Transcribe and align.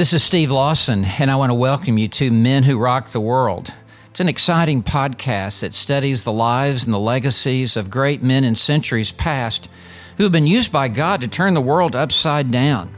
This 0.00 0.14
is 0.14 0.22
Steve 0.22 0.50
Lawson, 0.50 1.04
and 1.04 1.30
I 1.30 1.36
want 1.36 1.50
to 1.50 1.54
welcome 1.54 1.98
you 1.98 2.08
to 2.08 2.30
Men 2.30 2.62
Who 2.62 2.78
Rock 2.78 3.10
the 3.10 3.20
World. 3.20 3.70
It's 4.06 4.20
an 4.20 4.30
exciting 4.30 4.82
podcast 4.82 5.60
that 5.60 5.74
studies 5.74 6.24
the 6.24 6.32
lives 6.32 6.86
and 6.86 6.94
the 6.94 6.98
legacies 6.98 7.76
of 7.76 7.90
great 7.90 8.22
men 8.22 8.42
in 8.42 8.54
centuries 8.56 9.12
past 9.12 9.68
who 10.16 10.22
have 10.22 10.32
been 10.32 10.46
used 10.46 10.72
by 10.72 10.88
God 10.88 11.20
to 11.20 11.28
turn 11.28 11.52
the 11.52 11.60
world 11.60 11.94
upside 11.94 12.50
down. 12.50 12.94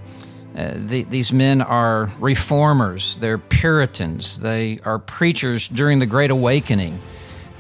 Uh, 0.54 0.74
the, 0.76 1.02
these 1.02 1.32
men 1.32 1.60
are 1.60 2.09
reformers, 2.20 3.16
they're 3.16 3.37
Puritans, 3.37 4.39
they 4.39 4.79
are 4.84 5.00
preachers 5.00 5.66
during 5.66 5.98
the 5.98 6.07
Great 6.07 6.30
Awakening. 6.30 7.00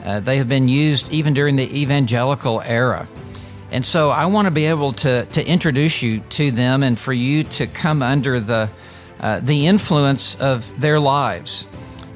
Uh, 0.04 0.20
they 0.20 0.36
have 0.36 0.48
been 0.48 0.68
used 0.68 1.10
even 1.10 1.34
during 1.34 1.56
the 1.56 1.80
evangelical 1.80 2.60
era. 2.60 3.08
And 3.72 3.84
so 3.84 4.10
I 4.10 4.26
want 4.26 4.46
to 4.46 4.52
be 4.52 4.66
able 4.66 4.92
to, 4.92 5.24
to 5.24 5.44
introduce 5.44 6.00
you 6.00 6.20
to 6.20 6.52
them 6.52 6.84
and 6.84 6.96
for 6.96 7.12
you 7.12 7.42
to 7.42 7.66
come 7.66 8.02
under 8.02 8.38
the, 8.38 8.70
uh, 9.22 9.40
the 9.40 9.66
influence 9.66 10.34
of 10.40 10.80
their 10.80 10.98
lives. 10.98 11.66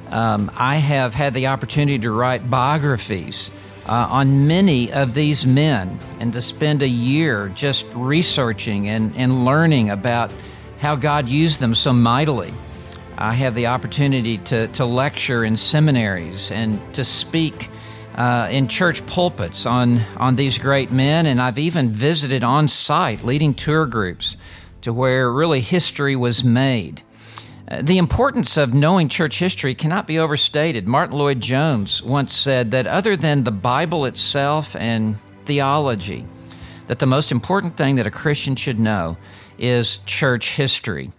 Um, 0.09 0.51
I 0.55 0.75
have 0.75 1.15
had 1.15 1.33
the 1.33 1.47
opportunity 1.47 1.99
to 1.99 2.11
write 2.11 2.49
biographies 2.49 3.49
uh, 3.85 4.07
on 4.11 4.47
many 4.47 4.91
of 4.91 5.13
these 5.13 5.45
men 5.45 5.99
and 6.19 6.33
to 6.33 6.41
spend 6.41 6.81
a 6.81 6.87
year 6.87 7.49
just 7.49 7.85
researching 7.95 8.89
and, 8.89 9.15
and 9.15 9.45
learning 9.45 9.89
about 9.89 10.31
how 10.79 10.95
God 10.95 11.29
used 11.29 11.59
them 11.59 11.73
so 11.73 11.93
mightily. 11.93 12.53
I 13.17 13.33
have 13.33 13.55
the 13.55 13.67
opportunity 13.67 14.37
to, 14.39 14.67
to 14.67 14.85
lecture 14.85 15.43
in 15.43 15.57
seminaries 15.57 16.51
and 16.51 16.93
to 16.93 17.03
speak 17.03 17.69
uh, 18.15 18.49
in 18.51 18.67
church 18.67 19.05
pulpits 19.05 19.65
on, 19.65 19.99
on 20.17 20.35
these 20.35 20.57
great 20.57 20.91
men, 20.91 21.25
and 21.25 21.41
I've 21.41 21.59
even 21.59 21.89
visited 21.89 22.43
on 22.43 22.67
site 22.67 23.23
leading 23.23 23.53
tour 23.53 23.85
groups 23.85 24.37
to 24.87 24.93
where 24.93 25.29
really 25.29 25.59
history 25.59 26.15
was 26.15 26.45
made. 26.45 27.03
Uh, 27.67 27.81
the 27.81 27.97
importance 27.97 28.55
of 28.55 28.73
knowing 28.73 29.09
church 29.09 29.37
history 29.37 29.75
cannot 29.75 30.07
be 30.07 30.17
overstated. 30.17 30.87
Martyn 30.87 31.17
Lloyd-Jones 31.17 32.01
once 32.01 32.33
said 32.33 32.71
that 32.71 32.87
other 32.87 33.17
than 33.17 33.43
the 33.43 33.51
Bible 33.51 34.05
itself 34.05 34.77
and 34.77 35.17
theology, 35.43 36.25
that 36.87 36.99
the 36.99 37.05
most 37.05 37.33
important 37.33 37.75
thing 37.75 37.97
that 37.97 38.07
a 38.07 38.11
Christian 38.11 38.55
should 38.55 38.79
know 38.79 39.17
is 39.59 39.97
church 40.05 40.55
history. 40.55 41.11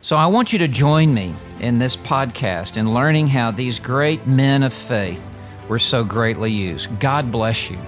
So 0.00 0.16
I 0.16 0.28
want 0.28 0.54
you 0.54 0.58
to 0.60 0.68
join 0.68 1.12
me 1.12 1.34
in 1.60 1.78
this 1.78 1.98
podcast 1.98 2.78
in 2.78 2.94
learning 2.94 3.26
how 3.26 3.50
these 3.50 3.78
great 3.78 4.26
men 4.26 4.62
of 4.62 4.72
faith 4.72 5.30
were 5.68 5.78
so 5.78 6.04
greatly 6.04 6.50
used. 6.50 6.88
God 7.00 7.30
bless 7.30 7.70
you. 7.70 7.78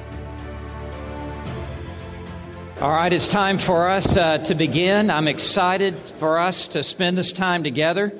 All 2.83 2.91
right, 2.91 3.13
it's 3.13 3.29
time 3.29 3.59
for 3.59 3.89
us 3.89 4.17
uh, 4.17 4.39
to 4.39 4.57
begin. 4.57 5.09
I'm 5.09 5.29
excited 5.29 5.97
for 5.97 6.41
us 6.41 6.67
to 6.67 6.83
spend 6.83 7.17
this 7.17 7.33
time 7.33 7.63
together. 7.63 8.13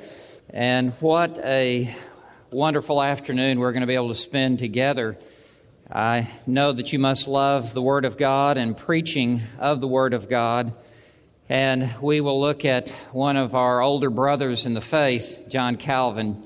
And 0.51 0.93
what 1.01 1.37
a 1.39 1.93
wonderful 2.49 3.03
afternoon 3.03 3.59
we're 3.59 3.73
going 3.73 3.81
to 3.81 3.87
be 3.87 3.95
able 3.95 4.07
to 4.07 4.15
spend 4.15 4.59
together. 4.59 5.17
I 5.91 6.29
know 6.47 6.71
that 6.71 6.93
you 6.93 6.99
must 6.99 7.27
love 7.27 7.73
the 7.73 7.81
Word 7.81 8.05
of 8.05 8.17
God 8.17 8.55
and 8.55 8.77
preaching 8.77 9.41
of 9.59 9.81
the 9.81 9.87
Word 9.89 10.13
of 10.13 10.29
God. 10.29 10.71
And 11.49 11.93
we 12.01 12.21
will 12.21 12.39
look 12.39 12.63
at 12.63 12.87
one 13.11 13.35
of 13.35 13.55
our 13.55 13.81
older 13.81 14.09
brothers 14.09 14.65
in 14.65 14.75
the 14.75 14.79
faith, 14.79 15.43
John 15.49 15.75
Calvin, 15.75 16.41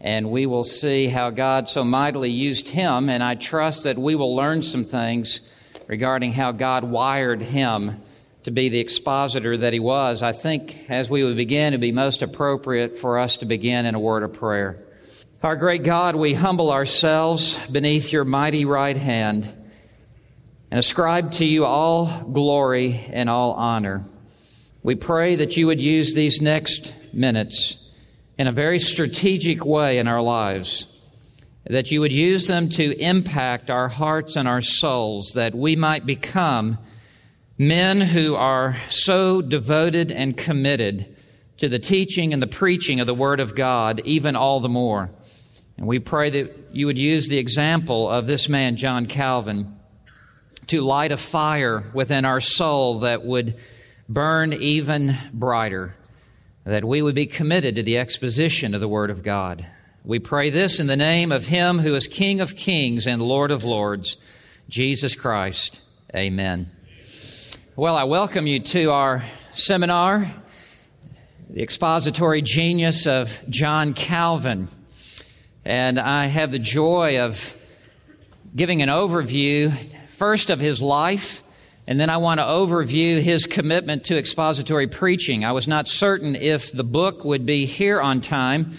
and 0.00 0.30
we 0.30 0.46
will 0.46 0.62
see 0.62 1.08
how 1.08 1.30
God 1.30 1.68
so 1.68 1.82
mightily 1.82 2.30
used 2.30 2.68
him. 2.68 3.08
And 3.08 3.20
I 3.20 3.34
trust 3.34 3.82
that 3.82 3.98
we 3.98 4.14
will 4.14 4.36
learn 4.36 4.62
some 4.62 4.84
things 4.84 5.40
regarding 5.88 6.32
how 6.32 6.52
God 6.52 6.84
wired 6.84 7.42
him 7.42 8.00
to 8.44 8.52
be 8.52 8.68
the 8.68 8.78
expositor 8.78 9.56
that 9.56 9.72
he 9.72 9.80
was, 9.80 10.22
I 10.22 10.32
think 10.32 10.88
as 10.88 11.10
we 11.10 11.24
would 11.24 11.36
begin, 11.36 11.68
it'd 11.68 11.80
be 11.80 11.90
most 11.90 12.22
appropriate 12.22 12.96
for 12.96 13.18
us 13.18 13.38
to 13.38 13.46
begin 13.46 13.84
in 13.86 13.96
a 13.96 14.00
word 14.00 14.22
of 14.22 14.34
prayer. 14.34 14.84
Our 15.42 15.56
great 15.56 15.82
God, 15.82 16.14
we 16.14 16.34
humble 16.34 16.70
ourselves 16.70 17.68
beneath 17.70 18.12
your 18.12 18.24
mighty 18.24 18.64
right 18.64 18.96
hand 18.96 19.52
and 20.70 20.78
ascribe 20.78 21.32
to 21.32 21.44
you 21.44 21.64
all 21.64 22.24
glory 22.32 23.08
and 23.10 23.30
all 23.30 23.52
honor. 23.52 24.04
We 24.82 24.94
pray 24.94 25.36
that 25.36 25.56
you 25.56 25.66
would 25.66 25.80
use 25.80 26.14
these 26.14 26.42
next 26.42 26.94
minutes 27.14 27.92
in 28.36 28.46
a 28.46 28.52
very 28.52 28.78
strategic 28.78 29.64
way 29.64 29.98
in 29.98 30.06
our 30.06 30.22
lives 30.22 30.97
that 31.68 31.90
you 31.90 32.00
would 32.00 32.12
use 32.12 32.46
them 32.46 32.68
to 32.70 32.98
impact 32.98 33.70
our 33.70 33.88
hearts 33.88 34.36
and 34.36 34.48
our 34.48 34.62
souls, 34.62 35.32
that 35.34 35.54
we 35.54 35.76
might 35.76 36.06
become 36.06 36.78
men 37.58 38.00
who 38.00 38.34
are 38.34 38.76
so 38.88 39.42
devoted 39.42 40.10
and 40.10 40.36
committed 40.36 41.14
to 41.58 41.68
the 41.68 41.78
teaching 41.78 42.32
and 42.32 42.40
the 42.40 42.46
preaching 42.46 43.00
of 43.00 43.06
the 43.06 43.14
Word 43.14 43.40
of 43.40 43.54
God, 43.54 44.00
even 44.04 44.34
all 44.34 44.60
the 44.60 44.68
more. 44.68 45.10
And 45.76 45.86
we 45.86 45.98
pray 45.98 46.30
that 46.30 46.70
you 46.72 46.86
would 46.86 46.98
use 46.98 47.28
the 47.28 47.38
example 47.38 48.08
of 48.08 48.26
this 48.26 48.48
man, 48.48 48.76
John 48.76 49.06
Calvin, 49.06 49.76
to 50.68 50.80
light 50.80 51.12
a 51.12 51.16
fire 51.16 51.84
within 51.92 52.24
our 52.24 52.40
soul 52.40 53.00
that 53.00 53.24
would 53.24 53.56
burn 54.08 54.52
even 54.52 55.16
brighter, 55.32 55.94
that 56.64 56.84
we 56.84 57.02
would 57.02 57.14
be 57.14 57.26
committed 57.26 57.74
to 57.74 57.82
the 57.82 57.98
exposition 57.98 58.74
of 58.74 58.80
the 58.80 58.88
Word 58.88 59.10
of 59.10 59.22
God. 59.22 59.66
We 60.04 60.20
pray 60.20 60.50
this 60.50 60.78
in 60.78 60.86
the 60.86 60.96
name 60.96 61.32
of 61.32 61.48
Him 61.48 61.80
who 61.80 61.94
is 61.94 62.06
King 62.06 62.40
of 62.40 62.54
kings 62.54 63.06
and 63.06 63.20
Lord 63.20 63.50
of 63.50 63.64
lords, 63.64 64.16
Jesus 64.68 65.16
Christ. 65.16 65.82
Amen. 66.14 66.70
Well, 67.74 67.96
I 67.96 68.04
welcome 68.04 68.46
you 68.46 68.60
to 68.60 68.92
our 68.92 69.24
seminar, 69.54 70.30
The 71.50 71.62
Expository 71.62 72.42
Genius 72.42 73.06
of 73.06 73.40
John 73.48 73.92
Calvin. 73.92 74.68
And 75.64 75.98
I 75.98 76.26
have 76.26 76.52
the 76.52 76.60
joy 76.60 77.20
of 77.20 77.54
giving 78.54 78.82
an 78.82 78.88
overview, 78.88 79.72
first 80.08 80.48
of 80.48 80.60
his 80.60 80.80
life, 80.80 81.42
and 81.88 81.98
then 81.98 82.08
I 82.08 82.18
want 82.18 82.38
to 82.38 82.44
overview 82.44 83.20
his 83.20 83.46
commitment 83.46 84.04
to 84.04 84.16
expository 84.16 84.86
preaching. 84.86 85.44
I 85.44 85.52
was 85.52 85.66
not 85.66 85.88
certain 85.88 86.36
if 86.36 86.70
the 86.70 86.84
book 86.84 87.24
would 87.24 87.44
be 87.44 87.66
here 87.66 88.00
on 88.00 88.20
time. 88.20 88.72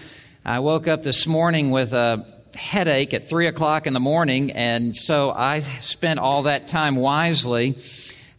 I 0.49 0.61
woke 0.61 0.87
up 0.87 1.03
this 1.03 1.27
morning 1.27 1.69
with 1.69 1.93
a 1.93 2.25
headache 2.55 3.13
at 3.13 3.29
three 3.29 3.45
o'clock 3.45 3.85
in 3.85 3.93
the 3.93 3.99
morning, 3.99 4.51
and 4.53 4.95
so 4.95 5.29
I 5.29 5.59
spent 5.59 6.19
all 6.19 6.41
that 6.43 6.67
time 6.67 6.95
wisely 6.95 7.77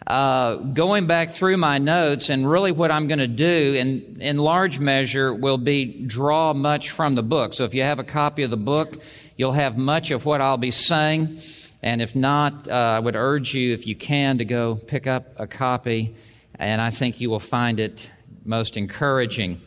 uh, 0.09 0.56
going 0.56 1.06
back 1.06 1.31
through 1.31 1.56
my 1.56 1.78
notes. 1.78 2.28
And 2.28 2.50
really, 2.50 2.72
what 2.72 2.91
I'm 2.91 3.06
going 3.06 3.20
to 3.20 3.28
do, 3.28 3.75
in 3.78 4.20
in 4.20 4.38
large 4.38 4.81
measure, 4.81 5.32
will 5.32 5.56
be 5.56 6.04
draw 6.04 6.53
much 6.53 6.91
from 6.91 7.15
the 7.15 7.22
book. 7.22 7.54
So 7.54 7.62
if 7.62 7.75
you 7.75 7.82
have 7.82 8.00
a 8.00 8.04
copy 8.04 8.43
of 8.43 8.50
the 8.50 8.56
book, 8.56 9.00
you'll 9.37 9.53
have 9.53 9.78
much 9.78 10.10
of 10.10 10.26
what 10.26 10.41
I'll 10.41 10.59
be 10.59 10.72
saying. 10.72 11.38
And 11.81 12.03
if 12.03 12.16
not, 12.16 12.66
uh, 12.66 12.72
I 12.72 12.99
would 12.99 13.15
urge 13.15 13.54
you, 13.54 13.72
if 13.72 13.87
you 13.87 13.94
can, 13.94 14.38
to 14.38 14.44
go 14.44 14.75
pick 14.75 15.06
up 15.06 15.28
a 15.37 15.47
copy, 15.47 16.16
and 16.59 16.81
I 16.81 16.91
think 16.91 17.20
you 17.20 17.31
will 17.31 17.38
find 17.38 17.78
it 17.78 18.10
most 18.44 18.76
encouraging. 18.76 19.60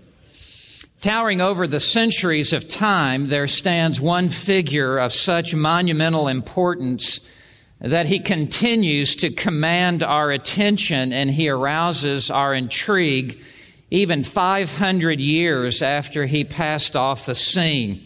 Towering 1.03 1.41
over 1.41 1.68
the 1.68 1.81
centuries 1.81 2.53
of 2.53 2.69
time, 2.69 3.28
there 3.28 3.46
stands 3.46 4.00
one 4.00 4.30
figure 4.30 4.97
of 4.97 5.12
such 5.12 5.53
monumental 5.53 6.30
importance 6.30 7.30
that 7.81 8.06
he 8.06 8.19
continues 8.19 9.14
to 9.18 9.30
command 9.30 10.02
our 10.02 10.31
attention 10.31 11.12
and 11.12 11.30
he 11.30 11.50
arouses 11.50 12.31
our 12.31 12.53
intrigue 12.53 13.44
even 13.91 14.24
500 14.24 15.19
years 15.19 15.81
after 15.81 16.25
he 16.25 16.46
passed 16.46 16.96
off 16.96 17.25
the 17.25 17.35
scene. 17.35 18.02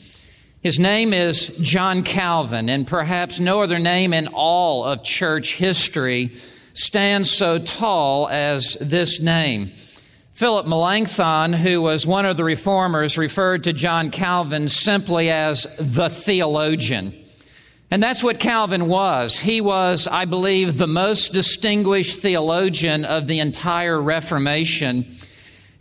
His 0.64 0.79
name 0.79 1.14
is 1.14 1.56
John 1.58 2.02
Calvin, 2.02 2.68
and 2.68 2.88
perhaps 2.88 3.40
no 3.40 3.62
other 3.62 3.78
name 3.78 4.12
in 4.12 4.25
all 4.29 4.84
of 4.84 5.03
church 5.03 5.53
history 5.53 6.35
stands 6.74 7.29
so 7.29 7.59
tall 7.59 8.28
as 8.29 8.74
this 8.81 9.22
name. 9.22 9.72
Philip 10.38 10.68
Melanchthon, 10.68 11.52
who 11.52 11.81
was 11.81 12.06
one 12.06 12.28
of 12.28 12.38
the 12.38 12.44
reformers, 12.44 13.17
referred 13.17 13.64
to 13.64 13.73
John 13.73 14.11
Calvin 14.11 14.70
simply 14.70 15.32
as 15.32 15.66
the 15.79 16.09
theologian. 16.09 17.11
And 17.90 18.03
that's 18.03 18.23
what 18.23 18.40
Calvin 18.40 18.88
was. 18.88 19.40
He 19.40 19.61
was, 19.61 20.08
I 20.08 20.26
believe, 20.26 20.78
the 20.78 20.85
most 20.85 21.34
distinguished 21.34 22.22
theologian 22.22 23.03
of 23.03 23.26
the 23.26 23.40
entire 23.40 24.00
Reformation. 24.00 25.08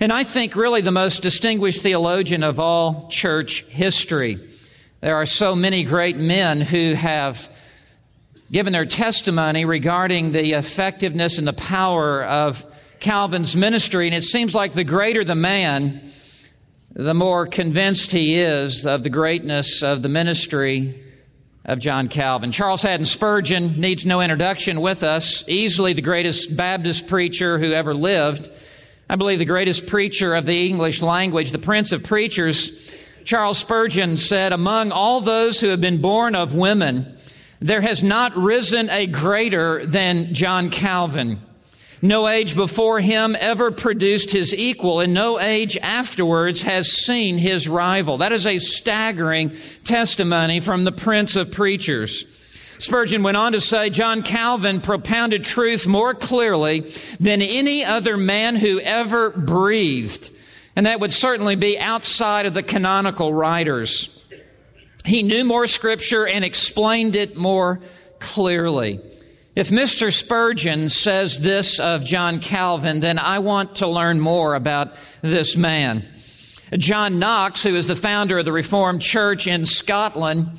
And 0.01 0.11
I 0.11 0.25
think 0.25 0.57
really 0.57 0.81
the 0.81 0.91
most 0.91 1.23
distinguished 1.23 1.83
theologian 1.83 2.43
of 2.43 2.59
all 2.59 3.09
church 3.11 3.67
history. 3.67 4.39
There 5.03 5.17
are 5.17 5.27
so 5.27 5.55
many 5.55 5.85
great 5.85 6.17
men 6.17 6.63
who 6.63 6.95
have 6.95 7.47
given 8.51 8.73
their 8.73 8.87
testimony 8.87 9.67
regarding 9.67 10.33
the 10.33 10.53
effectiveness 10.53 11.37
and 11.37 11.47
the 11.47 11.53
power 11.53 12.25
of 12.25 12.65
Calvin's 13.01 13.55
ministry, 13.55 14.07
and 14.07 14.15
it 14.15 14.25
seems 14.25 14.55
like 14.55 14.73
the 14.73 14.85
greater 14.85 15.25
the 15.25 15.35
man, 15.35 16.13
the 16.93 17.15
more 17.15 17.47
convinced 17.47 18.13
he 18.13 18.39
is 18.39 18.87
of 18.87 19.03
the 19.03 19.11
greatness 19.11 19.83
of 19.83 20.03
the 20.03 20.09
ministry 20.09 21.03
of 21.65 21.79
John 21.79 22.09
Calvin. 22.09 22.53
Charles 22.53 22.83
Haddon 22.83 23.07
Spurgeon 23.07 23.81
needs 23.81 24.07
no 24.07 24.21
introduction 24.21 24.81
with 24.81 25.03
us, 25.03 25.47
easily 25.49 25.93
the 25.93 26.03
greatest 26.03 26.57
Baptist 26.57 27.09
preacher 27.09 27.59
who 27.59 27.73
ever 27.73 27.95
lived. 27.95 28.49
I 29.11 29.17
believe 29.17 29.39
the 29.39 29.45
greatest 29.45 29.87
preacher 29.87 30.35
of 30.35 30.47
the 30.47 30.67
English 30.67 31.03
language, 31.03 31.51
the 31.51 31.59
prince 31.59 31.93
of 31.93 32.03
preachers, 32.05 32.87
Charles 33.25 33.59
Spurgeon 33.59 34.17
said, 34.17 34.53
among 34.53 34.93
all 34.93 35.21
those 35.21 35.61
who 35.61 35.69
have 35.69 35.81
been 35.81 36.01
born 36.01 36.37
of 36.37 36.55
women, 36.55 37.19
there 37.61 37.81
has 37.81 38.03
not 38.03 38.37
risen 38.37 38.89
a 38.89 39.07
greater 39.07 39.85
than 39.85 40.33
John 40.33 40.71
Calvin. 40.71 41.41
No 42.03 42.29
age 42.29 42.55
before 42.55 43.01
him 43.01 43.37
ever 43.39 43.71
produced 43.71 44.31
his 44.31 44.55
equal, 44.55 45.01
and 45.01 45.15
no 45.15 45.41
age 45.41 45.79
afterwards 45.79 46.63
has 46.63 46.93
seen 46.93 47.39
his 47.39 47.69
rival. 47.69 48.19
That 48.19 48.33
is 48.33 48.47
a 48.47 48.59
staggering 48.59 49.53
testimony 49.85 50.61
from 50.61 50.85
the 50.85 50.93
Prince 50.93 51.37
of 51.37 51.53
Preachers. 51.53 52.33
Spurgeon 52.79 53.23
went 53.23 53.39
on 53.39 53.53
to 53.53 53.61
say, 53.61 53.89
John 53.89 54.23
Calvin 54.23 54.83
propounded 54.83 55.45
truth 55.45 55.87
more 55.87 56.15
clearly 56.15 56.81
than 57.19 57.41
any 57.41 57.85
other 57.85 58.19
man 58.19 58.57
who 58.57 58.79
ever 58.81 59.31
breathed. 59.31 60.31
And 60.75 60.85
that 60.85 61.01
would 61.01 61.15
certainly 61.15 61.57
be 61.57 61.79
outside 61.79 62.45
of 62.45 62.53
the 62.53 62.63
canonical 62.63 63.33
writers. 63.33 64.13
He 65.07 65.23
knew 65.23 65.45
more 65.45 65.67
scripture 65.67 66.27
and 66.27 66.45
explained 66.45 67.17
it 67.17 67.37
more 67.37 67.81
clearly. 68.19 69.01
If 69.57 69.71
Mr. 69.71 70.13
Spurgeon 70.13 70.91
says 70.91 71.41
this 71.41 71.81
of 71.81 72.05
John 72.05 72.41
Calvin, 72.41 73.01
then 73.01 73.19
I 73.19 73.39
want 73.39 73.77
to 73.77 73.87
learn 73.87 74.21
more 74.21 74.55
about 74.55 74.95
this 75.23 75.57
man. 75.57 76.07
John 76.77 77.19
Knox, 77.19 77.63
who 77.63 77.75
is 77.75 77.87
the 77.87 77.97
founder 77.97 78.41
of 78.41 78.45
the 78.45 78.53
Reformed 78.53 79.01
Church 79.01 79.47
in 79.47 79.65
Scotland, 79.65 80.51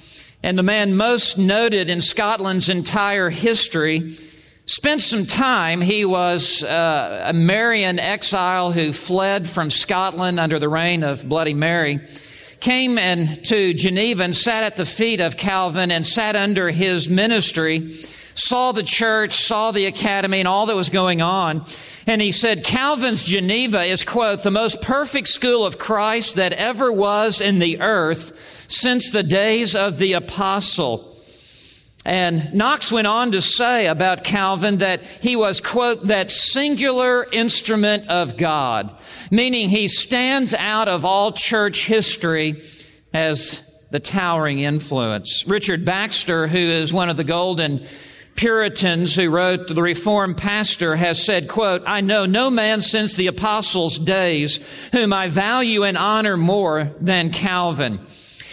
and 0.41 0.57
the 0.57 0.63
man 0.63 0.97
most 0.97 1.37
noted 1.37 1.91
in 1.91 2.01
Scotland's 2.01 2.69
entire 2.69 3.29
history, 3.29 4.17
spent 4.65 5.03
some 5.03 5.27
time. 5.27 5.81
He 5.81 6.03
was 6.03 6.63
uh, 6.63 7.25
a 7.27 7.33
Marian 7.33 7.99
exile 7.99 8.71
who 8.71 8.93
fled 8.93 9.47
from 9.47 9.69
Scotland 9.69 10.39
under 10.39 10.57
the 10.57 10.69
reign 10.69 11.03
of 11.03 11.29
Bloody 11.29 11.53
Mary, 11.53 11.99
came 12.61 12.97
and 12.97 13.45
to 13.45 13.75
Geneva 13.75 14.23
and 14.23 14.35
sat 14.35 14.63
at 14.63 14.75
the 14.75 14.87
feet 14.87 15.21
of 15.21 15.37
Calvin 15.37 15.91
and 15.91 16.03
sat 16.03 16.35
under 16.35 16.71
his 16.71 17.07
ministry 17.07 17.95
saw 18.37 18.71
the 18.71 18.83
church, 18.83 19.33
saw 19.33 19.71
the 19.71 19.87
academy, 19.87 20.39
and 20.39 20.47
all 20.47 20.67
that 20.67 20.75
was 20.75 20.89
going 20.89 21.21
on. 21.21 21.65
And 22.05 22.21
he 22.21 22.31
said, 22.31 22.63
Calvin's 22.63 23.23
Geneva 23.23 23.83
is, 23.83 24.03
quote, 24.03 24.43
the 24.43 24.51
most 24.51 24.81
perfect 24.81 25.27
school 25.27 25.65
of 25.65 25.77
Christ 25.77 26.35
that 26.35 26.53
ever 26.53 26.91
was 26.91 27.41
in 27.41 27.59
the 27.59 27.81
earth 27.81 28.65
since 28.69 29.11
the 29.11 29.23
days 29.23 29.75
of 29.75 29.97
the 29.97 30.13
apostle. 30.13 31.15
And 32.05 32.53
Knox 32.53 32.91
went 32.91 33.07
on 33.07 33.33
to 33.33 33.41
say 33.41 33.87
about 33.87 34.23
Calvin 34.23 34.77
that 34.77 35.03
he 35.03 35.35
was, 35.35 35.59
quote, 35.59 36.03
that 36.03 36.31
singular 36.31 37.25
instrument 37.33 38.07
of 38.07 38.37
God, 38.37 38.95
meaning 39.29 39.67
he 39.67 39.89
stands 39.89 40.53
out 40.53 40.87
of 40.87 41.03
all 41.03 41.33
church 41.33 41.85
history 41.85 42.63
as 43.13 43.63
the 43.89 43.99
towering 43.99 44.59
influence. 44.59 45.45
Richard 45.47 45.83
Baxter, 45.83 46.47
who 46.47 46.57
is 46.57 46.93
one 46.93 47.09
of 47.09 47.17
the 47.17 47.23
golden 47.23 47.85
Puritans 48.37 49.15
who 49.15 49.29
wrote 49.29 49.67
the 49.67 49.81
Reformed 49.81 50.37
pastor 50.37 50.95
has 50.95 51.23
said, 51.23 51.49
quote, 51.49 51.81
I 51.85 52.01
know 52.01 52.25
no 52.25 52.49
man 52.49 52.81
since 52.81 53.15
the 53.15 53.27
apostles' 53.27 53.99
days 53.99 54.59
whom 54.93 55.11
I 55.11 55.27
value 55.27 55.83
and 55.83 55.97
honor 55.97 56.37
more 56.37 56.91
than 57.01 57.31
Calvin. 57.31 57.99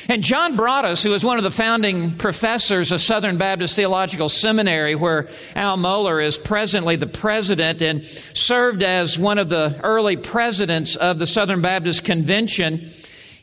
And 0.08 0.22
John 0.22 0.56
Broadus, 0.56 1.02
who 1.02 1.10
was 1.10 1.24
one 1.24 1.38
of 1.38 1.44
the 1.44 1.50
founding 1.50 2.16
professors 2.16 2.92
of 2.92 3.00
Southern 3.00 3.38
Baptist 3.38 3.76
Theological 3.76 4.28
Seminary, 4.28 4.94
where 4.94 5.28
Al 5.54 5.78
Mohler 5.78 6.24
is 6.24 6.36
presently 6.36 6.96
the 6.96 7.06
president 7.06 7.80
and 7.80 8.04
served 8.04 8.82
as 8.82 9.18
one 9.18 9.38
of 9.38 9.48
the 9.48 9.78
early 9.82 10.16
presidents 10.16 10.96
of 10.96 11.18
the 11.18 11.26
Southern 11.26 11.62
Baptist 11.62 12.04
Convention, 12.04 12.90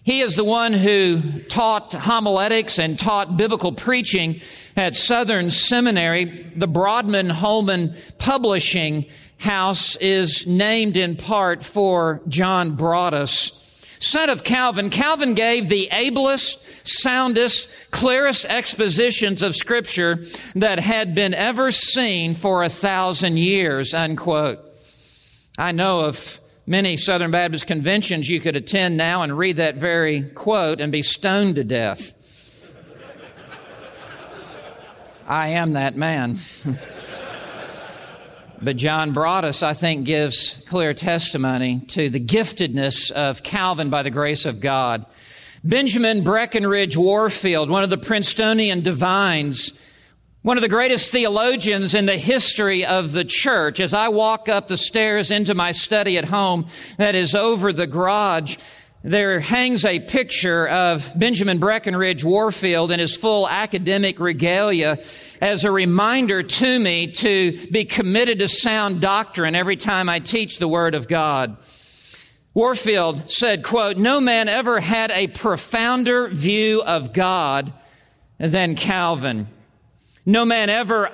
he 0.03 0.21
is 0.21 0.35
the 0.35 0.43
one 0.43 0.73
who 0.73 1.21
taught 1.47 1.93
homiletics 1.93 2.79
and 2.79 2.97
taught 2.97 3.37
biblical 3.37 3.71
preaching 3.71 4.41
at 4.75 4.95
Southern 4.95 5.51
Seminary. 5.51 6.51
The 6.55 6.67
Broadman 6.67 7.29
Holman 7.29 7.93
Publishing 8.17 9.05
House 9.37 9.95
is 9.97 10.47
named 10.47 10.97
in 10.97 11.15
part 11.15 11.63
for 11.63 12.21
John 12.27 12.75
Broadus. 12.75 13.57
Son 13.99 14.31
of 14.31 14.43
Calvin, 14.43 14.89
Calvin 14.89 15.35
gave 15.35 15.69
the 15.69 15.87
ablest, 15.91 16.87
soundest, 16.87 17.69
clearest 17.91 18.45
expositions 18.45 19.43
of 19.43 19.55
scripture 19.55 20.25
that 20.55 20.79
had 20.79 21.13
been 21.13 21.35
ever 21.35 21.69
seen 21.69 22.33
for 22.33 22.63
a 22.63 22.69
thousand 22.69 23.37
years, 23.37 23.93
unquote. 23.93 24.59
I 25.59 25.71
know 25.71 26.05
of 26.05 26.39
many 26.65 26.97
Southern 26.97 27.31
Baptist 27.31 27.67
conventions 27.67 28.29
you 28.29 28.39
could 28.39 28.55
attend 28.55 28.97
now 28.97 29.23
and 29.23 29.37
read 29.37 29.57
that 29.57 29.75
very 29.75 30.21
quote 30.21 30.81
and 30.81 30.91
be 30.91 31.01
stoned 31.01 31.55
to 31.55 31.63
death. 31.63 32.15
I 35.27 35.49
am 35.49 35.73
that 35.73 35.95
man. 35.95 36.35
but 38.61 38.75
John 38.75 39.13
Broadus, 39.13 39.63
I 39.63 39.73
think, 39.73 40.05
gives 40.05 40.63
clear 40.67 40.93
testimony 40.93 41.81
to 41.89 42.09
the 42.09 42.19
giftedness 42.19 43.11
of 43.11 43.41
Calvin 43.43 43.89
by 43.89 44.03
the 44.03 44.11
grace 44.11 44.45
of 44.45 44.59
God. 44.59 45.05
Benjamin 45.63 46.23
Breckinridge 46.23 46.97
Warfield, 46.97 47.69
one 47.69 47.83
of 47.83 47.89
the 47.89 47.97
Princetonian 47.97 48.81
divines, 48.81 49.73
one 50.43 50.57
of 50.57 50.61
the 50.61 50.69
greatest 50.69 51.11
theologians 51.11 51.93
in 51.93 52.07
the 52.07 52.17
history 52.17 52.83
of 52.83 53.11
the 53.11 53.23
church. 53.23 53.79
As 53.79 53.93
I 53.93 54.09
walk 54.09 54.49
up 54.49 54.67
the 54.67 54.77
stairs 54.77 55.29
into 55.29 55.53
my 55.53 55.71
study 55.71 56.17
at 56.17 56.25
home 56.25 56.65
that 56.97 57.13
is 57.13 57.35
over 57.35 57.71
the 57.71 57.85
garage, 57.85 58.57
there 59.03 59.39
hangs 59.39 59.85
a 59.85 59.99
picture 59.99 60.67
of 60.67 61.11
Benjamin 61.15 61.59
Breckinridge 61.59 62.23
Warfield 62.23 62.91
in 62.91 62.99
his 62.99 63.15
full 63.15 63.47
academic 63.47 64.19
regalia 64.19 64.99
as 65.41 65.63
a 65.63 65.71
reminder 65.71 66.41
to 66.41 66.79
me 66.79 67.11
to 67.11 67.67
be 67.67 67.85
committed 67.85 68.39
to 68.39 68.47
sound 68.47 68.99
doctrine 68.99 69.53
every 69.53 69.77
time 69.77 70.09
I 70.09 70.19
teach 70.19 70.57
the 70.57 70.67
Word 70.67 70.95
of 70.95 71.07
God. 71.07 71.55
Warfield 72.55 73.29
said, 73.29 73.63
quote, 73.63 73.97
no 73.97 74.19
man 74.19 74.49
ever 74.49 74.79
had 74.79 75.11
a 75.11 75.27
profounder 75.27 76.27
view 76.29 76.81
of 76.81 77.13
God 77.13 77.73
than 78.39 78.75
Calvin. 78.75 79.47
No 80.25 80.45
man 80.45 80.69
ever 80.69 81.11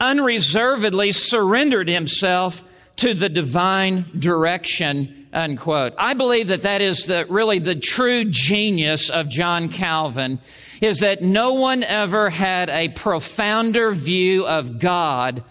unreservedly 0.00 1.12
surrendered 1.12 1.88
himself 1.88 2.62
to 2.96 3.14
the 3.14 3.28
divine 3.28 4.06
direction, 4.18 5.28
unquote. 5.32 5.94
I 5.98 6.14
believe 6.14 6.48
that 6.48 6.62
that 6.62 6.80
is 6.80 7.06
the, 7.06 7.26
really 7.28 7.58
the 7.58 7.74
true 7.74 8.24
genius 8.24 9.10
of 9.10 9.28
John 9.28 9.68
Calvin 9.68 10.38
is 10.80 11.00
that 11.00 11.22
no 11.22 11.54
one 11.54 11.82
ever 11.82 12.30
had 12.30 12.68
a 12.68 12.88
profounder 12.90 13.92
view 13.92 14.46
of 14.46 14.78
God 14.78 15.42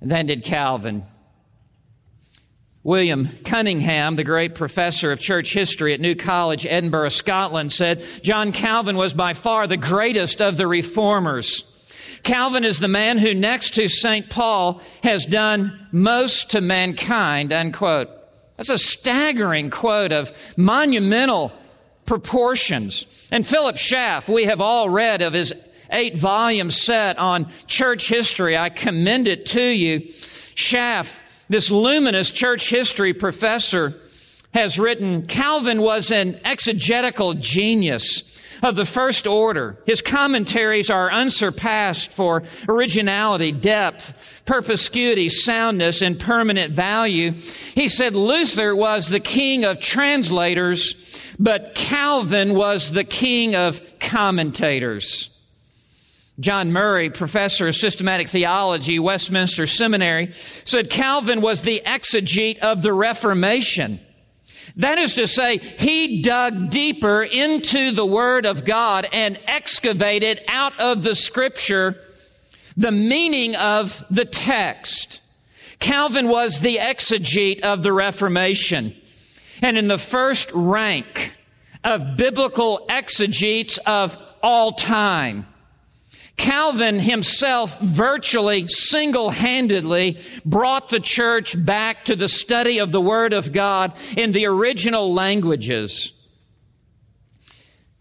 than 0.00 0.26
did 0.26 0.44
Calvin. 0.44 1.04
William 2.82 3.28
Cunningham, 3.44 4.16
the 4.16 4.24
great 4.24 4.54
professor 4.54 5.12
of 5.12 5.20
church 5.20 5.52
history 5.52 5.92
at 5.92 6.00
New 6.00 6.14
College, 6.14 6.64
Edinburgh, 6.64 7.10
Scotland, 7.10 7.72
said 7.72 8.02
John 8.22 8.52
Calvin 8.52 8.96
was 8.96 9.12
by 9.12 9.34
far 9.34 9.66
the 9.66 9.76
greatest 9.76 10.40
of 10.40 10.56
the 10.56 10.66
reformers. 10.66 11.69
Calvin 12.22 12.64
is 12.64 12.78
the 12.80 12.88
man 12.88 13.18
who, 13.18 13.34
next 13.34 13.74
to 13.74 13.88
St. 13.88 14.28
Paul, 14.30 14.80
has 15.02 15.24
done 15.24 15.88
most 15.92 16.50
to 16.52 16.60
mankind, 16.60 17.52
unquote. 17.52 18.08
That's 18.56 18.68
a 18.68 18.78
staggering 18.78 19.70
quote 19.70 20.12
of 20.12 20.32
monumental 20.56 21.52
proportions. 22.06 23.06
And 23.30 23.46
Philip 23.46 23.76
Schaff, 23.76 24.28
we 24.28 24.44
have 24.44 24.60
all 24.60 24.90
read 24.90 25.22
of 25.22 25.32
his 25.32 25.54
eight 25.90 26.18
volume 26.18 26.70
set 26.70 27.18
on 27.18 27.50
church 27.66 28.08
history. 28.08 28.56
I 28.56 28.68
commend 28.68 29.28
it 29.28 29.46
to 29.46 29.62
you. 29.62 30.10
Schaff, 30.54 31.18
this 31.48 31.70
luminous 31.70 32.30
church 32.30 32.70
history 32.70 33.14
professor, 33.14 33.94
has 34.52 34.78
written 34.78 35.26
Calvin 35.26 35.80
was 35.80 36.10
an 36.10 36.40
exegetical 36.44 37.34
genius 37.34 38.29
of 38.62 38.76
the 38.76 38.84
first 38.84 39.26
order. 39.26 39.78
His 39.86 40.00
commentaries 40.00 40.90
are 40.90 41.10
unsurpassed 41.10 42.12
for 42.12 42.42
originality, 42.68 43.52
depth, 43.52 44.42
perspicuity, 44.44 45.28
soundness, 45.28 46.02
and 46.02 46.18
permanent 46.18 46.72
value. 46.72 47.32
He 47.32 47.88
said 47.88 48.14
Luther 48.14 48.74
was 48.74 49.08
the 49.08 49.20
king 49.20 49.64
of 49.64 49.80
translators, 49.80 51.34
but 51.38 51.74
Calvin 51.74 52.54
was 52.54 52.92
the 52.92 53.04
king 53.04 53.54
of 53.54 53.80
commentators. 53.98 55.36
John 56.38 56.72
Murray, 56.72 57.10
professor 57.10 57.68
of 57.68 57.76
systematic 57.76 58.28
theology, 58.28 58.98
Westminster 58.98 59.66
Seminary, 59.66 60.32
said 60.32 60.88
Calvin 60.88 61.42
was 61.42 61.62
the 61.62 61.82
exegete 61.84 62.58
of 62.60 62.80
the 62.80 62.94
Reformation. 62.94 64.00
That 64.76 64.98
is 64.98 65.14
to 65.16 65.26
say, 65.26 65.58
he 65.58 66.22
dug 66.22 66.70
deeper 66.70 67.22
into 67.22 67.92
the 67.92 68.06
Word 68.06 68.46
of 68.46 68.64
God 68.64 69.06
and 69.12 69.38
excavated 69.46 70.40
out 70.48 70.78
of 70.80 71.02
the 71.02 71.14
Scripture 71.14 71.96
the 72.76 72.92
meaning 72.92 73.56
of 73.56 74.04
the 74.10 74.24
text. 74.24 75.22
Calvin 75.80 76.28
was 76.28 76.60
the 76.60 76.76
exegete 76.76 77.60
of 77.62 77.82
the 77.82 77.92
Reformation 77.92 78.92
and 79.62 79.76
in 79.76 79.88
the 79.88 79.98
first 79.98 80.50
rank 80.54 81.34
of 81.84 82.16
biblical 82.16 82.86
exegetes 82.88 83.78
of 83.78 84.16
all 84.42 84.72
time. 84.72 85.46
Calvin 86.36 87.00
himself 87.00 87.78
virtually 87.80 88.66
single-handedly 88.66 90.18
brought 90.44 90.88
the 90.88 91.00
church 91.00 91.62
back 91.64 92.04
to 92.06 92.16
the 92.16 92.28
study 92.28 92.78
of 92.78 92.92
the 92.92 93.00
Word 93.00 93.32
of 93.32 93.52
God 93.52 93.92
in 94.16 94.32
the 94.32 94.46
original 94.46 95.12
languages. 95.12 96.16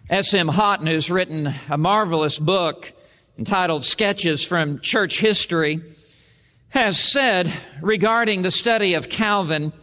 S.M. 0.10 0.48
Houghton, 0.48 0.88
who's 0.88 1.12
written 1.12 1.54
a 1.70 1.78
marvelous 1.78 2.40
book 2.40 2.94
entitled 3.38 3.84
Sketches 3.84 4.44
from 4.44 4.80
Church 4.80 5.20
History, 5.20 5.82
has 6.70 7.00
said 7.00 7.52
regarding 7.82 8.42
the 8.42 8.52
study 8.52 8.94
of 8.94 9.10
Calvin, 9.10 9.74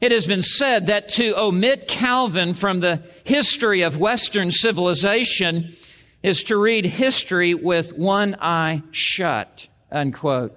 it 0.00 0.12
has 0.12 0.26
been 0.26 0.42
said 0.42 0.86
that 0.86 1.08
to 1.10 1.38
omit 1.38 1.88
Calvin 1.88 2.54
from 2.54 2.80
the 2.80 3.02
history 3.24 3.82
of 3.82 3.98
Western 3.98 4.50
civilization 4.50 5.74
is 6.24 6.42
to 6.44 6.56
read 6.56 6.86
history 6.86 7.52
with 7.52 7.92
one 7.98 8.34
eye 8.40 8.82
shut, 8.90 9.68
unquote. 9.92 10.56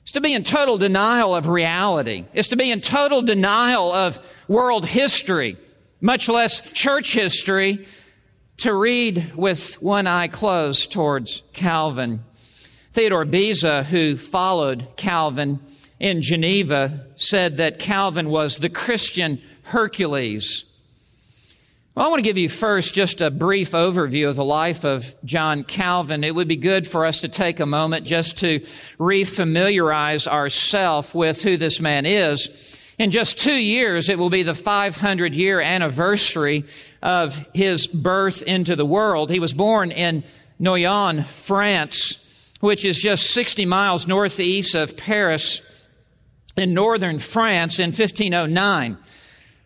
It's 0.00 0.12
to 0.12 0.22
be 0.22 0.32
in 0.32 0.44
total 0.44 0.78
denial 0.78 1.34
of 1.34 1.46
reality. 1.46 2.24
It's 2.32 2.48
to 2.48 2.56
be 2.56 2.70
in 2.70 2.80
total 2.80 3.20
denial 3.20 3.92
of 3.92 4.18
world 4.48 4.86
history, 4.86 5.58
much 6.00 6.30
less 6.30 6.62
church 6.72 7.12
history, 7.12 7.86
to 8.58 8.72
read 8.72 9.32
with 9.36 9.74
one 9.82 10.06
eye 10.06 10.28
closed 10.28 10.90
towards 10.90 11.42
Calvin. 11.52 12.20
Theodore 12.92 13.26
Beza, 13.26 13.82
who 13.82 14.16
followed 14.16 14.88
Calvin 14.96 15.60
in 16.00 16.22
Geneva, 16.22 17.08
said 17.16 17.58
that 17.58 17.78
Calvin 17.78 18.30
was 18.30 18.56
the 18.56 18.70
Christian 18.70 19.42
Hercules. 19.64 20.64
Well, 21.96 22.06
I 22.06 22.08
want 22.08 22.18
to 22.18 22.28
give 22.28 22.38
you 22.38 22.48
first 22.48 22.92
just 22.92 23.20
a 23.20 23.30
brief 23.30 23.70
overview 23.70 24.28
of 24.28 24.34
the 24.34 24.44
life 24.44 24.84
of 24.84 25.14
John 25.24 25.62
Calvin. 25.62 26.24
It 26.24 26.34
would 26.34 26.48
be 26.48 26.56
good 26.56 26.88
for 26.88 27.06
us 27.06 27.20
to 27.20 27.28
take 27.28 27.60
a 27.60 27.66
moment 27.66 28.04
just 28.04 28.38
to 28.38 28.58
refamiliarize 28.98 30.26
ourselves 30.26 31.14
with 31.14 31.42
who 31.42 31.56
this 31.56 31.78
man 31.78 32.04
is. 32.04 32.76
In 32.98 33.12
just 33.12 33.38
two 33.38 33.54
years, 33.54 34.08
it 34.08 34.18
will 34.18 34.28
be 34.28 34.42
the 34.42 34.56
500 34.56 35.36
year 35.36 35.60
anniversary 35.60 36.64
of 37.00 37.46
his 37.54 37.86
birth 37.86 38.42
into 38.42 38.74
the 38.74 38.84
world. 38.84 39.30
He 39.30 39.38
was 39.38 39.54
born 39.54 39.92
in 39.92 40.24
Noyon, 40.58 41.22
France, 41.22 42.50
which 42.58 42.84
is 42.84 43.00
just 43.00 43.30
60 43.30 43.66
miles 43.66 44.08
northeast 44.08 44.74
of 44.74 44.96
Paris 44.96 45.60
in 46.56 46.74
northern 46.74 47.20
France 47.20 47.78
in 47.78 47.90
1509. 47.90 48.98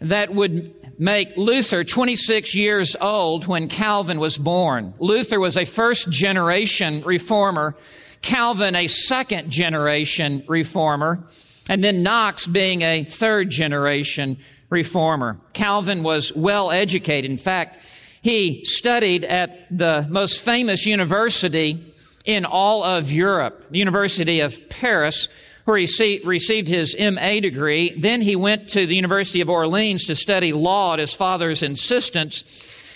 That 0.03 0.35
would 0.35 0.78
make 0.99 1.37
Luther 1.37 1.85
26 1.85 2.55
years 2.55 2.97
old 3.01 3.47
when 3.47 3.69
Calvin 3.69 4.19
was 4.19 4.37
born. 4.37 4.95
Luther 4.99 5.39
was 5.39 5.57
a 5.57 5.65
first 5.65 6.11
generation 6.11 7.03
reformer, 7.03 7.77
Calvin 8.21 8.75
a 8.75 8.89
second 8.89 9.51
generation 9.51 10.43
reformer, 10.49 11.23
and 11.69 11.85
then 11.85 12.03
Knox 12.03 12.47
being 12.47 12.83
a 12.83 13.05
third 13.05 13.51
generation 13.51 14.39
reformer. 14.71 15.39
Calvin 15.53 16.03
was 16.03 16.35
well 16.35 16.71
educated. 16.71 17.31
In 17.31 17.39
fact, 17.39 17.79
he 18.21 18.65
studied 18.65 19.25
at 19.25 19.67
the 19.71 20.07
most 20.11 20.43
famous 20.43 20.85
university 20.85 21.95
in 22.25 22.45
all 22.45 22.83
of 22.83 23.13
Europe, 23.13 23.65
the 23.71 23.79
University 23.79 24.41
of 24.41 24.69
Paris, 24.69 25.29
where 25.69 25.77
he 25.77 26.21
received 26.25 26.67
his 26.67 26.97
MA 26.99 27.41
degree. 27.41 27.91
Then 27.91 28.23
he 28.23 28.37
went 28.37 28.71
to 28.71 28.87
the 28.87 28.97
University 28.97 29.43
of 29.43 29.51
Orleans 29.51 30.07
to 30.07 30.17
study 30.17 30.55
law 30.55 30.95
at 30.95 30.99
his 30.99 31.13
father's 31.13 31.63
insistence, 31.63 32.43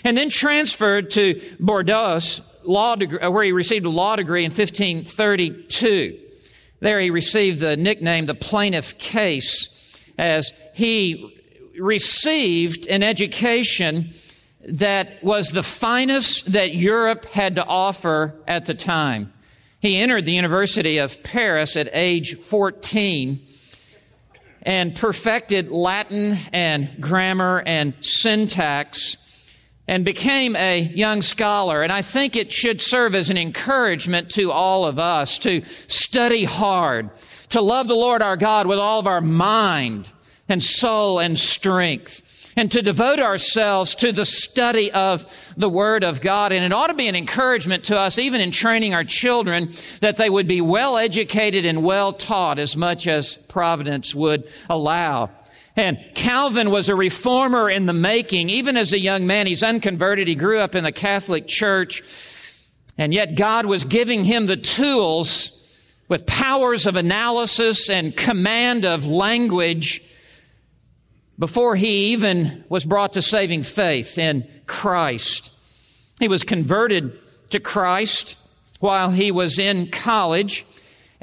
and 0.03 0.17
then 0.17 0.31
transferred 0.31 1.11
to 1.11 1.39
Bordeaux, 1.59 2.19
law 2.63 2.95
degree, 2.95 3.19
uh, 3.19 3.29
where 3.29 3.43
he 3.43 3.51
received 3.51 3.85
a 3.85 3.89
law 3.89 4.15
degree 4.15 4.43
in 4.43 4.49
1532. 4.49 6.17
There 6.79 6.99
he 6.99 7.11
received 7.11 7.59
the 7.59 7.77
nickname 7.77 8.25
the 8.25 8.33
plaintiff 8.33 8.97
case 8.97 9.69
as 10.17 10.51
he 10.73 11.39
received 11.79 12.87
an 12.87 13.03
education 13.03 14.09
that 14.67 15.23
was 15.23 15.49
the 15.49 15.61
finest 15.61 16.53
that 16.53 16.73
Europe 16.73 17.25
had 17.25 17.57
to 17.57 17.65
offer 17.65 18.33
at 18.47 18.65
the 18.65 18.73
time. 18.73 19.32
He 19.83 19.97
entered 19.97 20.23
the 20.23 20.31
University 20.31 20.97
of 20.99 21.23
Paris 21.23 21.75
at 21.75 21.89
age 21.91 22.37
14 22.37 23.45
and 24.61 24.95
perfected 24.95 25.71
Latin 25.71 26.37
and 26.53 26.89
grammar 27.01 27.61
and 27.65 27.93
syntax 27.99 29.17
and 29.85 30.05
became 30.05 30.55
a 30.55 30.79
young 30.79 31.21
scholar. 31.21 31.83
And 31.83 31.91
I 31.91 32.01
think 32.01 32.37
it 32.37 32.49
should 32.49 32.81
serve 32.81 33.13
as 33.13 33.29
an 33.29 33.37
encouragement 33.37 34.31
to 34.35 34.53
all 34.53 34.85
of 34.85 34.99
us 34.99 35.37
to 35.39 35.63
study 35.87 36.45
hard, 36.45 37.09
to 37.49 37.59
love 37.59 37.89
the 37.89 37.93
Lord 37.93 38.21
our 38.21 38.37
God 38.37 38.67
with 38.67 38.79
all 38.79 39.01
of 39.01 39.07
our 39.07 39.19
mind 39.19 40.09
and 40.47 40.63
soul 40.63 41.19
and 41.19 41.37
strength 41.37 42.21
and 42.55 42.71
to 42.71 42.81
devote 42.81 43.19
ourselves 43.19 43.95
to 43.95 44.11
the 44.11 44.25
study 44.25 44.91
of 44.91 45.25
the 45.57 45.69
Word 45.69 46.03
of 46.03 46.21
God. 46.21 46.51
And 46.51 46.63
it 46.63 46.71
ought 46.71 46.87
to 46.87 46.93
be 46.93 47.07
an 47.07 47.15
encouragement 47.15 47.85
to 47.85 47.99
us, 47.99 48.19
even 48.19 48.41
in 48.41 48.51
training 48.51 48.93
our 48.93 49.03
children, 49.03 49.71
that 50.01 50.17
they 50.17 50.29
would 50.29 50.47
be 50.47 50.61
well 50.61 50.97
educated 50.97 51.65
and 51.65 51.83
well 51.83 52.13
taught 52.13 52.59
as 52.59 52.75
much 52.75 53.07
as 53.07 53.35
Providence 53.35 54.13
would 54.13 54.47
allow. 54.69 55.29
And 55.75 55.97
Calvin 56.13 56.69
was 56.69 56.89
a 56.89 56.95
reformer 56.95 57.69
in 57.69 57.87
the 57.87 57.93
making. 57.93 58.49
Even 58.49 58.77
as 58.77 58.93
a 58.93 58.99
young 58.99 59.25
man, 59.25 59.47
he's 59.47 59.63
unconverted. 59.63 60.27
He 60.27 60.35
grew 60.35 60.59
up 60.59 60.75
in 60.75 60.83
the 60.83 60.91
Catholic 60.91 61.47
Church. 61.47 62.03
And 62.97 63.11
yet 63.11 63.35
God 63.35 63.65
was 63.65 63.83
giving 63.83 64.23
him 64.23 64.45
the 64.45 64.57
tools 64.57 65.67
with 66.07 66.27
powers 66.27 66.85
of 66.85 66.95
analysis 66.95 67.89
and 67.89 68.15
command 68.15 68.85
of 68.85 69.07
language 69.07 70.12
before 71.37 71.75
he 71.75 72.11
even 72.13 72.63
was 72.69 72.85
brought 72.85 73.13
to 73.13 73.21
saving 73.21 73.63
faith 73.63 74.17
in 74.17 74.47
Christ. 74.67 75.51
He 76.19 76.27
was 76.27 76.43
converted 76.43 77.19
to 77.49 77.59
Christ 77.59 78.37
while 78.79 79.11
he 79.11 79.31
was 79.31 79.57
in 79.59 79.89
college 79.89 80.65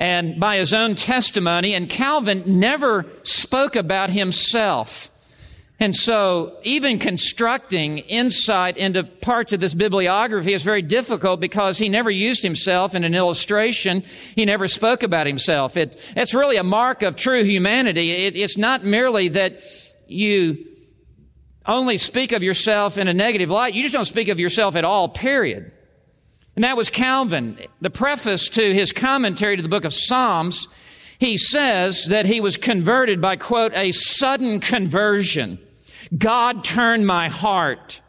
and 0.00 0.40
by 0.40 0.56
his 0.56 0.72
own 0.72 0.94
testimony, 0.94 1.74
and 1.74 1.88
Calvin 1.88 2.42
never 2.46 3.04
spoke 3.22 3.76
about 3.76 4.08
himself. 4.08 5.10
And 5.78 5.94
so, 5.94 6.58
even 6.62 6.98
constructing 6.98 7.98
insight 7.98 8.76
into 8.76 9.04
parts 9.04 9.52
of 9.52 9.60
this 9.60 9.72
bibliography 9.72 10.52
is 10.52 10.62
very 10.62 10.82
difficult 10.82 11.40
because 11.40 11.78
he 11.78 11.88
never 11.88 12.10
used 12.10 12.42
himself 12.42 12.94
in 12.94 13.04
an 13.04 13.14
illustration. 13.14 14.02
He 14.34 14.44
never 14.44 14.68
spoke 14.68 15.02
about 15.02 15.26
himself. 15.26 15.78
It, 15.78 15.96
it's 16.16 16.34
really 16.34 16.56
a 16.56 16.62
mark 16.62 17.02
of 17.02 17.16
true 17.16 17.42
humanity. 17.44 18.10
It, 18.10 18.36
it's 18.36 18.58
not 18.58 18.84
merely 18.84 19.28
that 19.28 19.60
you 20.10 20.66
only 21.66 21.98
speak 21.98 22.32
of 22.32 22.42
yourself 22.42 22.98
in 22.98 23.08
a 23.08 23.14
negative 23.14 23.50
light. 23.50 23.74
You 23.74 23.82
just 23.82 23.94
don't 23.94 24.04
speak 24.04 24.28
of 24.28 24.40
yourself 24.40 24.76
at 24.76 24.84
all, 24.84 25.08
period. 25.08 25.70
And 26.56 26.64
that 26.64 26.76
was 26.76 26.90
Calvin. 26.90 27.58
The 27.80 27.90
preface 27.90 28.48
to 28.50 28.74
his 28.74 28.92
commentary 28.92 29.56
to 29.56 29.62
the 29.62 29.68
book 29.68 29.84
of 29.84 29.94
Psalms, 29.94 30.68
he 31.18 31.36
says 31.36 32.06
that 32.06 32.26
he 32.26 32.40
was 32.40 32.56
converted 32.56 33.20
by, 33.20 33.36
quote, 33.36 33.72
a 33.74 33.92
sudden 33.92 34.60
conversion. 34.60 35.58
God 36.16 36.64
turned 36.64 37.06
my 37.06 37.28
heart. 37.28 38.00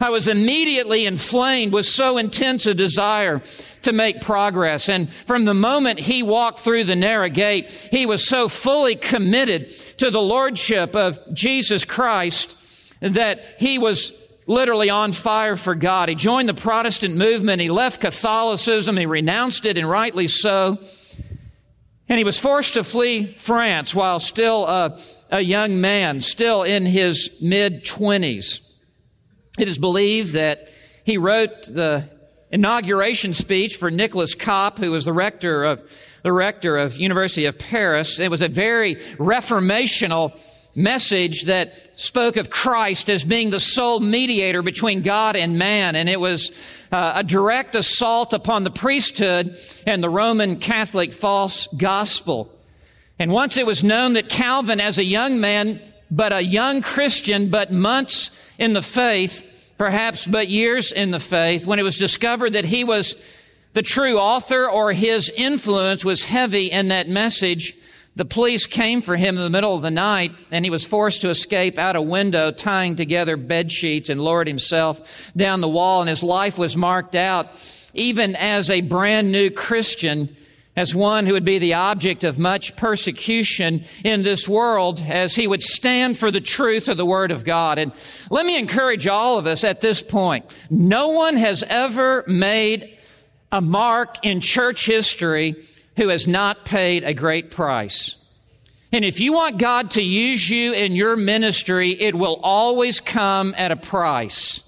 I 0.00 0.10
was 0.10 0.28
immediately 0.28 1.06
inflamed 1.06 1.72
with 1.72 1.86
so 1.86 2.18
intense 2.18 2.66
a 2.66 2.74
desire 2.74 3.42
to 3.82 3.92
make 3.92 4.20
progress. 4.20 4.88
And 4.88 5.12
from 5.12 5.44
the 5.44 5.54
moment 5.54 6.00
he 6.00 6.22
walked 6.22 6.60
through 6.60 6.84
the 6.84 6.96
narrow 6.96 7.28
gate, 7.28 7.70
he 7.90 8.06
was 8.06 8.26
so 8.26 8.48
fully 8.48 8.96
committed 8.96 9.70
to 9.98 10.10
the 10.10 10.22
lordship 10.22 10.94
of 10.94 11.18
Jesus 11.32 11.84
Christ 11.84 12.56
that 13.00 13.42
he 13.58 13.78
was 13.78 14.16
literally 14.46 14.90
on 14.90 15.12
fire 15.12 15.56
for 15.56 15.74
God. 15.74 16.08
He 16.08 16.14
joined 16.14 16.48
the 16.48 16.54
Protestant 16.54 17.16
movement. 17.16 17.62
He 17.62 17.70
left 17.70 18.00
Catholicism. 18.00 18.96
He 18.96 19.06
renounced 19.06 19.64
it, 19.64 19.78
and 19.78 19.88
rightly 19.88 20.26
so. 20.26 20.78
And 22.08 22.18
he 22.18 22.24
was 22.24 22.40
forced 22.40 22.74
to 22.74 22.82
flee 22.82 23.26
France 23.26 23.94
while 23.94 24.18
still 24.18 24.66
a, 24.66 24.98
a 25.30 25.40
young 25.40 25.80
man, 25.80 26.20
still 26.20 26.64
in 26.64 26.84
his 26.84 27.38
mid 27.40 27.84
20s. 27.84 28.69
It 29.60 29.68
is 29.68 29.76
believed 29.76 30.32
that 30.32 30.70
he 31.04 31.18
wrote 31.18 31.64
the 31.64 32.08
inauguration 32.50 33.34
speech 33.34 33.76
for 33.76 33.90
Nicholas 33.90 34.34
Cop, 34.34 34.78
who 34.78 34.90
was 34.90 35.04
the 35.04 35.12
rector 35.12 35.64
of 35.64 35.82
the 36.22 36.32
rector 36.32 36.78
of 36.78 36.96
University 36.96 37.44
of 37.44 37.58
Paris. 37.58 38.20
It 38.20 38.30
was 38.30 38.40
a 38.40 38.48
very 38.48 38.96
reformational 39.16 40.32
message 40.74 41.42
that 41.42 41.74
spoke 41.96 42.36
of 42.36 42.48
Christ 42.48 43.10
as 43.10 43.22
being 43.22 43.50
the 43.50 43.60
sole 43.60 44.00
mediator 44.00 44.62
between 44.62 45.02
God 45.02 45.36
and 45.36 45.58
man, 45.58 45.94
and 45.94 46.08
it 46.08 46.20
was 46.20 46.52
uh, 46.90 47.12
a 47.16 47.24
direct 47.24 47.74
assault 47.74 48.32
upon 48.32 48.64
the 48.64 48.70
priesthood 48.70 49.58
and 49.86 50.02
the 50.02 50.08
Roman 50.08 50.56
Catholic 50.56 51.12
false 51.12 51.66
gospel. 51.66 52.50
And 53.18 53.30
once 53.30 53.58
it 53.58 53.66
was 53.66 53.84
known 53.84 54.14
that 54.14 54.30
Calvin, 54.30 54.80
as 54.80 54.96
a 54.96 55.04
young 55.04 55.38
man, 55.38 55.80
but 56.10 56.32
a 56.32 56.40
young 56.40 56.80
Christian, 56.80 57.50
but 57.50 57.72
months 57.72 58.30
in 58.58 58.72
the 58.72 58.82
faith, 58.82 59.46
perhaps 59.80 60.26
but 60.26 60.48
years 60.50 60.92
in 60.92 61.10
the 61.10 61.18
faith, 61.18 61.66
when 61.66 61.78
it 61.78 61.82
was 61.82 61.96
discovered 61.96 62.50
that 62.50 62.66
he 62.66 62.84
was 62.84 63.14
the 63.72 63.80
true 63.80 64.18
author 64.18 64.68
or 64.68 64.92
his 64.92 65.32
influence 65.34 66.04
was 66.04 66.26
heavy 66.26 66.70
in 66.70 66.88
that 66.88 67.08
message, 67.08 67.74
the 68.14 68.26
police 68.26 68.66
came 68.66 69.00
for 69.00 69.16
him 69.16 69.38
in 69.38 69.42
the 69.42 69.48
middle 69.48 69.74
of 69.74 69.80
the 69.80 69.90
night 69.90 70.32
and 70.50 70.66
he 70.66 70.70
was 70.70 70.84
forced 70.84 71.22
to 71.22 71.30
escape 71.30 71.78
out 71.78 71.96
a 71.96 72.02
window, 72.02 72.50
tying 72.50 72.94
together 72.94 73.38
bed 73.38 73.72
sheets 73.72 74.10
and 74.10 74.20
lowered 74.20 74.48
himself 74.48 75.32
down 75.34 75.62
the 75.62 75.66
wall 75.66 76.02
and 76.02 76.10
his 76.10 76.22
life 76.22 76.58
was 76.58 76.76
marked 76.76 77.14
out 77.14 77.48
even 77.94 78.36
as 78.36 78.68
a 78.68 78.82
brand 78.82 79.32
new 79.32 79.48
Christian 79.48 80.36
as 80.76 80.94
one 80.94 81.26
who 81.26 81.32
would 81.32 81.44
be 81.44 81.58
the 81.58 81.74
object 81.74 82.22
of 82.24 82.38
much 82.38 82.76
persecution 82.76 83.82
in 84.04 84.22
this 84.22 84.48
world 84.48 85.02
as 85.06 85.34
he 85.34 85.46
would 85.46 85.62
stand 85.62 86.16
for 86.16 86.30
the 86.30 86.40
truth 86.40 86.88
of 86.88 86.96
the 86.96 87.04
Word 87.04 87.30
of 87.30 87.44
God. 87.44 87.78
And 87.78 87.92
let 88.30 88.46
me 88.46 88.58
encourage 88.58 89.06
all 89.06 89.38
of 89.38 89.46
us 89.46 89.64
at 89.64 89.80
this 89.80 90.02
point. 90.02 90.44
No 90.70 91.08
one 91.08 91.36
has 91.36 91.64
ever 91.64 92.24
made 92.26 92.96
a 93.50 93.60
mark 93.60 94.24
in 94.24 94.40
church 94.40 94.86
history 94.86 95.56
who 95.96 96.08
has 96.08 96.26
not 96.28 96.64
paid 96.64 97.02
a 97.02 97.14
great 97.14 97.50
price. 97.50 98.16
And 98.92 99.04
if 99.04 99.20
you 99.20 99.32
want 99.32 99.58
God 99.58 99.92
to 99.92 100.02
use 100.02 100.48
you 100.48 100.72
in 100.72 100.96
your 100.96 101.16
ministry, 101.16 101.90
it 101.90 102.14
will 102.14 102.40
always 102.42 103.00
come 103.00 103.54
at 103.56 103.70
a 103.70 103.76
price. 103.76 104.64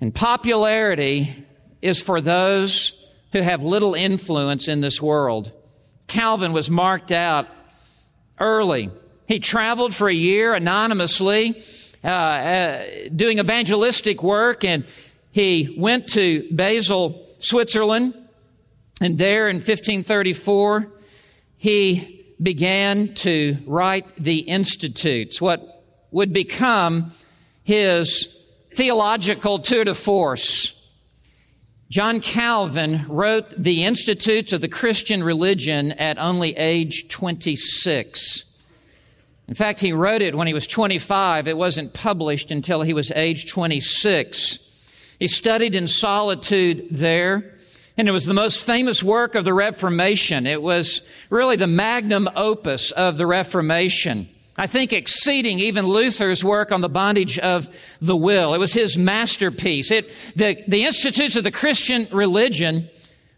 And 0.00 0.14
popularity 0.14 1.46
is 1.82 2.00
for 2.00 2.20
those 2.20 2.99
who 3.32 3.40
have 3.40 3.62
little 3.62 3.94
influence 3.94 4.68
in 4.68 4.80
this 4.80 5.00
world. 5.00 5.52
Calvin 6.06 6.52
was 6.52 6.70
marked 6.70 7.12
out 7.12 7.46
early. 8.38 8.90
He 9.28 9.38
traveled 9.38 9.94
for 9.94 10.08
a 10.08 10.14
year 10.14 10.54
anonymously, 10.54 11.62
uh, 12.02 12.08
uh, 12.08 12.84
doing 13.14 13.38
evangelistic 13.38 14.22
work, 14.22 14.64
and 14.64 14.84
he 15.30 15.74
went 15.78 16.08
to 16.08 16.48
Basel, 16.50 17.26
Switzerland, 17.38 18.14
and 19.00 19.16
there 19.16 19.48
in 19.48 19.56
1534, 19.56 20.90
he 21.56 22.24
began 22.42 23.14
to 23.14 23.56
write 23.66 24.16
the 24.16 24.38
Institutes, 24.40 25.40
what 25.40 25.84
would 26.10 26.32
become 26.32 27.12
his 27.62 28.46
theological 28.74 29.58
tour 29.58 29.84
de 29.84 29.94
force. 29.94 30.79
John 31.90 32.20
Calvin 32.20 33.04
wrote 33.08 33.50
the 33.60 33.82
Institutes 33.82 34.52
of 34.52 34.60
the 34.60 34.68
Christian 34.68 35.24
Religion 35.24 35.90
at 35.90 36.18
only 36.18 36.56
age 36.56 37.08
26. 37.08 38.44
In 39.48 39.54
fact, 39.54 39.80
he 39.80 39.92
wrote 39.92 40.22
it 40.22 40.36
when 40.36 40.46
he 40.46 40.54
was 40.54 40.68
25. 40.68 41.48
It 41.48 41.56
wasn't 41.56 41.92
published 41.92 42.52
until 42.52 42.82
he 42.82 42.94
was 42.94 43.10
age 43.10 43.50
26. 43.50 45.16
He 45.18 45.26
studied 45.26 45.74
in 45.74 45.88
solitude 45.88 46.86
there, 46.92 47.56
and 47.96 48.08
it 48.08 48.12
was 48.12 48.24
the 48.24 48.34
most 48.34 48.64
famous 48.64 49.02
work 49.02 49.34
of 49.34 49.44
the 49.44 49.52
Reformation. 49.52 50.46
It 50.46 50.62
was 50.62 51.02
really 51.28 51.56
the 51.56 51.66
magnum 51.66 52.28
opus 52.36 52.92
of 52.92 53.16
the 53.16 53.26
Reformation. 53.26 54.28
I 54.60 54.66
think 54.66 54.92
exceeding 54.92 55.58
even 55.58 55.86
Luther's 55.86 56.44
work 56.44 56.70
on 56.70 56.82
the 56.82 56.88
bondage 56.90 57.38
of 57.38 57.66
the 58.02 58.14
will. 58.14 58.52
It 58.52 58.58
was 58.58 58.74
his 58.74 58.98
masterpiece. 58.98 59.90
It, 59.90 60.10
the, 60.36 60.62
the 60.68 60.84
Institutes 60.84 61.34
of 61.34 61.44
the 61.44 61.50
Christian 61.50 62.06
Religion 62.12 62.90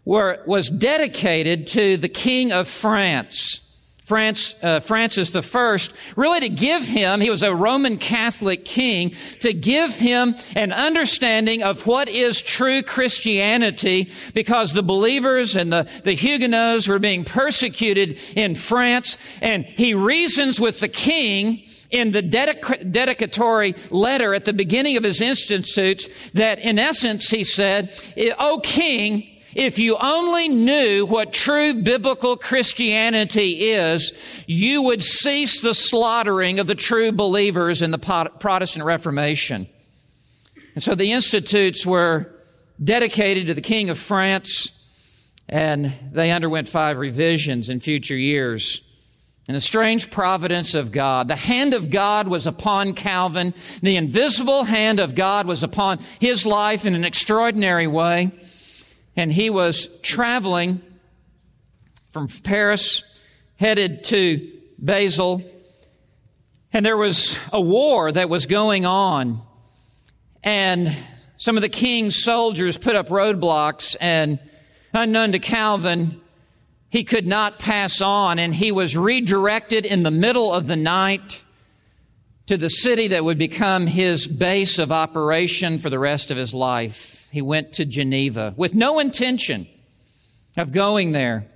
were, 0.03 0.43
was 0.45 0.69
dedicated 0.69 1.67
to 1.67 1.95
the 1.95 2.09
King 2.09 2.51
of 2.51 2.67
France. 2.67 3.62
France, 4.03 4.55
uh, 4.61 4.81
Francis 4.81 5.33
I, 5.33 5.77
really 6.17 6.41
to 6.41 6.49
give 6.49 6.83
him, 6.83 7.21
he 7.21 7.29
was 7.29 7.41
a 7.41 7.55
Roman 7.55 7.97
Catholic 7.97 8.65
king, 8.65 9.15
to 9.39 9.53
give 9.53 9.95
him 9.95 10.35
an 10.55 10.73
understanding 10.73 11.63
of 11.63 11.87
what 11.87 12.09
is 12.09 12.41
true 12.41 12.81
Christianity 12.81 14.09
because 14.33 14.73
the 14.73 14.83
believers 14.83 15.55
and 15.55 15.71
the, 15.71 15.89
the 16.03 16.13
Huguenots 16.13 16.85
were 16.87 16.99
being 16.99 17.23
persecuted 17.23 18.19
in 18.35 18.55
France. 18.55 19.17
And 19.41 19.65
he 19.65 19.93
reasons 19.93 20.59
with 20.59 20.81
the 20.81 20.89
king 20.89 21.63
in 21.89 22.11
the 22.11 22.23
dedic- 22.23 22.91
dedicatory 22.91 23.73
letter 23.89 24.33
at 24.33 24.43
the 24.43 24.51
beginning 24.51 24.97
of 24.97 25.03
his 25.03 25.21
institutes 25.21 26.31
that 26.31 26.59
in 26.59 26.77
essence 26.77 27.29
he 27.29 27.45
said, 27.45 27.97
O 28.37 28.59
king, 28.61 29.29
if 29.55 29.79
you 29.79 29.97
only 29.97 30.47
knew 30.47 31.05
what 31.05 31.33
true 31.33 31.73
biblical 31.75 32.37
Christianity 32.37 33.71
is, 33.71 34.43
you 34.47 34.81
would 34.81 35.03
cease 35.03 35.61
the 35.61 35.73
slaughtering 35.73 36.59
of 36.59 36.67
the 36.67 36.75
true 36.75 37.11
believers 37.11 37.81
in 37.81 37.91
the 37.91 37.97
Protestant 38.39 38.85
Reformation. 38.85 39.67
And 40.73 40.83
so 40.83 40.95
the 40.95 41.11
institutes 41.11 41.85
were 41.85 42.33
dedicated 42.83 43.47
to 43.47 43.53
the 43.53 43.61
King 43.61 43.89
of 43.89 43.99
France, 43.99 44.87
and 45.47 45.93
they 46.11 46.31
underwent 46.31 46.67
five 46.67 46.97
revisions 46.97 47.69
in 47.69 47.79
future 47.79 48.17
years. 48.17 48.89
In 49.47 49.55
a 49.55 49.59
strange 49.59 50.09
providence 50.09 50.73
of 50.73 50.91
God, 50.91 51.27
the 51.27 51.35
hand 51.35 51.73
of 51.73 51.91
God 51.91 52.27
was 52.27 52.47
upon 52.47 52.93
Calvin. 52.93 53.53
The 53.81 53.97
invisible 53.97 54.63
hand 54.63 54.99
of 54.99 55.15
God 55.15 55.45
was 55.45 55.63
upon 55.63 55.99
his 56.19 56.45
life 56.45 56.85
in 56.85 56.95
an 56.95 57.03
extraordinary 57.03 57.85
way 57.85 58.31
and 59.15 59.31
he 59.31 59.49
was 59.49 59.99
traveling 60.01 60.81
from 62.09 62.27
Paris, 62.27 63.19
headed 63.55 64.03
to 64.05 64.51
Basel, 64.79 65.41
and 66.71 66.85
there 66.85 66.97
was 66.97 67.37
a 67.51 67.61
war 67.61 68.11
that 68.11 68.29
was 68.29 68.45
going 68.45 68.85
on, 68.85 69.39
and 70.43 70.95
some 71.37 71.57
of 71.57 71.61
the 71.61 71.69
king's 71.69 72.23
soldiers 72.23 72.77
put 72.77 72.95
up 72.95 73.09
roadblocks, 73.09 73.95
and 73.99 74.39
unknown 74.93 75.31
to 75.31 75.39
Calvin, 75.39 76.19
he 76.89 77.03
could 77.03 77.27
not 77.27 77.59
pass 77.59 78.01
on, 78.01 78.39
and 78.39 78.53
he 78.53 78.71
was 78.71 78.95
redirected 78.95 79.85
in 79.85 80.03
the 80.03 80.11
middle 80.11 80.53
of 80.53 80.67
the 80.67 80.75
night 80.75 81.43
to 82.45 82.57
the 82.57 82.69
city 82.69 83.07
that 83.09 83.23
would 83.23 83.37
become 83.37 83.87
his 83.87 84.27
base 84.27 84.77
of 84.77 84.91
operation 84.91 85.77
for 85.79 85.89
the 85.89 85.99
rest 85.99 86.29
of 86.29 86.37
his 86.37 86.53
life 86.53 87.12
he 87.33 87.41
went 87.41 87.73
to 87.73 87.83
Geneva 87.83 88.53
with 88.55 88.75
no 88.75 88.99
intention 88.99 89.65
of 90.55 90.71
going 90.71 91.13
there. 91.13 91.47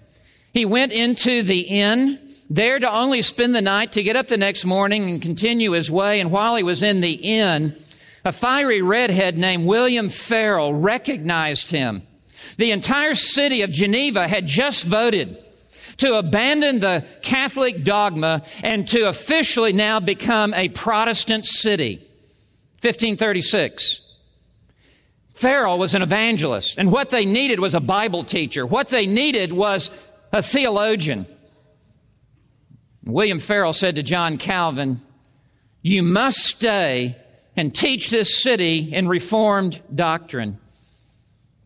He 0.51 0.65
went 0.65 0.91
into 0.91 1.43
the 1.43 1.59
inn 1.59 2.17
there 2.49 2.79
to 2.79 2.91
only 2.91 3.21
spend 3.21 3.53
the 3.53 3.61
night 3.61 3.91
to 3.91 4.01
get 4.01 4.15
up 4.15 4.27
the 4.27 4.37
next 4.37 4.65
morning 4.65 5.07
and 5.07 5.21
continue 5.21 5.73
his 5.73 5.91
way. 5.91 6.19
And 6.19 6.31
while 6.31 6.55
he 6.55 6.63
was 6.63 6.81
in 6.81 7.01
the 7.01 7.11
inn, 7.11 7.75
a 8.25 8.33
fiery 8.33 8.81
redhead 8.81 9.37
named 9.37 9.67
William 9.67 10.09
Farel 10.09 10.73
recognized 10.73 11.69
him. 11.69 12.01
The 12.57 12.71
entire 12.71 13.13
city 13.13 13.61
of 13.61 13.69
Geneva 13.69 14.27
had 14.27 14.47
just 14.47 14.83
voted 14.83 15.37
to 15.97 16.17
abandon 16.17 16.79
the 16.79 17.05
Catholic 17.21 17.83
dogma 17.83 18.41
and 18.63 18.87
to 18.87 19.07
officially 19.07 19.73
now 19.73 19.99
become 19.99 20.55
a 20.55 20.69
Protestant 20.69 21.45
city. 21.45 21.97
1536. 22.81 24.06
Farel 25.37 25.77
was 25.77 25.93
an 25.93 26.01
evangelist, 26.01 26.79
and 26.79 26.91
what 26.91 27.11
they 27.11 27.23
needed 27.23 27.59
was 27.59 27.75
a 27.75 27.79
Bible 27.79 28.23
teacher. 28.23 28.65
What 28.65 28.89
they 28.89 29.05
needed 29.05 29.53
was 29.53 29.91
a 30.31 30.41
theologian. 30.41 31.27
William 33.05 33.37
Farel 33.37 33.73
said 33.73 33.97
to 33.97 34.03
John 34.03 34.39
Calvin, 34.39 34.99
You 35.83 36.01
must 36.01 36.39
stay 36.39 37.17
and 37.55 37.73
teach 37.73 38.09
this 38.09 38.41
city 38.41 38.91
in 38.91 39.07
Reformed 39.07 39.79
doctrine. 39.93 40.57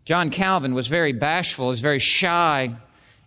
John 0.04 0.32
Calvin 0.32 0.74
was 0.74 0.88
very 0.88 1.14
bashful, 1.14 1.70
was 1.70 1.80
very 1.80 2.00
shy, 2.00 2.76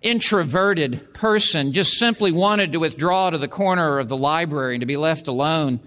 introverted 0.02 1.14
person, 1.14 1.72
just 1.72 1.94
simply 1.94 2.32
wanted 2.32 2.72
to 2.72 2.80
withdraw 2.80 3.30
to 3.30 3.38
the 3.38 3.48
corner 3.48 3.98
of 3.98 4.08
the 4.08 4.16
library 4.18 4.74
and 4.74 4.82
to 4.82 4.86
be 4.86 4.98
left 4.98 5.26
alone 5.26 5.80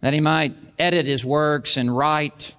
that 0.00 0.14
he 0.14 0.20
might 0.20 0.56
edit 0.78 1.04
his 1.04 1.22
works 1.22 1.76
and 1.76 1.94
write. 1.94 2.54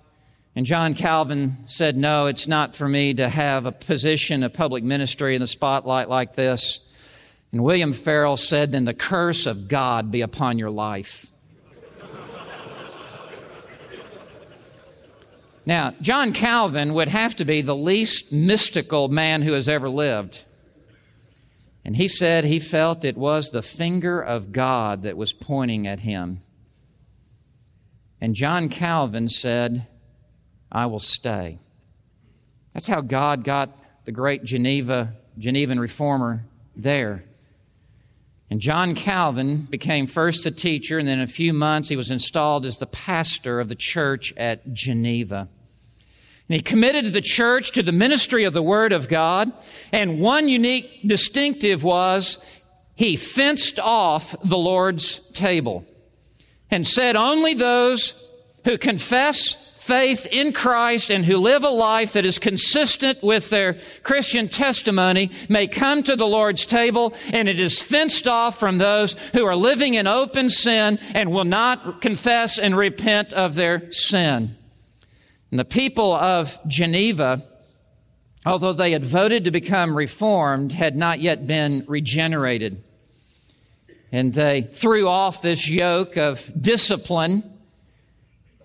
And 0.56 0.66
John 0.66 0.96
Calvin 0.96 1.58
said, 1.66 1.96
No, 1.96 2.28
it's 2.28 2.48
not 2.48 2.76
for 2.76 2.88
me 2.88 3.14
to 3.14 3.30
have 3.30 3.66
a 3.66 3.72
position 3.72 4.44
of 4.44 4.54
public 4.54 4.84
ministry 4.84 5.36
in 5.36 5.42
the 5.42 5.48
spotlight 5.48 6.10
like 6.10 6.36
this. 6.36 6.88
And 7.52 7.64
William 7.64 7.94
Farel 7.94 8.38
said, 8.38 8.72
Then 8.72 8.86
the 8.86 8.94
curse 8.94 9.46
of 9.46 9.68
God 9.68 10.12
be 10.12 10.22
upon 10.22 10.58
your 10.58 10.72
life. 10.72 11.28
now, 15.66 15.94
John 16.02 16.34
Calvin 16.34 16.94
would 16.96 17.08
have 17.08 17.36
to 17.38 17.46
be 17.46 17.62
the 17.62 17.76
least 17.76 18.34
mystical 18.34 19.08
man 19.08 19.44
who 19.44 19.54
has 19.54 19.70
ever 19.70 19.90
lived. 19.90 20.44
And 21.86 21.96
he 21.96 22.10
said 22.10 22.44
he 22.44 22.60
felt 22.60 23.06
it 23.06 23.18
was 23.18 23.50
the 23.50 23.64
finger 23.64 24.22
of 24.22 24.52
God 24.52 25.04
that 25.04 25.18
was 25.18 25.34
pointing 25.34 25.88
at 25.88 26.02
him. 26.02 26.42
And 28.20 28.36
John 28.36 28.70
Calvin 28.70 29.30
said, 29.30 29.88
I 30.72 30.86
will 30.86 31.00
stay. 31.00 31.60
That's 32.74 32.88
how 32.88 33.02
God 33.02 33.44
got 33.44 33.78
the 34.06 34.12
great 34.12 34.44
Geneva, 34.44 35.14
Genevan 35.38 35.80
reformer 35.80 36.44
there. 36.76 37.24
And 38.50 38.60
John 38.60 38.96
Calvin 38.96 39.68
became 39.70 40.08
first 40.08 40.44
the 40.44 40.52
teacher, 40.52 41.00
and 41.00 41.08
then 41.08 41.20
in 41.20 41.24
a 41.24 41.28
few 41.28 41.54
months 41.54 41.90
he 41.90 41.96
was 41.96 42.12
installed 42.12 42.66
as 42.66 42.78
the 42.78 42.86
pastor 42.86 43.60
of 43.60 43.70
the 43.70 43.76
church 43.76 44.34
at 44.36 44.74
Geneva. 44.74 45.48
And 46.50 46.56
he 46.58 46.62
committed 46.62 47.14
the 47.14 47.22
church 47.22 47.72
to 47.72 47.84
the 47.84 47.94
ministry 47.94 48.44
of 48.44 48.52
the 48.52 48.62
Word 48.62 48.92
of 48.92 49.08
God. 49.08 49.54
And 49.94 50.20
one 50.20 50.50
unique 50.50 51.00
distinctive 51.06 51.82
was 51.82 52.46
he 52.94 53.16
fenced 53.16 53.80
off 53.80 54.36
the 54.44 54.58
Lord's 54.58 55.20
table 55.32 55.86
and 56.70 56.86
said 56.86 57.16
only 57.16 57.54
those 57.54 58.30
who 58.66 58.78
confess 58.78 59.71
faith 59.82 60.28
in 60.32 60.54
Christ 60.54 61.10
and 61.10 61.26
who 61.26 61.38
live 61.38 61.64
a 61.64 61.70
life 61.70 62.14
that 62.14 62.24
is 62.24 62.38
consistent 62.38 63.24
with 63.24 63.50
their 63.50 63.78
Christian 64.04 64.48
testimony 64.48 65.32
may 65.50 65.66
come 65.66 66.04
to 66.04 66.16
the 66.16 66.28
Lord's 66.28 66.68
table 66.68 67.16
and 67.34 67.50
it 67.50 67.60
is 67.60 67.82
fenced 67.82 68.28
off 68.28 68.60
from 68.60 68.78
those 68.78 69.14
who 69.34 69.44
are 69.44 69.56
living 69.56 69.96
in 69.96 70.06
open 70.06 70.52
sin 70.52 71.00
and 71.16 71.32
will 71.32 71.46
not 71.46 72.00
confess 72.00 72.60
and 72.60 72.78
repent 72.78 73.34
of 73.34 73.56
their 73.56 73.92
sin. 73.92 74.56
And 75.50 75.60
the 75.60 75.66
people 75.66 76.14
of 76.14 76.60
Geneva, 76.68 77.44
although 78.46 78.74
they 78.74 78.92
had 78.92 79.04
voted 79.04 79.46
to 79.46 79.52
become 79.52 79.98
reformed, 79.98 80.74
had 80.74 80.96
not 80.96 81.22
yet 81.22 81.48
been 81.48 81.86
regenerated. 81.88 82.84
And 84.12 84.36
they 84.36 84.62
threw 84.62 85.08
off 85.08 85.42
this 85.42 85.68
yoke 85.68 86.18
of 86.18 86.52
discipline. 86.62 87.61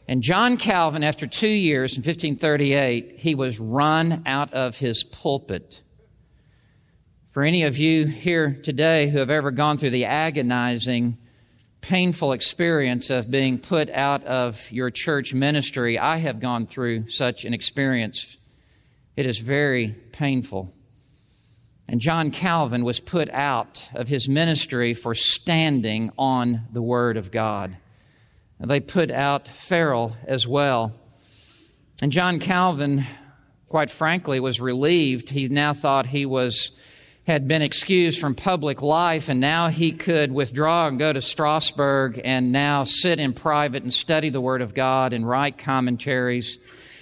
And 0.08 0.22
John 0.22 0.56
Calvin, 0.56 1.02
after 1.02 1.26
two 1.26 1.48
years 1.48 1.96
in 1.96 2.02
1538, 2.02 3.18
he 3.18 3.34
was 3.34 3.58
run 3.58 4.22
out 4.24 4.52
of 4.54 4.78
his 4.78 5.02
pulpit. 5.02 5.82
For 7.30 7.42
any 7.42 7.64
of 7.64 7.76
you 7.76 8.06
here 8.06 8.58
today 8.62 9.08
who 9.08 9.18
have 9.18 9.30
ever 9.30 9.50
gone 9.50 9.78
through 9.78 9.90
the 9.90 10.04
agonizing 10.04 11.18
painful 11.86 12.32
experience 12.32 13.10
of 13.10 13.30
being 13.30 13.58
put 13.58 13.88
out 13.90 14.24
of 14.24 14.72
your 14.72 14.90
church 14.90 15.32
ministry. 15.32 15.96
I 15.96 16.16
have 16.16 16.40
gone 16.40 16.66
through 16.66 17.08
such 17.08 17.44
an 17.44 17.54
experience. 17.54 18.36
It 19.14 19.24
is 19.24 19.38
very 19.38 19.94
painful. 20.10 20.72
And 21.88 22.00
John 22.00 22.32
Calvin 22.32 22.84
was 22.84 22.98
put 22.98 23.30
out 23.30 23.88
of 23.94 24.08
his 24.08 24.28
ministry 24.28 24.94
for 24.94 25.14
standing 25.14 26.10
on 26.18 26.62
the 26.72 26.82
Word 26.82 27.16
of 27.16 27.30
God. 27.30 27.76
They 28.58 28.80
put 28.80 29.10
out 29.10 29.48
Farel 29.48 30.16
as 30.26 30.46
well. 30.46 30.92
And 32.02 32.10
John 32.10 32.38
Calvin, 32.38 33.06
quite 33.68 33.90
frankly, 33.90 34.40
was 34.40 34.60
relieved. 34.60 35.30
He 35.30 35.48
now 35.48 35.72
thought 35.72 36.06
he 36.06 36.26
was 36.26 36.72
had 37.26 37.48
been 37.48 37.60
excused 37.62 38.20
from 38.20 38.36
public 38.36 38.82
life, 38.82 39.28
and 39.28 39.40
now 39.40 39.68
he 39.68 39.90
could 39.90 40.30
withdraw 40.30 40.86
and 40.86 40.96
go 40.96 41.12
to 41.12 41.20
Strasbourg 41.20 42.20
and 42.24 42.52
now 42.52 42.84
sit 42.84 43.18
in 43.18 43.32
private 43.32 43.82
and 43.82 43.92
study 43.92 44.28
the 44.28 44.40
Word 44.40 44.62
of 44.62 44.74
God 44.74 45.12
and 45.12 45.28
write 45.28 45.58
commentaries 45.58 46.58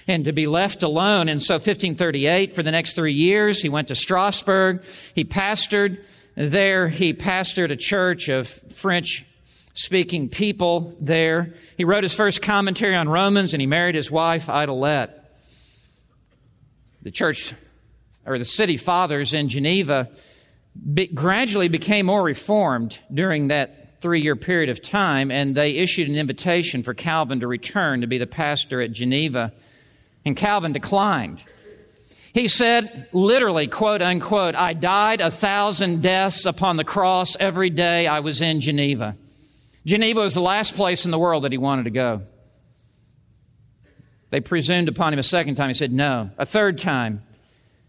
and 0.07 0.25
to 0.25 0.33
be 0.33 0.47
left 0.47 0.83
alone. 0.83 1.29
And 1.29 1.43
so 1.43 1.55
1538, 1.55 2.55
for 2.55 2.62
the 2.62 2.71
next 2.71 2.95
three 2.95 3.12
years, 3.12 3.61
he 3.61 3.69
went 3.69 3.88
to 3.88 3.95
Strasbourg. 3.95 4.83
He 5.14 5.25
pastored 5.25 5.99
there. 6.37 6.88
He 6.88 7.12
pastored 7.12 7.71
a 7.71 7.77
church 7.77 8.29
of 8.29 8.49
French 8.49 9.27
speaking 9.74 10.28
people 10.28 10.96
there. 11.00 11.52
He 11.76 11.84
wrote 11.84 12.04
his 12.04 12.14
first 12.14 12.40
commentary 12.40 12.94
on 12.94 13.08
Romans 13.08 13.52
and 13.52 13.60
he 13.60 13.66
married 13.66 13.96
his 13.96 14.10
wife, 14.10 14.46
Idelette. 14.46 15.10
The 17.02 17.10
church 17.10 17.52
or 18.24 18.38
the 18.38 18.44
city 18.44 18.76
fathers 18.76 19.34
in 19.34 19.48
Geneva 19.48 20.08
be, 20.94 21.08
gradually 21.08 21.68
became 21.68 22.06
more 22.06 22.22
reformed 22.22 22.98
during 23.12 23.48
that 23.48 24.00
three 24.00 24.20
year 24.20 24.37
period 24.37 24.70
of 24.70 24.80
time, 24.80 25.30
and 25.30 25.54
they 25.54 25.72
issued 25.72 26.08
an 26.08 26.16
invitation 26.16 26.82
for 26.82 26.94
Calvin 26.94 27.40
to 27.40 27.46
return 27.46 28.00
to 28.00 28.06
be 28.06 28.18
the 28.18 28.26
pastor 28.26 28.80
at 28.80 28.92
Geneva. 28.92 29.52
And 30.24 30.37
Calvin 30.37 30.72
declined. 30.72 31.44
He 32.32 32.48
said, 32.48 33.08
literally, 33.12 33.68
quote 33.68 34.02
unquote, 34.02 34.54
I 34.54 34.72
died 34.72 35.20
a 35.20 35.30
thousand 35.30 36.02
deaths 36.02 36.46
upon 36.46 36.76
the 36.76 36.84
cross 36.84 37.37
every 37.38 37.70
day 37.70 38.06
I 38.06 38.20
was 38.20 38.40
in 38.40 38.60
Geneva. 38.60 39.16
Geneva 39.87 40.20
was 40.20 40.35
the 40.35 40.40
last 40.40 40.75
place 40.77 41.05
in 41.05 41.11
the 41.11 41.18
world 41.18 41.44
that 41.44 41.53
he 41.53 41.59
wanted 41.59 41.85
to 41.85 41.90
go. 41.90 42.23
They 44.31 44.40
presumed 44.40 44.88
upon 44.88 45.12
him 45.12 45.18
a 45.18 45.25
second 45.25 45.57
time. 45.57 45.68
He 45.68 45.75
said, 45.75 45.92
no. 45.92 46.31
A 46.38 46.47
third 46.47 46.79
time. 46.79 47.23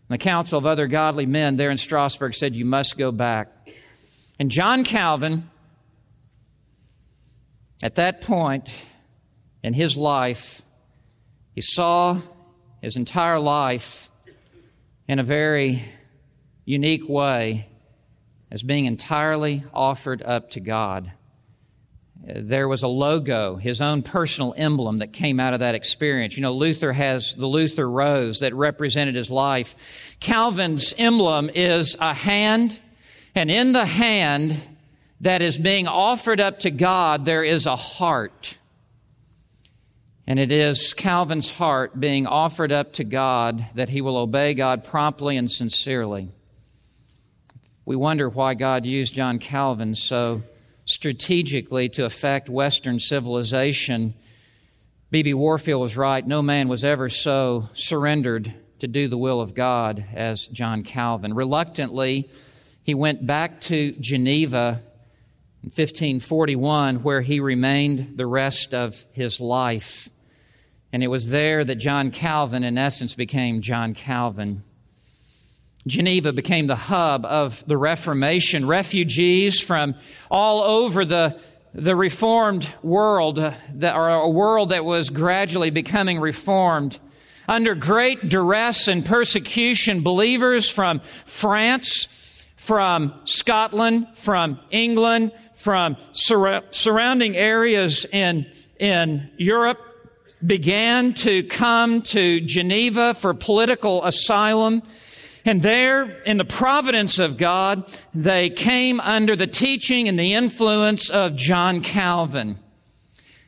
And 0.07 0.19
the 0.19 0.23
council 0.23 0.59
of 0.59 0.65
other 0.65 0.87
godly 0.87 1.25
men 1.25 1.57
there 1.57 1.71
in 1.71 1.77
Strasbourg 1.77 2.35
said, 2.35 2.55
You 2.55 2.65
must 2.65 2.97
go 2.97 3.11
back. 3.11 3.47
And 4.37 4.51
John 4.51 4.83
Calvin, 4.83 5.49
at 7.81 7.95
that 7.95 8.21
point 8.21 8.69
in 9.63 9.73
his 9.73 9.97
life, 9.97 10.61
he 11.55 11.61
saw 11.61 12.19
his 12.81 12.97
entire 12.97 13.39
life 13.39 14.11
in 15.07 15.17
a 15.17 15.23
very 15.23 15.81
unique 16.65 17.09
way 17.09 17.67
as 18.51 18.61
being 18.61 18.85
entirely 18.85 19.63
offered 19.73 20.21
up 20.21 20.51
to 20.51 20.59
God 20.59 21.11
there 22.23 22.67
was 22.67 22.81
a 22.83 22.87
logo, 22.87 23.55
his 23.55 23.81
own 23.81 24.01
personal 24.01 24.53
emblem 24.57 24.99
that 24.99 25.13
came 25.13 25.39
out 25.39 25.53
of 25.53 25.59
that 25.59 25.75
experience. 25.75 26.35
You 26.35 26.41
know, 26.41 26.53
Luther 26.53 26.91
has 26.91 27.35
the 27.35 27.45
Luther 27.45 27.89
rose 27.89 28.39
that 28.39 28.53
represented 28.53 29.15
his 29.15 29.29
life. 29.29 30.15
Calvin's 30.19 30.95
emblem 30.97 31.49
is 31.53 31.95
a 31.99 32.13
hand, 32.13 32.79
and 33.35 33.51
in 33.51 33.73
the 33.73 33.85
hand 33.85 34.59
that 35.21 35.41
is 35.41 35.57
being 35.57 35.87
offered 35.87 36.41
up 36.41 36.61
to 36.61 36.71
God, 36.71 37.25
there 37.25 37.43
is 37.43 37.65
a 37.65 37.75
heart. 37.75 38.57
And 40.27 40.39
it 40.39 40.51
is 40.51 40.95
Calvin's 40.95 41.51
heart 41.51 41.99
being 41.99 42.25
offered 42.25 42.71
up 42.71 42.93
to 42.93 43.03
God 43.03 43.67
that 43.75 43.89
he 43.89 44.01
will 44.01 44.17
obey 44.17 44.55
God 44.55 44.83
promptly 44.83 45.37
and 45.37 45.51
sincerely. 45.51 46.29
We 47.85 47.95
wonder 47.95 48.27
why 48.27 48.55
God 48.55 48.87
used 48.87 49.13
John 49.13 49.37
Calvin 49.37 49.93
so 49.93 50.41
strategically 50.85 51.89
to 51.89 52.05
affect 52.05 52.49
Western 52.49 52.99
civilization. 52.99 54.13
B.B. 55.11 55.33
Warfield 55.33 55.81
was 55.81 55.97
right. 55.97 56.25
No 56.25 56.41
man 56.41 56.67
was 56.67 56.83
ever 56.83 57.09
so 57.09 57.69
surrendered 57.73 58.53
to 58.79 58.87
do 58.87 59.07
the 59.07 59.17
will 59.17 59.41
of 59.41 59.53
God 59.53 60.05
as 60.13 60.47
John 60.47 60.83
Calvin. 60.83 61.33
Reluctantly, 61.33 62.29
he 62.83 62.93
went 62.93 63.25
back 63.25 63.61
to 63.61 63.93
Geneva 63.93 64.81
in 65.63 65.69
1541, 65.69 66.97
where 66.97 67.21
he 67.21 67.39
remained 67.39 68.17
the 68.17 68.27
rest 68.27 68.73
of 68.73 69.03
his 69.11 69.39
life. 69.39 70.09
And 70.93 71.03
it 71.03 71.07
was 71.07 71.29
there 71.29 71.65
that 71.65 71.75
John 71.75 72.11
Calvin, 72.11 72.63
in 72.63 72.77
essence, 72.77 73.15
became 73.15 73.61
John 73.61 73.95
Calvin. 73.95 74.63
Geneva 75.87 76.33
became 76.33 76.67
the 76.67 76.75
hub 76.75 77.25
of 77.25 77.65
the 77.67 77.77
Reformation. 77.77 78.67
Refugees 78.67 79.59
from 79.59 79.95
all 80.31 80.63
over 80.63 81.05
the, 81.05 81.39
the 81.73 81.95
reformed 81.95 82.67
world, 82.81 83.37
uh, 83.37 83.53
that, 83.75 83.95
or 83.95 84.09
a 84.09 84.29
world 84.29 84.69
that 84.69 84.83
was 84.83 85.09
gradually 85.09 85.69
becoming 85.69 86.19
reformed, 86.19 86.99
under 87.47 87.75
great 87.75 88.29
duress 88.29 88.87
and 88.87 89.05
persecution, 89.05 90.01
believers 90.01 90.69
from 90.69 91.01
France, 91.25 92.07
from 92.55 93.13
Scotland, 93.25 94.07
from 94.15 94.59
England, 94.71 95.31
from 95.53 95.97
sur- 96.11 96.63
surrounding 96.71 97.37
areas 97.37 98.05
in, 98.11 98.47
in 98.79 99.29
Europe 99.37 99.79
began 100.45 101.13
to 101.13 101.43
come 101.43 102.01
to 102.01 102.41
Geneva 102.41 103.13
for 103.13 103.33
political 103.33 104.03
asylum. 104.03 104.81
And 105.45 105.61
there, 105.61 106.21
in 106.23 106.37
the 106.37 106.45
providence 106.45 107.19
of 107.19 107.37
God, 107.37 107.85
they 108.13 108.49
came 108.49 108.99
under 108.99 109.35
the 109.35 109.47
teaching 109.47 110.07
and 110.07 110.17
the 110.17 110.33
influence 110.33 111.09
of 111.09 111.35
John 111.35 111.81
Calvin. 111.81 112.57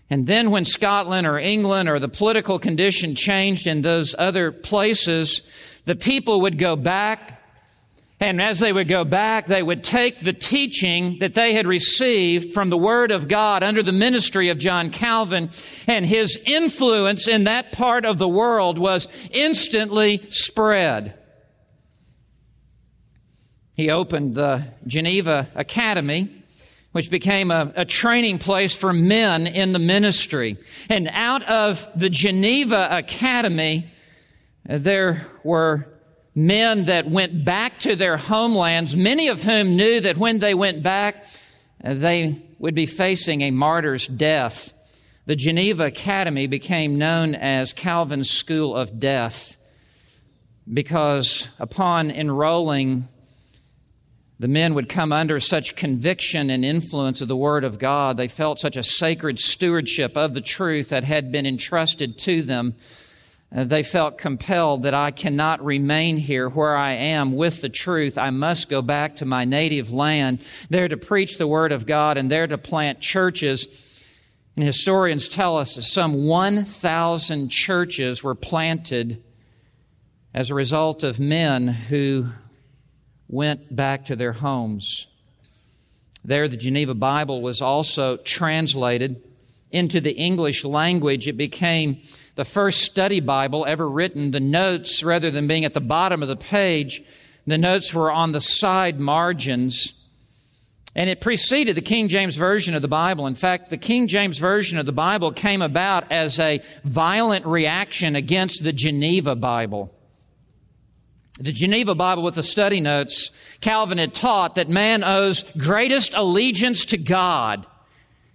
And 0.10 0.28
then 0.28 0.52
when 0.52 0.64
Scotland 0.64 1.28
or 1.28 1.40
England 1.40 1.90
or 1.90 2.00
the 2.00 2.08
political 2.08 2.60
condition 2.60 3.16
changed 3.16 3.68
in 3.68 3.82
those 3.82 4.16
other 4.18 4.52
places, 4.52 5.42
the 5.86 5.96
people 5.96 6.42
would 6.42 6.58
go 6.58 6.76
back 6.76 7.38
and 8.20 8.42
as 8.42 8.60
they 8.60 8.74
would 8.74 8.88
go 8.88 9.06
back, 9.06 9.46
they 9.46 9.62
would 9.62 9.84
take 9.84 10.22
the 10.22 10.34
teaching 10.34 11.20
that 11.20 11.36
they 11.36 11.54
had 11.54 11.68
received 11.68 12.52
from 12.52 12.70
the 12.70 12.78
Word 12.78 13.12
of 13.12 13.28
God 13.28 13.62
under 13.62 13.84
the 13.84 13.92
ministry 13.92 14.50
of 14.50 14.58
John 14.58 14.90
Calvin, 14.90 15.52
and 15.86 16.04
his 16.04 16.42
influence 16.48 17.28
in 17.28 17.44
that 17.44 17.72
part 17.72 18.06
of 18.06 18.18
the 18.18 18.28
world 18.28 18.80
was 18.80 19.08
instantly 19.32 20.26
spread. 20.30 21.14
He 23.78 23.92
opened 23.92 24.34
the 24.34 24.64
Geneva 24.88 25.48
Academy, 25.54 26.30
which 26.94 27.12
became 27.12 27.52
a, 27.52 27.72
a, 27.76 27.86
training 27.86 28.40
place 28.40 28.76
for 28.76 28.92
men 28.92 29.46
in 29.46 29.72
the 29.72 29.78
ministry. 29.78 30.58
And 30.90 31.08
out 31.14 31.44
of 31.44 31.88
the 31.96 32.10
Geneva 32.10 32.88
Academy, 32.90 33.86
there 34.66 35.28
were 35.44 35.88
men 36.34 36.86
that 36.86 37.08
went 37.08 37.46
back 37.46 37.80
to 37.82 37.96
their 37.96 38.18
homelands, 38.18 38.96
many 38.96 39.28
of 39.28 39.44
whom 39.44 39.76
knew 39.76 40.00
that 40.02 40.18
when 40.18 40.40
they 40.40 40.56
went 40.56 40.82
back, 40.82 41.28
they 41.84 42.36
would 42.58 42.74
be 42.74 42.88
facing 42.88 43.42
a 43.44 43.52
martyr's 43.52 44.08
death. 44.08 44.74
The 45.28 45.36
Geneva 45.36 45.86
Academy 45.86 46.48
became 46.48 46.98
known 46.98 47.36
as 47.36 47.74
Calvin's 47.74 48.32
School 48.32 48.76
of 48.76 49.00
Death 49.00 49.56
because 50.72 51.48
upon 51.60 52.10
enrolling, 52.10 53.08
the 54.40 54.48
men 54.48 54.76
would 54.76 54.88
come 54.88 55.12
under 55.12 55.40
such 55.40 55.76
conviction 55.76 56.50
and 56.50 56.64
influence 56.64 57.22
of 57.22 57.28
the 57.28 57.36
Word 57.36 57.64
of 57.64 57.80
God. 57.80 58.18
They 58.18 58.28
felt 58.28 58.60
such 58.60 58.78
a 58.78 58.84
sacred 58.84 59.40
stewardship 59.40 60.16
of 60.16 60.34
the 60.34 60.42
truth 60.42 60.90
that 60.90 61.04
had 61.04 61.32
been 61.32 61.48
entrusted 61.48 62.20
to 62.20 62.44
them. 62.44 62.76
Uh, 63.56 63.64
they 63.64 63.82
felt 63.82 64.18
compelled 64.18 64.84
that 64.84 64.94
I 64.94 65.10
cannot 65.10 65.64
remain 65.64 66.18
here 66.18 66.50
where 66.50 66.76
I 66.76 66.92
am 66.92 67.36
with 67.36 67.62
the 67.62 67.70
truth. 67.70 68.18
I 68.18 68.30
must 68.30 68.70
go 68.70 68.82
back 68.82 69.16
to 69.18 69.26
my 69.26 69.46
native 69.46 69.92
land, 69.92 70.40
there 70.70 70.88
to 70.88 70.98
preach 70.98 71.38
the 71.38 71.48
Word 71.48 71.72
of 71.72 71.88
God 71.88 72.18
and 72.18 72.30
there 72.30 72.46
to 72.46 72.58
plant 72.58 73.00
churches. 73.00 73.68
And 74.56 74.66
historians 74.66 75.30
tell 75.30 75.58
us 75.58 75.76
that 75.76 75.84
some 75.84 76.26
1,000 76.26 77.50
churches 77.50 78.24
were 78.24 78.36
planted 78.36 79.24
as 80.34 80.52
a 80.52 80.56
result 80.56 81.04
of 81.04 81.20
men 81.20 81.68
who 81.68 82.28
went 83.30 83.76
back 83.76 84.06
to 84.06 84.16
their 84.16 84.34
homes. 84.34 85.08
There, 86.24 86.48
the 86.48 86.58
Geneva 86.58 86.94
Bible 86.94 87.42
was 87.42 87.62
also 87.62 88.18
translated 88.18 89.22
into 89.72 90.02
the 90.02 90.14
English 90.14 90.64
language. 90.64 91.28
It 91.28 91.38
became 91.38 92.02
the 92.36 92.46
first 92.46 92.82
study 92.82 93.20
Bible 93.20 93.66
ever 93.66 93.88
written. 93.88 94.32
The 94.32 94.40
notes, 94.40 95.04
rather 95.04 95.32
than 95.32 95.48
being 95.48 95.66
at 95.66 95.74
the 95.74 95.82
bottom 95.82 96.22
of 96.22 96.28
the 96.28 96.36
page, 96.36 97.02
the 97.46 97.58
notes 97.58 97.94
were 97.94 98.12
on 98.12 98.32
the 98.32 98.42
side 98.42 99.00
margins. 99.00 99.94
And 100.96 101.10
it 101.10 101.22
preceded 101.22 101.76
the 101.76 101.82
King 101.82 102.08
James 102.08 102.36
Version 102.36 102.74
of 102.74 102.82
the 102.82 102.88
Bible. 102.88 103.28
In 103.28 103.36
fact, 103.36 103.70
the 103.70 103.78
King 103.78 104.08
James 104.08 104.38
Version 104.40 104.80
of 104.80 104.86
the 104.86 104.92
Bible 104.92 105.32
came 105.32 105.62
about 105.62 106.12
as 106.12 106.40
a 106.40 106.62
violent 106.84 107.46
reaction 107.46 108.16
against 108.16 108.64
the 108.64 108.74
Geneva 108.74 109.36
Bible. 109.36 109.94
The 111.40 111.52
Geneva 111.52 111.94
Bible 111.94 112.24
with 112.24 112.36
the 112.36 112.44
study 112.44 112.80
notes, 112.80 113.32
Calvin 113.62 114.00
had 114.00 114.16
taught 114.16 114.56
that 114.56 114.70
man 114.70 115.04
owes 115.04 115.44
greatest 115.56 116.16
allegiance 116.16 116.84
to 116.86 116.98
God 116.98 117.68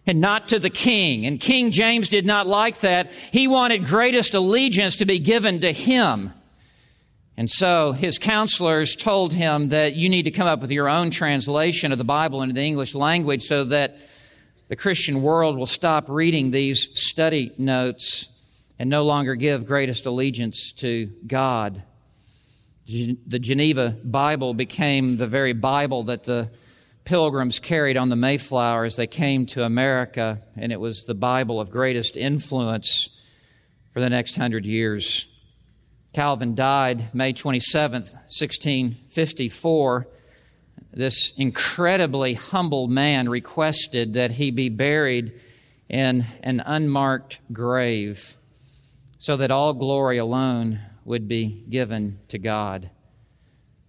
and 0.07 0.21
not 0.21 0.49
to 0.49 0.61
the 0.61 0.71
king. 0.71 1.27
And 1.27 1.41
King 1.41 1.73
James 1.73 2.09
did 2.09 2.25
not 2.25 2.47
like 2.47 2.81
that. 2.81 3.13
He 3.13 3.49
wanted 3.49 3.87
greatest 3.87 4.35
allegiance 4.35 4.97
to 4.97 5.05
be 5.05 5.19
given 5.19 5.61
to 5.61 5.73
him. 5.73 6.33
And 7.37 7.51
so 7.51 7.91
his 7.91 8.19
counselors 8.19 8.95
told 8.95 9.33
him 9.33 9.71
that 9.71 9.95
you 9.95 10.09
need 10.09 10.25
to 10.25 10.31
come 10.31 10.47
up 10.47 10.61
with 10.61 10.71
your 10.71 10.89
own 10.89 11.11
translation 11.11 11.91
of 11.91 11.99
the 11.99 12.05
Bible 12.05 12.43
into 12.43 12.55
the 12.55 12.63
English 12.63 12.95
language 12.95 13.43
so 13.43 13.65
that 13.65 13.97
the 14.69 14.77
Christian 14.77 15.23
world 15.23 15.57
will 15.57 15.67
stop 15.67 16.09
reading 16.09 16.53
these 16.53 16.89
study 16.99 17.53
notes 17.59 18.29
and 18.79 18.89
no 18.89 19.05
longer 19.05 19.35
give 19.35 19.67
greatest 19.67 20.07
allegiance 20.07 20.73
to 20.75 21.07
God 21.27 21.83
the 22.87 23.39
Geneva 23.39 23.97
Bible 24.05 24.55
became 24.55 25.17
the 25.17 25.27
very 25.27 25.53
Bible 25.53 26.05
that 26.05 26.25
the 26.25 26.51
pilgrims 27.05 27.59
carried 27.59 27.97
on 27.97 28.09
the 28.09 28.17
Mayflower 28.17 28.85
as 28.85 28.97
they 28.97 29.07
came 29.07 29.47
to 29.47 29.65
America, 29.65 30.43
and 30.57 30.73
it 30.73 30.81
was 30.81 31.05
the 31.05 31.15
Bible 31.15 31.61
of 31.61 31.71
greatest 31.71 32.17
influence 32.17 33.21
for 33.93 34.01
the 34.01 34.11
next 34.11 34.37
hundred 34.37 34.67
years. 34.67 35.29
Calvin 36.13 36.55
died 36.55 37.15
May 37.15 37.33
27, 37.33 38.03
1654. 38.03 40.07
This 40.93 41.33
incredibly 41.39 42.35
humble 42.35 42.87
man 42.87 43.29
requested 43.29 44.15
that 44.15 44.33
he 44.33 44.51
be 44.51 44.69
buried 44.69 45.33
in 45.89 46.27
an 46.43 46.63
unmarked 46.65 47.41
grave 47.53 48.37
so 49.19 49.37
that 49.37 49.51
all 49.51 49.73
glory 49.73 50.19
alone 50.19 50.81
would 51.05 51.29
be 51.29 51.65
given 51.69 52.19
to 52.29 52.39
God. 52.39 52.91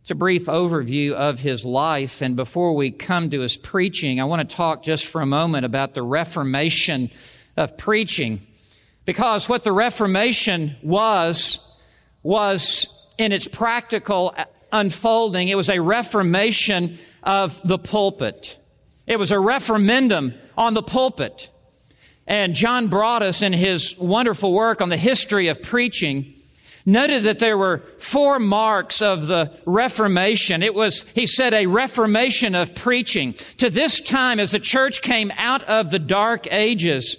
It's 0.01 0.11
a 0.11 0.15
brief 0.15 0.45
overview 0.45 1.13
of 1.13 1.39
his 1.39 1.63
life, 1.63 2.21
and 2.21 2.35
before 2.35 2.75
we 2.75 2.91
come 2.91 3.29
to 3.29 3.39
his 3.39 3.55
preaching, 3.55 4.19
I 4.19 4.25
want 4.25 4.47
to 4.47 4.55
talk 4.55 4.83
just 4.83 5.05
for 5.05 5.21
a 5.21 5.25
moment 5.25 5.65
about 5.65 5.93
the 5.93 6.01
Reformation 6.01 7.09
of 7.55 7.77
preaching. 7.77 8.41
Because 9.05 9.47
what 9.47 9.63
the 9.63 9.71
Reformation 9.71 10.75
was, 10.81 11.79
was 12.21 13.09
in 13.17 13.31
its 13.31 13.47
practical 13.47 14.35
unfolding, 14.71 15.47
it 15.47 15.55
was 15.55 15.69
a 15.69 15.81
reformation 15.81 16.97
of 17.21 17.61
the 17.65 17.77
pulpit. 17.77 18.57
It 19.07 19.19
was 19.19 19.31
a 19.31 19.39
referendum 19.39 20.33
on 20.57 20.73
the 20.73 20.83
pulpit. 20.83 21.49
And 22.25 22.55
John 22.55 22.87
Broadus, 22.87 23.41
in 23.41 23.53
his 23.53 23.97
wonderful 23.97 24.53
work 24.53 24.81
on 24.81 24.89
the 24.89 24.97
history 24.97 25.47
of 25.47 25.61
preaching, 25.61 26.32
noted 26.85 27.23
that 27.23 27.39
there 27.39 27.57
were 27.57 27.81
four 27.97 28.39
marks 28.39 29.01
of 29.01 29.27
the 29.27 29.51
Reformation. 29.65 30.63
It 30.63 30.75
was, 30.75 31.05
he 31.15 31.25
said, 31.25 31.53
a 31.53 31.65
reformation 31.65 32.55
of 32.55 32.75
preaching. 32.75 33.33
To 33.57 33.69
this 33.69 34.01
time, 34.01 34.39
as 34.39 34.51
the 34.51 34.59
church 34.59 35.01
came 35.01 35.31
out 35.37 35.63
of 35.63 35.91
the 35.91 35.99
dark 35.99 36.51
ages, 36.51 37.17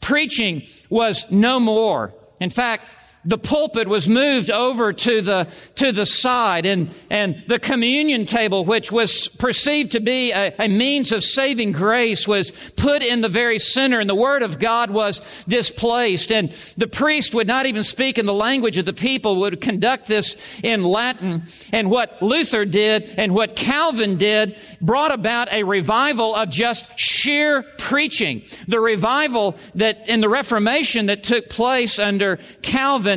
preaching 0.00 0.62
was 0.90 1.30
no 1.30 1.58
more. 1.58 2.12
In 2.40 2.50
fact, 2.50 2.84
the 3.26 3.38
pulpit 3.38 3.88
was 3.88 4.08
moved 4.08 4.50
over 4.50 4.92
to 4.92 5.20
the, 5.20 5.48
to 5.74 5.90
the 5.90 6.06
side 6.06 6.64
and, 6.64 6.94
and 7.10 7.42
the 7.48 7.58
communion 7.58 8.24
table, 8.24 8.64
which 8.64 8.92
was 8.92 9.26
perceived 9.26 9.92
to 9.92 10.00
be 10.00 10.32
a, 10.32 10.54
a 10.58 10.68
means 10.68 11.10
of 11.10 11.22
saving 11.22 11.72
grace, 11.72 12.28
was 12.28 12.52
put 12.76 13.02
in 13.02 13.20
the 13.20 13.28
very 13.28 13.58
center 13.58 13.98
and 13.98 14.08
the 14.08 14.14
word 14.14 14.42
of 14.42 14.60
God 14.60 14.90
was 14.90 15.20
displaced. 15.46 16.30
And 16.30 16.50
the 16.78 16.86
priest 16.86 17.34
would 17.34 17.48
not 17.48 17.66
even 17.66 17.82
speak 17.82 18.16
in 18.16 18.26
the 18.26 18.34
language 18.34 18.78
of 18.78 18.86
the 18.86 18.92
people, 18.92 19.40
would 19.40 19.60
conduct 19.60 20.06
this 20.06 20.60
in 20.62 20.84
Latin. 20.84 21.42
And 21.72 21.90
what 21.90 22.22
Luther 22.22 22.64
did 22.64 23.12
and 23.18 23.34
what 23.34 23.56
Calvin 23.56 24.16
did 24.16 24.56
brought 24.80 25.12
about 25.12 25.52
a 25.52 25.64
revival 25.64 26.34
of 26.34 26.48
just 26.48 26.96
sheer 26.96 27.62
preaching. 27.76 28.42
The 28.68 28.80
revival 28.80 29.56
that 29.74 30.08
in 30.08 30.20
the 30.20 30.28
Reformation 30.28 31.06
that 31.06 31.24
took 31.24 31.48
place 31.48 31.98
under 31.98 32.38
Calvin 32.62 33.15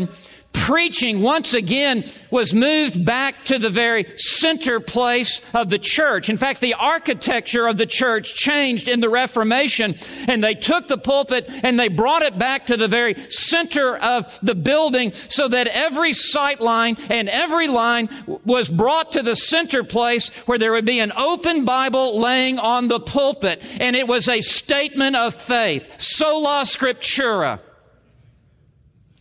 preaching 0.70 1.22
once 1.22 1.54
again 1.54 2.04
was 2.30 2.54
moved 2.54 3.06
back 3.06 3.46
to 3.46 3.58
the 3.58 3.70
very 3.70 4.06
center 4.18 4.80
place 4.80 5.42
of 5.54 5.70
the 5.70 5.80
church. 5.80 6.30
In 6.30 6.38
fact, 6.38 6.62
the 6.62 6.74
architecture 6.74 7.68
of 7.68 7.78
the 7.78 7.86
church 7.86 8.36
changed 8.36 8.88
in 8.88 9.00
the 9.00 9.10
Reformation 9.10 9.96
and 10.28 10.44
they 10.44 10.56
took 10.56 10.88
the 10.88 10.98
pulpit 10.98 11.50
and 11.64 11.80
they 11.80 11.88
brought 11.88 12.22
it 12.22 12.38
back 12.38 12.68
to 12.68 12.78
the 12.78 12.88
very 12.88 13.16
center 13.30 13.98
of 13.98 14.40
the 14.42 14.56
building 14.56 15.12
so 15.14 15.48
that 15.48 15.68
every 15.68 16.14
sight 16.14 16.62
line 16.62 16.98
and 17.10 17.30
every 17.30 17.68
line 17.68 18.10
was 18.46 18.70
brought 18.70 19.14
to 19.14 19.24
the 19.24 19.36
center 19.36 19.84
place 19.84 20.30
where 20.48 20.58
there 20.58 20.72
would 20.72 20.86
be 20.86 21.00
an 21.00 21.12
open 21.16 21.66
Bible 21.66 22.20
laying 22.20 22.60
on 22.60 22.88
the 22.88 23.00
pulpit 23.00 23.64
and 23.80 23.96
it 23.96 24.08
was 24.08 24.28
a 24.30 24.42
statement 24.42 25.16
of 25.16 25.34
faith. 25.34 26.00
Sola 26.00 26.62
scriptura. 26.64 27.60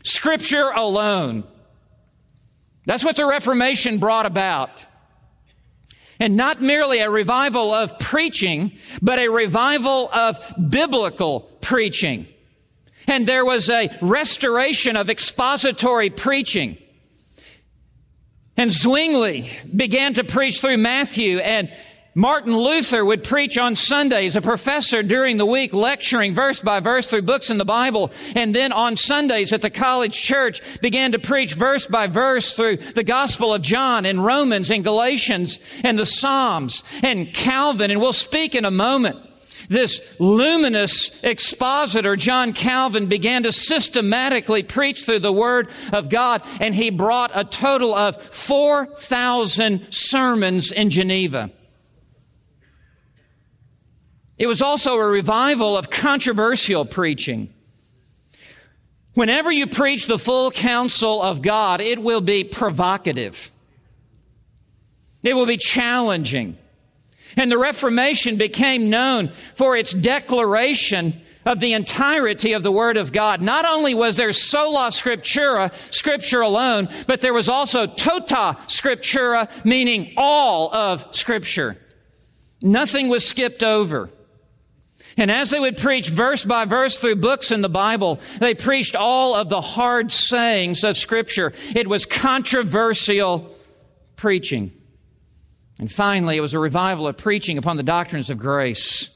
Scripture 0.03 0.71
alone. 0.75 1.45
That's 2.87 3.05
what 3.05 3.17
the 3.17 3.27
Reformation 3.27 3.99
brought 3.99 4.27
about. 4.27 4.71
And 6.21 6.37
not 6.37 6.61
merely 6.61 6.99
a 6.99 7.11
revival 7.11 7.73
of 7.73 7.99
preaching, 7.99 8.73
but 9.01 9.19
a 9.19 9.29
revival 9.29 10.11
of 10.13 10.39
biblical 10.69 11.41
preaching. 11.61 12.27
And 13.07 13.27
there 13.27 13.45
was 13.45 13.71
a 13.71 13.89
restoration 14.01 14.97
of 14.97 15.11
expository 15.11 16.11
preaching. 16.11 16.77
And 18.57 18.73
Zwingli 18.73 19.49
began 19.75 20.15
to 20.15 20.25
preach 20.25 20.61
through 20.61 20.79
Matthew 20.79 21.39
and 21.39 21.73
Martin 22.19 22.53
Luther 22.53 23.05
would 23.05 23.23
preach 23.23 23.57
on 23.57 23.77
Sundays, 23.77 24.35
a 24.35 24.41
professor 24.41 25.05
during 25.05 25.37
the 25.37 25.47
week 25.47 25.73
lecturing 25.73 26.35
verse 26.35 26.61
by 26.61 26.81
verse 26.81 27.09
through 27.09 27.23
books 27.23 27.49
in 27.49 27.59
the 27.59 27.65
Bible. 27.65 28.11
And 28.35 28.53
then 28.53 28.73
on 28.73 28.97
Sundays 28.97 29.53
at 29.53 29.63
the 29.63 29.71
college 29.71 30.21
church 30.21 30.81
began 30.81 31.13
to 31.13 31.21
preach 31.21 31.55
verse 31.55 31.87
by 31.87 32.09
verse 32.09 32.57
through 32.57 32.79
the 32.79 33.05
Gospel 33.05 33.55
of 33.55 33.63
John 33.63 34.05
and 34.05 34.25
Romans 34.25 34.69
and 34.69 34.83
Galatians 34.83 35.61
and 35.85 35.97
the 35.97 36.05
Psalms 36.05 36.83
and 37.05 37.33
Calvin. 37.33 37.93
And 37.93 38.01
we'll 38.01 38.13
speak 38.13 38.57
in 38.57 38.65
a 38.65 38.71
moment. 38.73 39.21
This 39.69 40.19
luminous 40.19 41.23
expositor, 41.23 42.17
John 42.17 42.53
Calvin, 42.53 43.07
began 43.07 43.45
to 43.45 43.53
systematically 43.53 44.65
preach 44.65 45.05
through 45.05 45.21
the 45.21 45.33
Word 45.33 45.69
of 45.93 46.09
God, 46.09 46.43
and 46.59 46.75
he 46.75 46.91
brought 46.91 47.31
a 47.33 47.45
total 47.45 47.95
of 47.95 48.21
4,000 48.35 49.95
sermons 49.95 50.73
in 50.73 50.91
Geneva. 50.91 51.53
It 54.39 54.47
was 54.47 54.63
also 54.63 54.95
a 54.95 55.07
revival 55.07 55.77
of 55.77 55.91
controversial 55.91 56.85
preaching. 56.85 57.53
Whenever 59.15 59.51
you 59.51 59.67
preach 59.67 60.07
the 60.07 60.19
full 60.19 60.53
counsel 60.53 61.21
of 61.21 61.43
God, 61.43 61.81
it 61.81 62.01
will 62.01 62.21
be 62.21 62.45
provocative. 62.45 63.51
It 65.25 65.35
will 65.35 65.47
be 65.47 65.57
challenging. 65.57 66.57
And 67.37 67.51
the 67.51 67.59
Reformation 67.59 68.37
became 68.37 68.89
known 68.91 69.33
for 69.57 69.77
its 69.77 69.93
declaration 69.93 71.15
of 71.45 71.59
the 71.59 71.73
entirety 71.73 72.53
of 72.53 72.63
the 72.63 72.71
Word 72.71 72.97
of 72.97 73.13
God. 73.13 73.43
Not 73.43 73.65
only 73.65 73.95
was 73.95 74.17
there 74.17 74.33
sola 74.33 74.89
scriptura, 74.89 75.73
Scripture 75.93 76.43
alone, 76.43 76.89
but 77.09 77.21
there 77.21 77.35
was 77.35 77.49
also 77.49 77.87
tota 77.87 78.57
scriptura, 78.69 79.49
meaning 79.65 80.13
all 80.17 80.73
of 80.73 81.15
Scripture. 81.15 81.77
Nothing 82.63 83.09
was 83.09 83.27
skipped 83.27 83.63
over. 83.63 84.11
And 85.19 85.33
as 85.33 85.51
they 85.51 85.59
would 85.59 85.77
preach 85.77 86.09
verse 86.09 86.45
by 86.45 86.65
verse 86.65 86.99
through 86.99 87.17
books 87.17 87.51
in 87.51 87.61
the 87.61 87.69
Bible, 87.69 88.21
they 88.39 88.55
preached 88.55 88.95
all 88.95 89.35
of 89.35 89.49
the 89.49 89.61
hard 89.61 90.13
sayings 90.13 90.85
of 90.85 90.97
Scripture. 90.97 91.53
It 91.75 91.89
was 91.89 92.07
controversial 92.07 93.55
preaching. 94.15 94.71
And 95.81 95.91
finally, 95.91 96.37
it 96.37 96.41
was 96.41 96.55
a 96.55 96.59
revival 96.59 97.09
of 97.09 97.17
preaching 97.17 97.59
upon 97.59 97.77
the 97.77 97.83
doctrines 97.83 98.31
of 98.31 98.39
grace. 98.39 99.15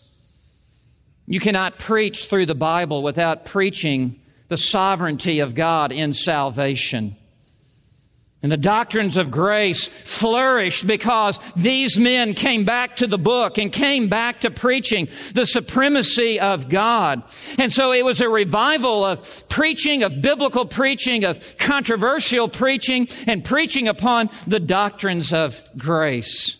You 1.26 1.38
cannot 1.38 1.78
preach 1.78 2.26
through 2.26 2.46
the 2.46 2.54
Bible 2.56 3.04
without 3.04 3.44
preaching 3.44 4.20
the 4.48 4.56
sovereignty 4.56 5.38
of 5.38 5.54
God 5.54 5.92
in 5.92 6.12
salvation. 6.12 7.16
And 8.42 8.50
the 8.50 8.56
doctrines 8.56 9.16
of 9.16 9.30
grace 9.30 9.86
flourished 9.86 10.84
because 10.84 11.38
these 11.54 11.96
men 11.96 12.34
came 12.34 12.64
back 12.64 12.96
to 12.96 13.06
the 13.06 13.18
book 13.18 13.56
and 13.56 13.72
came 13.72 14.08
back 14.08 14.40
to 14.40 14.50
preaching 14.50 15.06
the 15.32 15.46
supremacy 15.46 16.40
of 16.40 16.68
God. 16.68 17.22
And 17.56 17.72
so 17.72 17.92
it 17.92 18.04
was 18.04 18.20
a 18.20 18.28
revival 18.28 19.04
of 19.04 19.48
preaching, 19.48 20.02
of 20.02 20.20
biblical 20.20 20.66
preaching, 20.66 21.24
of 21.24 21.56
controversial 21.56 22.48
preaching, 22.48 23.06
and 23.28 23.44
preaching 23.44 23.86
upon 23.86 24.28
the 24.48 24.60
doctrines 24.60 25.32
of 25.32 25.62
grace. 25.78 26.58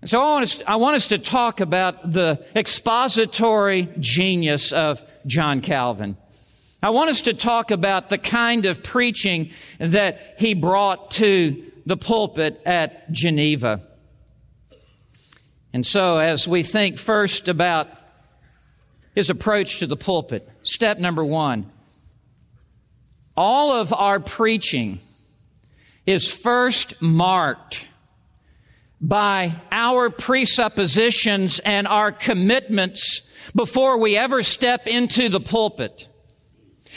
And 0.00 0.10
so 0.10 0.20
I 0.20 0.24
want, 0.24 0.42
us, 0.42 0.62
I 0.66 0.76
want 0.76 0.96
us 0.96 1.06
to 1.08 1.18
talk 1.18 1.60
about 1.60 2.10
the 2.12 2.44
expository 2.56 3.88
genius 4.00 4.72
of 4.72 5.04
John 5.24 5.60
Calvin. 5.60 6.16
I 6.84 6.90
want 6.90 7.08
us 7.08 7.22
to 7.22 7.32
talk 7.32 7.70
about 7.70 8.10
the 8.10 8.18
kind 8.18 8.66
of 8.66 8.82
preaching 8.82 9.48
that 9.78 10.34
he 10.38 10.52
brought 10.52 11.12
to 11.12 11.64
the 11.86 11.96
pulpit 11.96 12.60
at 12.66 13.10
Geneva. 13.10 13.80
And 15.72 15.86
so, 15.86 16.18
as 16.18 16.46
we 16.46 16.62
think 16.62 16.98
first 16.98 17.48
about 17.48 17.88
his 19.14 19.30
approach 19.30 19.78
to 19.78 19.86
the 19.86 19.96
pulpit, 19.96 20.46
step 20.62 20.98
number 20.98 21.24
one 21.24 21.70
all 23.34 23.72
of 23.72 23.90
our 23.94 24.20
preaching 24.20 24.98
is 26.04 26.30
first 26.30 27.00
marked 27.00 27.88
by 29.00 29.54
our 29.72 30.10
presuppositions 30.10 31.60
and 31.60 31.86
our 31.86 32.12
commitments 32.12 33.32
before 33.56 33.96
we 33.96 34.18
ever 34.18 34.42
step 34.42 34.86
into 34.86 35.30
the 35.30 35.40
pulpit. 35.40 36.08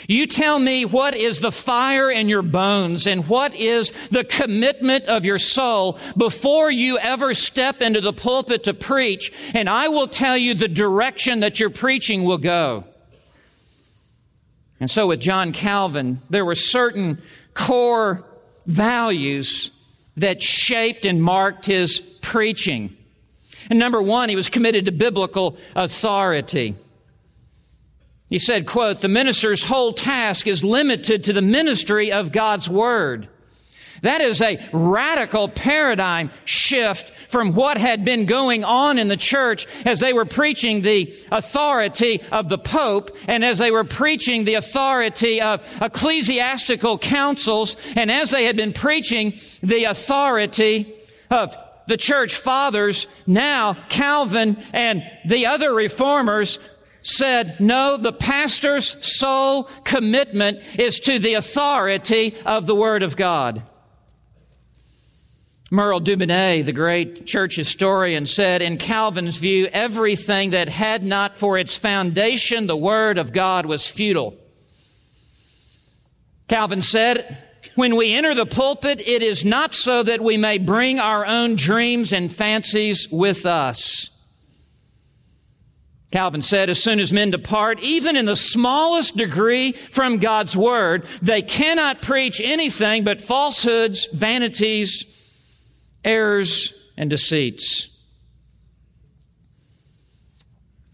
You 0.06 0.26
tell 0.26 0.58
me 0.58 0.84
what 0.84 1.14
is 1.14 1.40
the 1.40 1.50
fire 1.50 2.10
in 2.10 2.28
your 2.28 2.42
bones 2.42 3.06
and 3.06 3.28
what 3.28 3.54
is 3.54 3.90
the 4.08 4.24
commitment 4.24 5.06
of 5.06 5.24
your 5.24 5.38
soul 5.38 5.98
before 6.16 6.70
you 6.70 6.98
ever 6.98 7.34
step 7.34 7.82
into 7.82 8.00
the 8.00 8.12
pulpit 8.12 8.64
to 8.64 8.74
preach, 8.74 9.32
and 9.54 9.68
I 9.68 9.88
will 9.88 10.08
tell 10.08 10.36
you 10.36 10.54
the 10.54 10.68
direction 10.68 11.40
that 11.40 11.58
your 11.58 11.70
preaching 11.70 12.24
will 12.24 12.38
go. 12.38 12.84
And 14.80 14.90
so 14.90 15.08
with 15.08 15.20
John 15.20 15.52
Calvin, 15.52 16.20
there 16.30 16.44
were 16.44 16.54
certain 16.54 17.20
core 17.54 18.24
values 18.66 19.84
that 20.16 20.42
shaped 20.42 21.04
and 21.04 21.22
marked 21.22 21.66
his 21.66 21.98
preaching. 21.98 22.96
And 23.70 23.78
number 23.78 24.00
one, 24.00 24.28
he 24.28 24.36
was 24.36 24.48
committed 24.48 24.84
to 24.84 24.92
biblical 24.92 25.58
authority. 25.74 26.74
He 28.28 28.38
said, 28.38 28.66
quote, 28.66 29.00
the 29.00 29.08
minister's 29.08 29.64
whole 29.64 29.92
task 29.92 30.46
is 30.46 30.62
limited 30.62 31.24
to 31.24 31.32
the 31.32 31.42
ministry 31.42 32.12
of 32.12 32.32
God's 32.32 32.68
word. 32.68 33.28
That 34.02 34.20
is 34.20 34.40
a 34.40 34.60
radical 34.72 35.48
paradigm 35.48 36.30
shift 36.44 37.10
from 37.30 37.54
what 37.54 37.78
had 37.78 38.04
been 38.04 38.26
going 38.26 38.64
on 38.64 38.98
in 38.98 39.08
the 39.08 39.16
church 39.16 39.66
as 39.84 39.98
they 39.98 40.12
were 40.12 40.24
preaching 40.24 40.82
the 40.82 41.12
authority 41.32 42.20
of 42.30 42.48
the 42.48 42.58
Pope 42.58 43.16
and 43.26 43.44
as 43.44 43.58
they 43.58 43.70
were 43.70 43.84
preaching 43.84 44.44
the 44.44 44.54
authority 44.54 45.40
of 45.40 45.66
ecclesiastical 45.80 46.98
councils 46.98 47.76
and 47.96 48.10
as 48.10 48.30
they 48.30 48.44
had 48.44 48.56
been 48.56 48.72
preaching 48.72 49.34
the 49.62 49.84
authority 49.84 50.94
of 51.30 51.56
the 51.86 51.96
church 51.96 52.34
fathers, 52.34 53.06
now 53.26 53.74
Calvin 53.88 54.58
and 54.72 55.02
the 55.26 55.46
other 55.46 55.74
reformers 55.74 56.58
said, 57.00 57.58
no, 57.60 57.96
the 57.96 58.12
pastor's 58.12 59.04
sole 59.06 59.64
commitment 59.84 60.60
is 60.78 61.00
to 61.00 61.18
the 61.18 61.34
authority 61.34 62.34
of 62.44 62.66
the 62.66 62.74
Word 62.74 63.02
of 63.02 63.16
God. 63.16 63.62
Merle 65.70 66.00
d'Aubigné, 66.00 66.64
the 66.64 66.72
great 66.72 67.26
church 67.26 67.56
historian, 67.56 68.24
said, 68.24 68.62
in 68.62 68.78
Calvin's 68.78 69.36
view, 69.36 69.66
everything 69.66 70.50
that 70.50 70.68
had 70.70 71.04
not 71.04 71.36
for 71.36 71.58
its 71.58 71.76
foundation 71.76 72.66
the 72.66 72.76
Word 72.76 73.18
of 73.18 73.32
God 73.32 73.66
was 73.66 73.86
futile. 73.86 74.36
Calvin 76.48 76.80
said, 76.80 77.36
when 77.74 77.96
we 77.96 78.14
enter 78.14 78.34
the 78.34 78.46
pulpit, 78.46 79.06
it 79.06 79.22
is 79.22 79.44
not 79.44 79.74
so 79.74 80.02
that 80.02 80.22
we 80.22 80.38
may 80.38 80.56
bring 80.56 80.98
our 80.98 81.26
own 81.26 81.54
dreams 81.54 82.12
and 82.14 82.32
fancies 82.32 83.06
with 83.10 83.44
us. 83.44 84.17
Calvin 86.10 86.40
said, 86.40 86.70
as 86.70 86.82
soon 86.82 87.00
as 87.00 87.12
men 87.12 87.30
depart, 87.30 87.80
even 87.80 88.16
in 88.16 88.24
the 88.24 88.36
smallest 88.36 89.16
degree 89.16 89.72
from 89.72 90.18
God's 90.18 90.56
word, 90.56 91.04
they 91.20 91.42
cannot 91.42 92.00
preach 92.00 92.40
anything 92.42 93.04
but 93.04 93.20
falsehoods, 93.20 94.06
vanities, 94.06 95.04
errors, 96.02 96.90
and 96.96 97.10
deceits. 97.10 97.94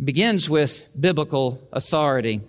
It 0.00 0.05
begins 0.05 0.50
with 0.50 0.88
biblical 0.98 1.62
authority. 1.72 2.40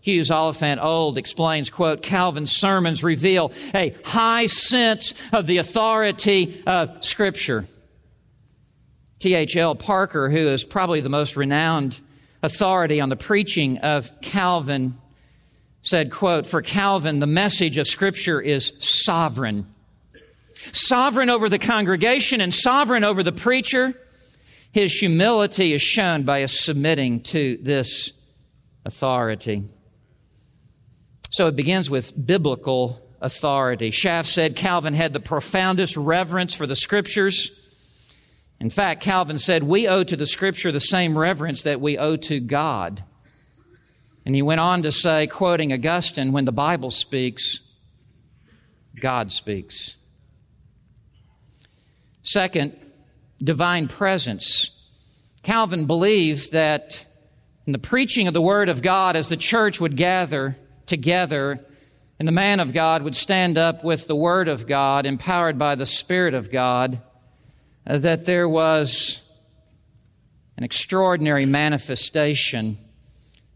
Hughes 0.00 0.30
Oliphant 0.30 0.80
Old 0.82 1.18
explains, 1.18 1.68
quote, 1.68 2.02
Calvin's 2.02 2.52
sermons 2.52 3.04
reveal 3.04 3.52
a 3.74 3.94
high 4.04 4.46
sense 4.46 5.12
of 5.30 5.46
the 5.46 5.58
authority 5.58 6.62
of 6.66 7.04
Scripture. 7.04 7.66
T.H.L. 9.18 9.74
Parker, 9.74 10.30
who 10.30 10.38
is 10.38 10.64
probably 10.64 11.00
the 11.00 11.08
most 11.08 11.36
renowned 11.36 12.00
authority 12.44 13.00
on 13.00 13.08
the 13.08 13.16
preaching 13.16 13.78
of 13.78 14.12
Calvin 14.20 14.98
said, 15.80 16.10
quote, 16.10 16.46
for 16.46 16.62
Calvin, 16.62 17.18
the 17.18 17.26
message 17.26 17.78
of 17.78 17.86
scripture 17.86 18.40
is 18.40 18.72
sovereign. 18.78 19.66
Sovereign 20.72 21.30
over 21.30 21.48
the 21.48 21.58
congregation 21.58 22.40
and 22.40 22.54
sovereign 22.54 23.02
over 23.02 23.22
the 23.22 23.32
preacher. 23.32 23.94
His 24.72 24.92
humility 24.92 25.72
is 25.72 25.82
shown 25.82 26.24
by 26.24 26.44
submitting 26.46 27.20
to 27.24 27.58
this 27.62 28.12
authority. 28.84 29.64
So 31.30 31.48
it 31.48 31.56
begins 31.56 31.88
with 31.90 32.12
biblical 32.26 33.00
authority. 33.20 33.90
Schaff 33.90 34.26
said 34.26 34.54
Calvin 34.54 34.94
had 34.94 35.14
the 35.14 35.20
profoundest 35.20 35.96
reverence 35.96 36.54
for 36.54 36.66
the 36.66 36.76
scriptures 36.76 37.63
in 38.64 38.70
fact, 38.70 39.02
Calvin 39.02 39.38
said, 39.38 39.62
We 39.62 39.86
owe 39.86 40.04
to 40.04 40.16
the 40.16 40.24
Scripture 40.24 40.72
the 40.72 40.80
same 40.80 41.18
reverence 41.18 41.64
that 41.64 41.82
we 41.82 41.98
owe 41.98 42.16
to 42.16 42.40
God. 42.40 43.04
And 44.24 44.34
he 44.34 44.40
went 44.40 44.60
on 44.60 44.82
to 44.84 44.90
say, 44.90 45.26
quoting 45.26 45.70
Augustine, 45.70 46.32
when 46.32 46.46
the 46.46 46.50
Bible 46.50 46.90
speaks, 46.90 47.60
God 48.98 49.30
speaks. 49.32 49.98
Second, 52.22 52.74
divine 53.36 53.86
presence. 53.86 54.70
Calvin 55.42 55.84
believed 55.84 56.52
that 56.52 57.04
in 57.66 57.74
the 57.74 57.78
preaching 57.78 58.28
of 58.28 58.32
the 58.32 58.40
Word 58.40 58.70
of 58.70 58.80
God, 58.80 59.14
as 59.14 59.28
the 59.28 59.36
church 59.36 59.78
would 59.78 59.94
gather 59.94 60.56
together, 60.86 61.60
and 62.18 62.26
the 62.26 62.32
man 62.32 62.60
of 62.60 62.72
God 62.72 63.02
would 63.02 63.14
stand 63.14 63.58
up 63.58 63.84
with 63.84 64.06
the 64.06 64.16
Word 64.16 64.48
of 64.48 64.66
God, 64.66 65.04
empowered 65.04 65.58
by 65.58 65.74
the 65.74 65.84
Spirit 65.84 66.32
of 66.32 66.50
God, 66.50 67.02
that 67.86 68.26
there 68.26 68.48
was 68.48 69.20
an 70.56 70.64
extraordinary 70.64 71.46
manifestation 71.46 72.78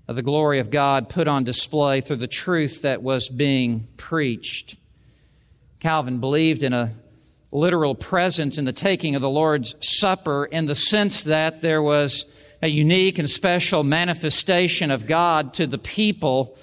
of 0.07 0.16
the 0.16 0.22
glory 0.22 0.59
of 0.59 0.70
God 0.70 1.09
put 1.09 1.29
on 1.29 1.45
display 1.45 2.01
through 2.01 2.16
the 2.16 2.26
truth 2.26 2.83
that 2.83 3.03
was 3.03 3.29
being 3.29 3.87
preached. 3.97 4.76
Calvin 5.81 6.18
believed 6.18 6.62
in 6.62 6.72
a 6.72 6.93
literal 7.53 7.95
presence 7.95 8.59
in 8.59 8.64
the 8.64 8.72
taking 8.72 9.14
of 9.14 9.22
the 9.22 9.31
Lord's 9.31 9.76
Supper 9.81 10.45
in 10.45 10.66
the 10.66 10.74
sense 10.74 11.24
that 11.24 11.62
there 11.62 11.83
was 11.83 12.26
a 12.61 12.68
unique 12.68 13.18
and 13.18 13.31
special 13.31 13.85
manifestation 13.85 14.91
of 14.91 15.07
God 15.07 15.55
to 15.55 15.66
the 15.66 15.79
people. 15.79 16.59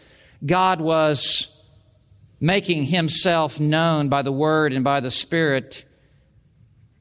God 0.46 0.82
was 0.82 1.64
making 2.40 2.86
himself 2.86 3.60
known 3.60 4.10
by 4.10 4.22
the 4.22 4.32
Word 4.32 4.74
and 4.74 4.84
by 4.84 5.00
the 5.00 5.12
Spirit 5.12 5.86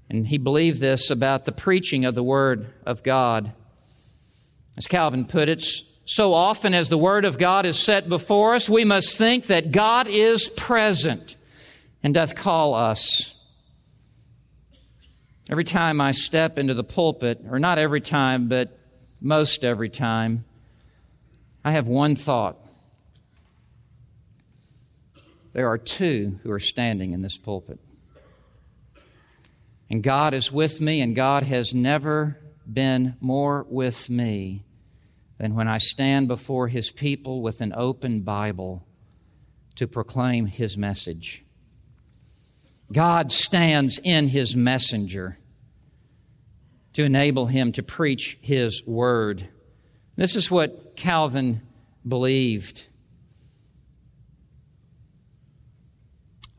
And 0.08 0.26
he 0.26 0.38
believed 0.38 0.80
this 0.80 1.10
about 1.10 1.44
the 1.44 1.52
preaching 1.52 2.04
of 2.04 2.14
the 2.14 2.22
Word 2.22 2.66
of 2.84 3.02
God. 3.02 3.52
As 4.76 4.86
Calvin 4.86 5.24
put 5.24 5.48
it, 5.48 5.62
so 6.04 6.34
often 6.34 6.74
as 6.74 6.88
the 6.88 6.98
Word 6.98 7.24
of 7.24 7.38
God 7.38 7.64
is 7.64 7.78
set 7.78 8.08
before 8.08 8.54
us, 8.54 8.68
we 8.68 8.84
must 8.84 9.16
think 9.16 9.46
that 9.46 9.72
God 9.72 10.06
is 10.08 10.48
present 10.48 11.36
and 12.02 12.12
doth 12.12 12.34
call 12.34 12.74
us. 12.74 13.30
Every 15.50 15.64
time 15.64 16.00
I 16.00 16.12
step 16.12 16.58
into 16.58 16.74
the 16.74 16.84
pulpit, 16.84 17.40
or 17.50 17.58
not 17.58 17.78
every 17.78 18.00
time, 18.00 18.48
but 18.48 18.78
most 19.20 19.64
every 19.64 19.88
time, 19.88 20.44
I 21.64 21.72
have 21.72 21.88
one 21.88 22.16
thought. 22.16 22.58
There 25.52 25.68
are 25.68 25.78
two 25.78 26.40
who 26.42 26.50
are 26.50 26.58
standing 26.58 27.12
in 27.12 27.22
this 27.22 27.38
pulpit. 27.38 27.78
And 29.90 30.02
God 30.02 30.34
is 30.34 30.50
with 30.50 30.80
me, 30.80 31.00
and 31.00 31.14
God 31.14 31.42
has 31.44 31.74
never 31.74 32.40
been 32.70 33.16
more 33.20 33.66
with 33.68 34.08
me 34.08 34.64
than 35.38 35.54
when 35.54 35.68
I 35.68 35.78
stand 35.78 36.28
before 36.28 36.68
His 36.68 36.90
people 36.90 37.42
with 37.42 37.60
an 37.60 37.72
open 37.76 38.22
Bible 38.22 38.86
to 39.76 39.86
proclaim 39.86 40.46
His 40.46 40.78
message. 40.78 41.44
God 42.92 43.32
stands 43.32 43.98
in 44.02 44.28
His 44.28 44.54
messenger 44.54 45.38
to 46.94 47.04
enable 47.04 47.46
him 47.46 47.72
to 47.72 47.82
preach 47.82 48.38
His 48.40 48.86
word. 48.86 49.48
This 50.16 50.36
is 50.36 50.50
what 50.50 50.96
Calvin 50.96 51.60
believed. 52.06 52.88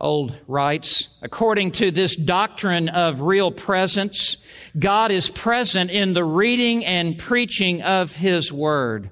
Old 0.06 0.38
writes, 0.48 1.18
according 1.24 1.72
to 1.72 1.90
this 1.90 2.16
doctrine 2.16 2.90
of 2.90 3.22
real 3.22 3.52
presence, 3.52 4.38
God 4.78 5.10
is 5.10 5.32
present 5.32 5.90
in 5.90 6.14
the 6.14 6.24
reading 6.24 6.86
and 6.86 7.18
preaching 7.18 7.82
of 7.82 8.16
His 8.16 8.54
Word. 8.54 9.10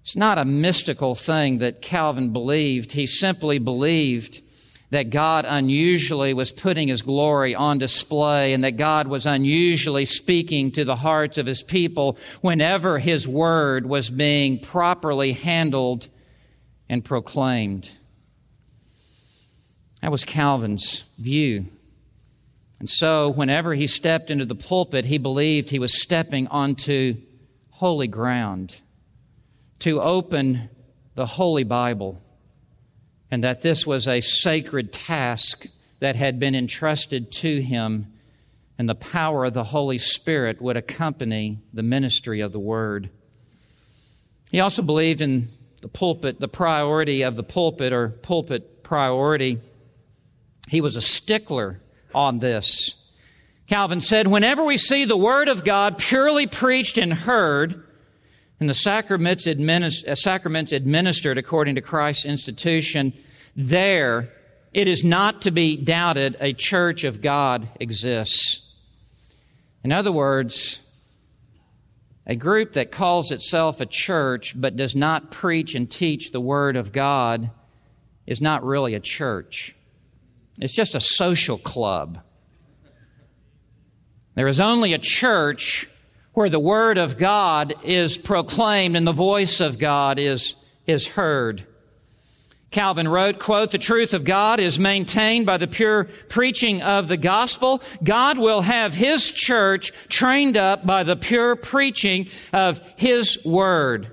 It's 0.00 0.16
not 0.16 0.36
a 0.36 0.44
mystical 0.44 1.14
thing 1.14 1.58
that 1.58 1.80
Calvin 1.80 2.32
believed. 2.32 2.90
He 2.90 3.06
simply 3.06 3.60
believed 3.60 4.42
that 4.90 5.10
God 5.10 5.44
unusually 5.46 6.34
was 6.34 6.50
putting 6.50 6.88
His 6.88 7.02
glory 7.02 7.54
on 7.54 7.78
display 7.78 8.52
and 8.52 8.64
that 8.64 8.76
God 8.76 9.06
was 9.06 9.26
unusually 9.26 10.06
speaking 10.06 10.72
to 10.72 10.84
the 10.84 10.96
hearts 10.96 11.38
of 11.38 11.46
His 11.46 11.62
people 11.62 12.18
whenever 12.40 12.98
His 12.98 13.28
Word 13.28 13.86
was 13.86 14.10
being 14.10 14.58
properly 14.58 15.34
handled 15.34 16.08
and 16.88 17.04
proclaimed. 17.04 17.92
That 20.02 20.10
was 20.10 20.24
Calvin's 20.24 21.04
view. 21.18 21.66
And 22.78 22.88
so, 22.88 23.28
whenever 23.28 23.74
he 23.74 23.86
stepped 23.86 24.30
into 24.30 24.46
the 24.46 24.54
pulpit, 24.54 25.04
he 25.04 25.18
believed 25.18 25.68
he 25.68 25.78
was 25.78 26.00
stepping 26.00 26.46
onto 26.46 27.16
holy 27.70 28.06
ground 28.06 28.80
to 29.80 30.00
open 30.00 30.70
the 31.14 31.26
Holy 31.26 31.64
Bible, 31.64 32.20
and 33.30 33.44
that 33.44 33.62
this 33.62 33.86
was 33.86 34.08
a 34.08 34.20
sacred 34.20 34.92
task 34.92 35.66
that 36.00 36.16
had 36.16 36.38
been 36.38 36.54
entrusted 36.54 37.30
to 37.32 37.60
him, 37.60 38.06
and 38.78 38.88
the 38.88 38.94
power 38.94 39.44
of 39.44 39.52
the 39.52 39.64
Holy 39.64 39.98
Spirit 39.98 40.62
would 40.62 40.76
accompany 40.76 41.58
the 41.74 41.82
ministry 41.82 42.40
of 42.40 42.52
the 42.52 42.58
Word. 42.58 43.10
He 44.50 44.60
also 44.60 44.82
believed 44.82 45.20
in 45.20 45.48
the 45.82 45.88
pulpit, 45.88 46.40
the 46.40 46.48
priority 46.48 47.22
of 47.22 47.36
the 47.36 47.42
pulpit 47.42 47.92
or 47.92 48.08
pulpit 48.08 48.82
priority. 48.82 49.58
He 50.70 50.80
was 50.80 50.94
a 50.94 51.02
stickler 51.02 51.80
on 52.14 52.38
this. 52.38 53.10
Calvin 53.66 54.00
said, 54.00 54.28
Whenever 54.28 54.64
we 54.64 54.76
see 54.76 55.04
the 55.04 55.16
Word 55.16 55.48
of 55.48 55.64
God 55.64 55.98
purely 55.98 56.46
preached 56.46 56.96
and 56.96 57.12
heard, 57.12 57.82
and 58.60 58.68
the 58.68 58.74
sacraments, 58.74 59.48
administ- 59.48 60.06
uh, 60.06 60.14
sacraments 60.14 60.70
administered 60.70 61.38
according 61.38 61.74
to 61.74 61.80
Christ's 61.80 62.24
institution, 62.24 63.12
there 63.56 64.30
it 64.72 64.86
is 64.86 65.02
not 65.02 65.42
to 65.42 65.50
be 65.50 65.76
doubted 65.76 66.36
a 66.38 66.52
church 66.52 67.02
of 67.02 67.20
God 67.20 67.68
exists. 67.80 68.76
In 69.82 69.90
other 69.90 70.12
words, 70.12 70.82
a 72.28 72.36
group 72.36 72.74
that 72.74 72.92
calls 72.92 73.32
itself 73.32 73.80
a 73.80 73.86
church 73.86 74.54
but 74.54 74.76
does 74.76 74.94
not 74.94 75.32
preach 75.32 75.74
and 75.74 75.90
teach 75.90 76.30
the 76.30 76.40
Word 76.40 76.76
of 76.76 76.92
God 76.92 77.50
is 78.24 78.40
not 78.40 78.62
really 78.62 78.94
a 78.94 79.00
church. 79.00 79.74
It's 80.60 80.74
just 80.74 80.94
a 80.94 81.00
social 81.00 81.58
club. 81.58 82.20
There 84.34 84.46
is 84.46 84.60
only 84.60 84.92
a 84.92 84.98
church 84.98 85.88
where 86.34 86.50
the 86.50 86.60
Word 86.60 86.98
of 86.98 87.16
God 87.16 87.74
is 87.82 88.18
proclaimed 88.18 88.96
and 88.96 89.06
the 89.06 89.12
voice 89.12 89.60
of 89.60 89.78
God 89.78 90.18
is, 90.18 90.54
is 90.86 91.08
heard. 91.08 91.66
Calvin 92.70 93.08
wrote, 93.08 93.40
quote, 93.40 93.72
the 93.72 93.78
truth 93.78 94.14
of 94.14 94.22
God 94.22 94.60
is 94.60 94.78
maintained 94.78 95.44
by 95.44 95.56
the 95.56 95.66
pure 95.66 96.04
preaching 96.28 96.82
of 96.82 97.08
the 97.08 97.16
gospel. 97.16 97.82
God 98.04 98.38
will 98.38 98.60
have 98.62 98.94
His 98.94 99.32
church 99.32 99.92
trained 100.08 100.56
up 100.56 100.86
by 100.86 101.02
the 101.02 101.16
pure 101.16 101.56
preaching 101.56 102.28
of 102.52 102.80
His 102.96 103.44
word. 103.44 104.12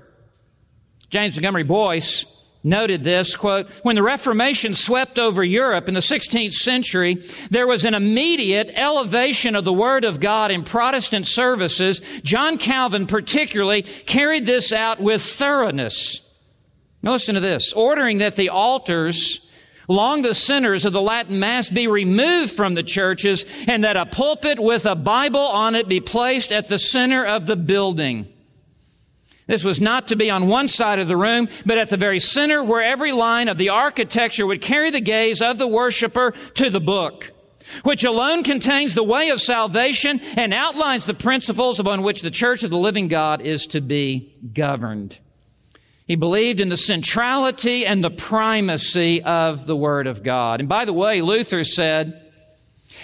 James 1.08 1.36
Montgomery 1.36 1.62
Boice 1.62 2.37
noted 2.64 3.04
this 3.04 3.36
quote 3.36 3.68
when 3.82 3.96
the 3.96 4.02
reformation 4.02 4.74
swept 4.74 5.18
over 5.18 5.44
europe 5.44 5.88
in 5.88 5.94
the 5.94 6.00
16th 6.00 6.52
century 6.52 7.14
there 7.50 7.66
was 7.66 7.84
an 7.84 7.94
immediate 7.94 8.70
elevation 8.74 9.54
of 9.54 9.64
the 9.64 9.72
word 9.72 10.04
of 10.04 10.20
god 10.20 10.50
in 10.50 10.62
protestant 10.62 11.26
services. 11.26 12.20
John 12.22 12.58
calvin 12.58 13.06
particularly 13.06 13.82
carried 13.82 14.46
this 14.46 14.72
out 14.72 15.00
with 15.00 15.22
thoroughness. 15.22 16.24
Now 17.02 17.12
listen 17.12 17.34
to 17.34 17.40
this. 17.40 17.72
Ordering 17.72 18.18
that 18.18 18.36
the 18.36 18.50
altars 18.50 19.52
along 19.88 20.22
the 20.22 20.34
centers 20.34 20.84
of 20.84 20.92
the 20.92 21.00
Latin 21.00 21.40
Mass 21.40 21.70
be 21.70 21.86
removed 21.86 22.52
from 22.52 22.74
the 22.74 22.82
churches 22.82 23.46
and 23.66 23.84
that 23.84 23.96
a 23.96 24.04
pulpit 24.04 24.58
with 24.58 24.84
a 24.84 24.94
Bible 24.94 25.40
on 25.40 25.74
it 25.74 25.88
be 25.88 26.00
placed 26.00 26.52
at 26.52 26.68
the 26.68 26.78
center 26.78 27.24
of 27.24 27.46
the 27.46 27.56
building. 27.56 28.32
This 29.48 29.64
was 29.64 29.80
not 29.80 30.08
to 30.08 30.16
be 30.16 30.30
on 30.30 30.46
one 30.46 30.68
side 30.68 30.98
of 30.98 31.08
the 31.08 31.16
room, 31.16 31.48
but 31.64 31.78
at 31.78 31.88
the 31.88 31.96
very 31.96 32.18
center 32.18 32.62
where 32.62 32.82
every 32.82 33.12
line 33.12 33.48
of 33.48 33.56
the 33.56 33.70
architecture 33.70 34.46
would 34.46 34.60
carry 34.60 34.90
the 34.90 35.00
gaze 35.00 35.40
of 35.40 35.56
the 35.56 35.66
worshiper 35.66 36.32
to 36.54 36.68
the 36.68 36.80
book, 36.80 37.32
which 37.82 38.04
alone 38.04 38.42
contains 38.42 38.94
the 38.94 39.02
way 39.02 39.30
of 39.30 39.40
salvation 39.40 40.20
and 40.36 40.52
outlines 40.52 41.06
the 41.06 41.14
principles 41.14 41.80
upon 41.80 42.02
which 42.02 42.20
the 42.20 42.30
church 42.30 42.62
of 42.62 42.68
the 42.68 42.76
living 42.76 43.08
God 43.08 43.40
is 43.40 43.66
to 43.68 43.80
be 43.80 44.34
governed. 44.52 45.18
He 46.06 46.14
believed 46.14 46.60
in 46.60 46.68
the 46.68 46.76
centrality 46.76 47.86
and 47.86 48.04
the 48.04 48.10
primacy 48.10 49.22
of 49.22 49.66
the 49.66 49.76
Word 49.76 50.06
of 50.06 50.22
God. 50.22 50.60
And 50.60 50.68
by 50.68 50.84
the 50.84 50.92
way, 50.92 51.22
Luther 51.22 51.64
said, 51.64 52.22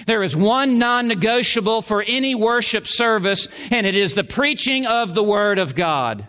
there 0.07 0.23
is 0.23 0.37
one 0.37 0.79
non-negotiable 0.79 1.81
for 1.83 2.03
any 2.07 2.35
worship 2.35 2.87
service, 2.87 3.49
and 3.71 3.87
it 3.87 3.95
is 3.95 4.15
the 4.15 4.25
preaching 4.25 4.87
of 4.87 5.15
the 5.15 5.23
Word 5.23 5.59
of 5.59 5.75
God. 5.75 6.29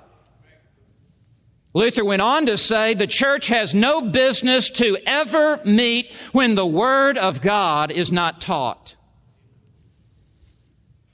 Luther 1.76 2.06
went 2.06 2.22
on 2.22 2.46
to 2.46 2.58
say 2.58 2.94
the 2.94 3.06
church 3.06 3.48
has 3.48 3.76
no 3.76 4.00
business 4.00 4.70
to 4.70 4.98
ever 5.06 5.60
meet 5.66 6.14
when 6.32 6.56
the 6.56 6.66
Word 6.66 7.18
of 7.18 7.42
God 7.42 7.92
is 7.92 8.14
not 8.14 8.40
taught. 8.40 8.96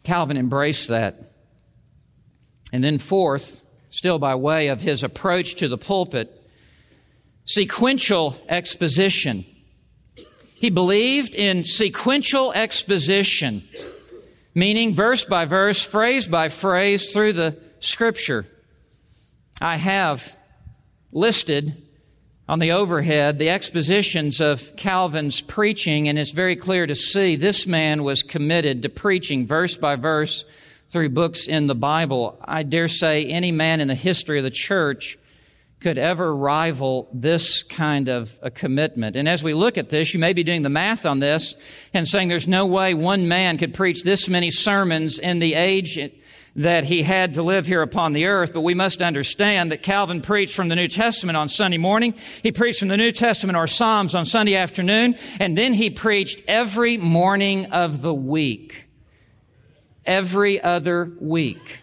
Calvin 0.03 0.37
embraced 0.37 0.89
that. 0.89 1.33
And 2.71 2.83
then, 2.83 2.99
fourth, 2.99 3.63
still 3.89 4.19
by 4.19 4.35
way 4.35 4.67
of 4.67 4.81
his 4.81 5.03
approach 5.03 5.55
to 5.55 5.67
the 5.67 5.79
pulpit, 5.79 6.31
sequential 7.43 8.39
exposition. 8.47 9.43
He 10.53 10.69
believed 10.69 11.33
in 11.33 11.63
sequential 11.63 12.53
exposition, 12.53 13.63
meaning 14.53 14.93
verse 14.93 15.25
by 15.25 15.45
verse, 15.45 15.83
phrase 15.83 16.27
by 16.27 16.49
phrase 16.49 17.11
through 17.11 17.33
the 17.33 17.57
scripture. 17.79 18.45
I 19.59 19.77
have 19.77 20.37
listed 21.11 21.75
on 22.47 22.59
the 22.59 22.71
overhead 22.71 23.39
the 23.39 23.49
expositions 23.49 24.41
of 24.41 24.75
Calvin's 24.75 25.41
preaching, 25.41 26.07
and 26.07 26.19
it's 26.19 26.31
very 26.31 26.55
clear 26.55 26.85
to 26.85 26.95
see 26.95 27.35
this 27.35 27.65
man 27.65 28.03
was 28.03 28.23
committed 28.23 28.81
to 28.81 28.89
preaching 28.89 29.45
verse 29.45 29.77
by 29.77 29.95
verse 29.95 30.45
through 30.89 31.09
books 31.09 31.47
in 31.47 31.67
the 31.67 31.75
Bible. 31.75 32.37
I 32.43 32.63
dare 32.63 32.89
say 32.89 33.25
any 33.25 33.51
man 33.51 33.79
in 33.79 33.87
the 33.87 33.95
history 33.95 34.37
of 34.37 34.43
the 34.43 34.51
church 34.51 35.17
could 35.79 35.97
ever 35.97 36.35
rival 36.35 37.09
this 37.11 37.63
kind 37.63 38.07
of 38.07 38.37
a 38.43 38.51
commitment. 38.51 39.15
And 39.15 39.27
as 39.27 39.43
we 39.43 39.53
look 39.53 39.77
at 39.77 39.89
this, 39.89 40.13
you 40.13 40.19
may 40.19 40.33
be 40.33 40.43
doing 40.43 40.61
the 40.61 40.69
math 40.69 41.05
on 41.05 41.19
this 41.19 41.55
and 41.93 42.07
saying 42.07 42.27
there's 42.27 42.47
no 42.47 42.67
way 42.67 42.93
one 42.93 43.27
man 43.27 43.57
could 43.57 43.73
preach 43.73 44.03
this 44.03 44.29
many 44.29 44.51
sermons 44.51 45.17
in 45.17 45.39
the 45.39 45.55
age 45.55 45.97
that 46.55 46.83
he 46.83 47.03
had 47.03 47.35
to 47.35 47.43
live 47.43 47.65
here 47.65 47.81
upon 47.81 48.13
the 48.13 48.25
earth, 48.25 48.53
but 48.53 48.61
we 48.61 48.73
must 48.73 49.01
understand 49.01 49.71
that 49.71 49.81
Calvin 49.81 50.21
preached 50.21 50.55
from 50.55 50.67
the 50.67 50.75
New 50.75 50.87
Testament 50.87 51.37
on 51.37 51.47
Sunday 51.47 51.77
morning. 51.77 52.13
He 52.43 52.51
preached 52.51 52.79
from 52.79 52.89
the 52.89 52.97
New 52.97 53.11
Testament 53.11 53.57
or 53.57 53.67
Psalms 53.67 54.15
on 54.15 54.25
Sunday 54.25 54.55
afternoon, 54.55 55.15
and 55.39 55.57
then 55.57 55.73
he 55.73 55.89
preached 55.89 56.41
every 56.47 56.97
morning 56.97 57.67
of 57.67 58.01
the 58.01 58.13
week. 58.13 58.89
Every 60.05 60.61
other 60.61 61.11
week. 61.19 61.79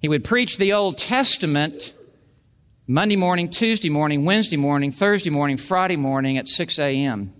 He 0.00 0.08
would 0.08 0.24
preach 0.24 0.56
the 0.56 0.72
Old 0.72 0.98
Testament 0.98 1.94
Monday 2.86 3.16
morning, 3.16 3.50
Tuesday 3.50 3.90
morning, 3.90 4.24
Wednesday 4.24 4.56
morning, 4.56 4.90
Thursday 4.90 5.30
morning, 5.30 5.56
Friday 5.56 5.96
morning 5.96 6.38
at 6.38 6.48
6 6.48 6.78
a.m. 6.78 7.34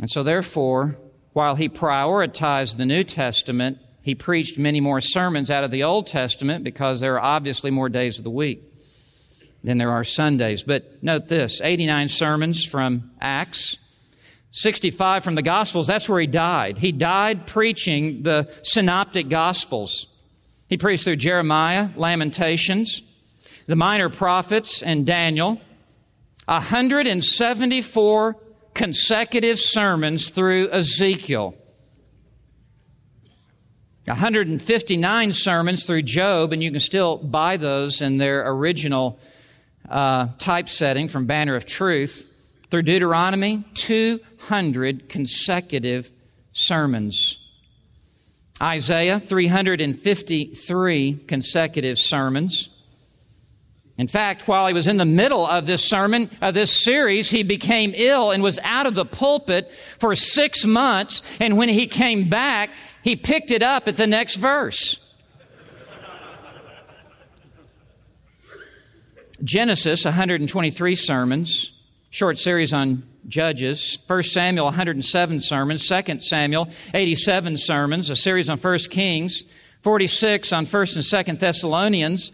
And 0.00 0.08
so, 0.08 0.22
therefore, 0.22 0.96
while 1.38 1.54
he 1.54 1.68
prioritized 1.68 2.78
the 2.78 2.84
New 2.84 3.04
Testament, 3.04 3.78
he 4.02 4.12
preached 4.12 4.58
many 4.58 4.80
more 4.80 5.00
sermons 5.00 5.52
out 5.52 5.62
of 5.62 5.70
the 5.70 5.84
Old 5.84 6.08
Testament 6.08 6.64
because 6.64 7.00
there 7.00 7.14
are 7.14 7.22
obviously 7.22 7.70
more 7.70 7.88
days 7.88 8.18
of 8.18 8.24
the 8.24 8.30
week 8.30 8.60
than 9.62 9.78
there 9.78 9.92
are 9.92 10.02
Sundays. 10.02 10.64
But 10.64 11.00
note 11.00 11.28
this 11.28 11.60
89 11.60 12.08
sermons 12.08 12.64
from 12.64 13.12
Acts, 13.20 13.78
65 14.50 15.22
from 15.22 15.36
the 15.36 15.42
Gospels. 15.42 15.86
That's 15.86 16.08
where 16.08 16.18
he 16.18 16.26
died. 16.26 16.78
He 16.78 16.90
died 16.90 17.46
preaching 17.46 18.24
the 18.24 18.52
synoptic 18.64 19.28
Gospels. 19.28 20.08
He 20.68 20.76
preached 20.76 21.04
through 21.04 21.18
Jeremiah, 21.18 21.90
Lamentations, 21.94 23.00
the 23.68 23.76
minor 23.76 24.08
prophets, 24.08 24.82
and 24.82 25.06
Daniel. 25.06 25.60
174 26.46 28.36
consecutive 28.78 29.58
sermons 29.58 30.30
through 30.30 30.70
Ezekiel. 30.70 31.54
159 34.06 35.32
sermons 35.32 35.84
through 35.84 36.02
Job, 36.02 36.52
and 36.52 36.62
you 36.62 36.70
can 36.70 36.78
still 36.78 37.16
buy 37.18 37.56
those 37.56 38.00
in 38.00 38.18
their 38.18 38.48
original 38.48 39.18
uh, 39.90 40.28
typesetting 40.38 41.08
from 41.08 41.26
Banner 41.26 41.56
of 41.56 41.66
Truth. 41.66 42.32
Through 42.70 42.82
Deuteronomy, 42.82 43.64
200 43.74 45.08
consecutive 45.08 46.12
sermons. 46.52 47.44
Isaiah, 48.62 49.18
353 49.18 51.24
consecutive 51.26 51.98
sermons. 51.98 52.68
In 53.98 54.06
fact, 54.06 54.46
while 54.46 54.68
he 54.68 54.72
was 54.72 54.86
in 54.86 54.96
the 54.96 55.04
middle 55.04 55.44
of 55.44 55.66
this 55.66 55.84
sermon, 55.84 56.30
of 56.40 56.54
this 56.54 56.84
series, 56.84 57.30
he 57.30 57.42
became 57.42 57.92
ill 57.96 58.30
and 58.30 58.44
was 58.44 58.60
out 58.62 58.86
of 58.86 58.94
the 58.94 59.04
pulpit 59.04 59.72
for 59.98 60.14
six 60.14 60.64
months. 60.64 61.20
And 61.40 61.58
when 61.58 61.68
he 61.68 61.88
came 61.88 62.28
back, 62.28 62.70
he 63.02 63.16
picked 63.16 63.50
it 63.50 63.62
up 63.62 63.88
at 63.88 63.96
the 63.96 64.06
next 64.06 64.36
verse. 64.36 65.04
Genesis, 69.42 70.04
123 70.04 70.94
sermons, 70.94 71.72
short 72.10 72.38
series 72.38 72.72
on 72.72 73.04
Judges, 73.26 73.98
1 74.06 74.22
Samuel, 74.22 74.66
107 74.66 75.40
sermons, 75.40 75.86
2 75.86 76.20
Samuel, 76.20 76.68
87 76.94 77.56
sermons, 77.58 78.10
a 78.10 78.16
series 78.16 78.48
on 78.48 78.58
1 78.58 78.78
Kings, 78.90 79.44
46 79.82 80.52
on 80.52 80.66
1st 80.66 80.96
and 80.96 81.38
2nd 81.38 81.40
Thessalonians, 81.40 82.32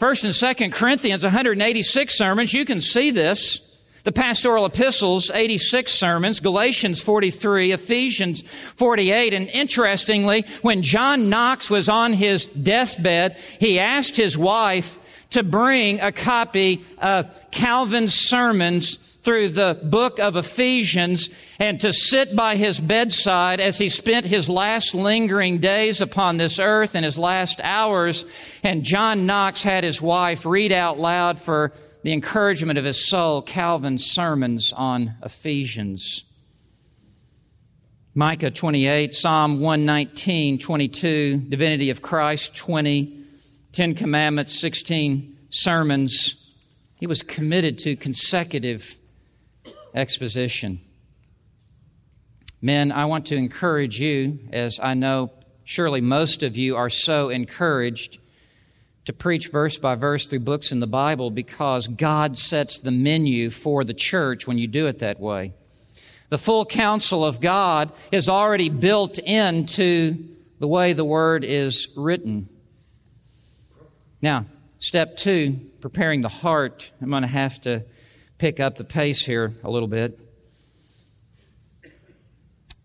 First 0.00 0.24
and 0.24 0.34
Second 0.34 0.72
Corinthians, 0.72 1.24
186 1.24 2.16
sermons. 2.16 2.54
You 2.54 2.64
can 2.64 2.80
see 2.80 3.10
this. 3.10 3.66
The 4.04 4.12
pastoral 4.12 4.64
epistles, 4.64 5.30
86 5.30 5.92
sermons, 5.92 6.40
Galatians 6.40 7.02
43, 7.02 7.72
Ephesians 7.72 8.40
48. 8.76 9.34
And 9.34 9.48
interestingly, 9.48 10.46
when 10.62 10.80
John 10.80 11.28
Knox 11.28 11.68
was 11.68 11.90
on 11.90 12.14
his 12.14 12.46
deathbed, 12.46 13.36
he 13.60 13.78
asked 13.78 14.16
his 14.16 14.38
wife 14.38 14.98
to 15.30 15.42
bring 15.42 16.00
a 16.00 16.12
copy 16.12 16.82
of 16.96 17.28
Calvin's 17.50 18.14
sermons 18.14 19.09
through 19.20 19.50
the 19.50 19.78
book 19.82 20.18
of 20.18 20.36
Ephesians 20.36 21.30
and 21.58 21.80
to 21.80 21.92
sit 21.92 22.34
by 22.34 22.56
his 22.56 22.78
bedside 22.80 23.60
as 23.60 23.78
he 23.78 23.88
spent 23.88 24.26
his 24.26 24.48
last 24.48 24.94
lingering 24.94 25.58
days 25.58 26.00
upon 26.00 26.36
this 26.36 26.58
earth 26.58 26.94
and 26.94 27.04
his 27.04 27.18
last 27.18 27.60
hours. 27.62 28.24
And 28.62 28.82
John 28.82 29.26
Knox 29.26 29.62
had 29.62 29.84
his 29.84 30.00
wife 30.00 30.46
read 30.46 30.72
out 30.72 30.98
loud 30.98 31.38
for 31.38 31.72
the 32.02 32.12
encouragement 32.12 32.78
of 32.78 32.84
his 32.84 33.06
soul 33.06 33.42
Calvin's 33.42 34.04
sermons 34.04 34.72
on 34.72 35.14
Ephesians. 35.22 36.24
Micah 38.14 38.50
28, 38.50 39.14
Psalm 39.14 39.60
119, 39.60 40.58
22, 40.58 41.36
Divinity 41.48 41.90
of 41.90 42.02
Christ 42.02 42.56
20, 42.56 43.24
Ten 43.72 43.94
Commandments, 43.94 44.58
16 44.58 45.36
sermons. 45.50 46.52
He 46.96 47.06
was 47.06 47.22
committed 47.22 47.78
to 47.80 47.96
consecutive 47.96 48.98
exposition. 49.94 50.80
Men, 52.62 52.92
I 52.92 53.06
want 53.06 53.26
to 53.26 53.36
encourage 53.36 54.00
you, 54.00 54.38
as 54.52 54.78
I 54.80 54.94
know 54.94 55.30
surely 55.64 56.00
most 56.00 56.42
of 56.42 56.56
you 56.56 56.76
are 56.76 56.90
so 56.90 57.28
encouraged 57.28 58.18
to 59.06 59.12
preach 59.12 59.48
verse 59.48 59.78
by 59.78 59.94
verse 59.94 60.26
through 60.26 60.40
books 60.40 60.72
in 60.72 60.80
the 60.80 60.86
Bible 60.86 61.30
because 61.30 61.88
God 61.88 62.36
sets 62.36 62.78
the 62.78 62.90
menu 62.90 63.50
for 63.50 63.82
the 63.82 63.94
church 63.94 64.46
when 64.46 64.58
you 64.58 64.66
do 64.66 64.86
it 64.86 64.98
that 64.98 65.18
way. 65.18 65.52
The 66.28 66.38
full 66.38 66.64
counsel 66.66 67.24
of 67.24 67.40
God 67.40 67.92
is 68.12 68.28
already 68.28 68.68
built 68.68 69.18
into 69.18 70.16
the 70.58 70.68
way 70.68 70.92
the 70.92 71.04
Word 71.04 71.44
is 71.44 71.88
written. 71.96 72.48
Now, 74.22 74.44
step 74.78 75.16
two, 75.16 75.58
preparing 75.80 76.20
the 76.20 76.28
heart. 76.28 76.92
I'm 77.00 77.10
going 77.10 77.22
to 77.22 77.28
have 77.28 77.60
to 77.62 77.84
pick 78.40 78.58
up 78.58 78.78
the 78.78 78.84
pace 78.84 79.22
here 79.22 79.52
a 79.62 79.70
little 79.70 79.86
bit. 79.86 80.18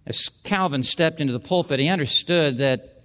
As 0.05 0.27
Calvin 0.43 0.83
stepped 0.83 1.21
into 1.21 1.31
the 1.31 1.39
pulpit, 1.39 1.79
he 1.79 1.87
understood 1.87 2.57
that 2.57 3.03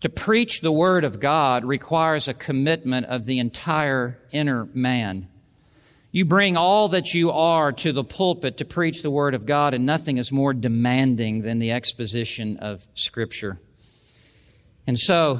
to 0.00 0.08
preach 0.08 0.60
the 0.60 0.72
Word 0.72 1.04
of 1.04 1.20
God 1.20 1.64
requires 1.64 2.26
a 2.26 2.34
commitment 2.34 3.06
of 3.06 3.26
the 3.26 3.38
entire 3.38 4.18
inner 4.32 4.66
man. 4.74 5.28
You 6.10 6.24
bring 6.24 6.56
all 6.56 6.88
that 6.88 7.14
you 7.14 7.30
are 7.30 7.70
to 7.74 7.92
the 7.92 8.02
pulpit 8.02 8.56
to 8.56 8.64
preach 8.64 9.02
the 9.02 9.10
Word 9.10 9.34
of 9.34 9.46
God, 9.46 9.72
and 9.72 9.86
nothing 9.86 10.18
is 10.18 10.32
more 10.32 10.52
demanding 10.52 11.42
than 11.42 11.60
the 11.60 11.70
exposition 11.70 12.56
of 12.56 12.88
Scripture. 12.94 13.60
And 14.84 14.98
so, 14.98 15.38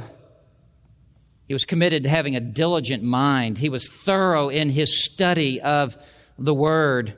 he 1.48 1.52
was 1.52 1.64
committed 1.64 2.04
to 2.04 2.08
having 2.08 2.36
a 2.36 2.40
diligent 2.40 3.02
mind. 3.02 3.58
He 3.58 3.70
was 3.70 3.88
thorough 3.88 4.50
in 4.50 4.70
his 4.70 5.04
study 5.04 5.60
of 5.60 5.98
the 6.38 6.54
Word. 6.54 7.16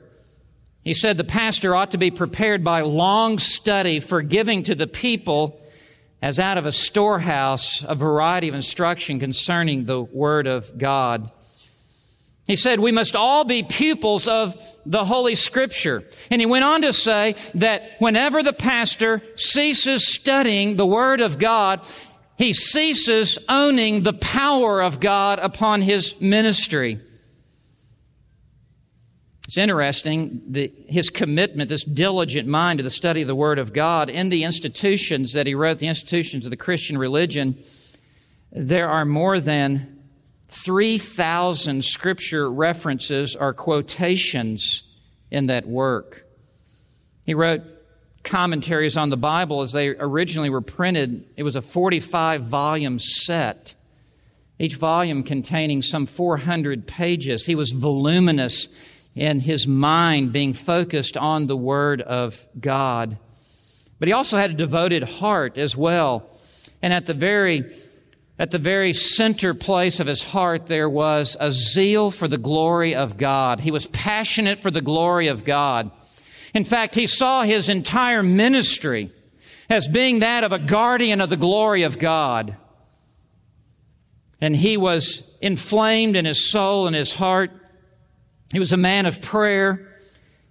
He 0.83 0.93
said 0.93 1.17
the 1.17 1.23
pastor 1.23 1.75
ought 1.75 1.91
to 1.91 1.97
be 1.97 2.11
prepared 2.11 2.63
by 2.63 2.81
long 2.81 3.37
study 3.37 3.99
for 3.99 4.21
giving 4.21 4.63
to 4.63 4.75
the 4.75 4.87
people 4.87 5.61
as 6.21 6.39
out 6.39 6.57
of 6.57 6.65
a 6.65 6.71
storehouse 6.71 7.83
a 7.87 7.95
variety 7.95 8.47
of 8.47 8.55
instruction 8.55 9.19
concerning 9.19 9.85
the 9.85 10.01
Word 10.01 10.47
of 10.47 10.77
God. 10.77 11.31
He 12.45 12.55
said 12.55 12.79
we 12.79 12.91
must 12.91 13.15
all 13.15 13.45
be 13.45 13.63
pupils 13.63 14.27
of 14.27 14.55
the 14.85 15.05
Holy 15.05 15.35
Scripture. 15.35 16.03
And 16.29 16.41
he 16.41 16.45
went 16.45 16.65
on 16.65 16.81
to 16.81 16.93
say 16.93 17.35
that 17.55 17.93
whenever 17.99 18.43
the 18.43 18.53
pastor 18.53 19.21
ceases 19.35 20.13
studying 20.13 20.75
the 20.75 20.85
Word 20.85 21.21
of 21.21 21.37
God, 21.37 21.85
he 22.37 22.53
ceases 22.53 23.37
owning 23.47 24.01
the 24.01 24.13
power 24.13 24.81
of 24.81 24.99
God 24.99 25.39
upon 25.39 25.83
his 25.83 26.19
ministry. 26.19 26.99
It's 29.51 29.57
interesting 29.57 30.43
that 30.51 30.71
his 30.87 31.09
commitment, 31.09 31.67
this 31.67 31.83
diligent 31.83 32.47
mind 32.47 32.79
to 32.79 32.83
the 32.83 32.89
study 32.89 33.19
of 33.23 33.27
the 33.27 33.35
Word 33.35 33.59
of 33.59 33.73
God 33.73 34.09
in 34.09 34.29
the 34.29 34.45
institutions 34.45 35.33
that 35.33 35.45
he 35.45 35.55
wrote, 35.55 35.79
the 35.79 35.89
institutions 35.89 36.45
of 36.45 36.51
the 36.51 36.55
Christian 36.55 36.97
religion, 36.97 37.61
there 38.53 38.87
are 38.87 39.03
more 39.03 39.41
than 39.41 39.99
3,000 40.47 41.83
scripture 41.83 42.49
references 42.49 43.35
or 43.35 43.53
quotations 43.53 44.83
in 45.31 45.47
that 45.47 45.67
work. 45.67 46.25
He 47.25 47.33
wrote 47.33 47.61
commentaries 48.23 48.95
on 48.95 49.09
the 49.09 49.17
Bible 49.17 49.63
as 49.63 49.73
they 49.73 49.89
originally 49.89 50.49
were 50.49 50.61
printed. 50.61 51.25
It 51.35 51.43
was 51.43 51.57
a 51.57 51.61
45 51.61 52.43
volume 52.43 52.99
set, 52.99 53.75
each 54.59 54.77
volume 54.77 55.23
containing 55.23 55.81
some 55.81 56.05
400 56.05 56.87
pages. 56.87 57.45
He 57.45 57.55
was 57.55 57.71
voluminous 57.71 58.69
and 59.15 59.41
his 59.41 59.67
mind 59.67 60.31
being 60.31 60.53
focused 60.53 61.17
on 61.17 61.47
the 61.47 61.57
Word 61.57 62.01
of 62.01 62.47
God. 62.59 63.17
But 63.99 64.07
he 64.07 64.13
also 64.13 64.37
had 64.37 64.51
a 64.51 64.55
devoted 64.55 65.03
heart 65.03 65.57
as 65.57 65.75
well. 65.75 66.29
And 66.81 66.93
at 66.93 67.05
the 67.05 67.13
very 67.13 67.71
at 68.39 68.49
the 68.49 68.57
very 68.57 68.91
center 68.91 69.53
place 69.53 69.99
of 69.99 70.07
his 70.07 70.23
heart, 70.23 70.65
there 70.65 70.89
was 70.89 71.37
a 71.39 71.51
zeal 71.51 72.09
for 72.09 72.27
the 72.27 72.39
glory 72.39 72.95
of 72.95 73.15
God. 73.15 73.59
He 73.59 73.69
was 73.69 73.85
passionate 73.85 74.57
for 74.57 74.71
the 74.71 74.81
glory 74.81 75.27
of 75.27 75.45
God. 75.45 75.91
In 76.55 76.63
fact, 76.63 76.95
he 76.95 77.05
saw 77.05 77.43
his 77.43 77.69
entire 77.69 78.23
ministry 78.23 79.11
as 79.69 79.87
being 79.87 80.19
that 80.19 80.43
of 80.43 80.51
a 80.51 80.57
guardian 80.57 81.21
of 81.21 81.29
the 81.29 81.37
glory 81.37 81.83
of 81.83 81.99
God. 81.99 82.57
And 84.41 84.55
he 84.55 84.75
was 84.75 85.37
inflamed 85.39 86.15
in 86.15 86.25
his 86.25 86.49
soul 86.49 86.87
and 86.87 86.95
his 86.95 87.13
heart. 87.13 87.51
He 88.51 88.59
was 88.59 88.73
a 88.73 88.77
man 88.77 89.05
of 89.05 89.21
prayer. 89.21 89.87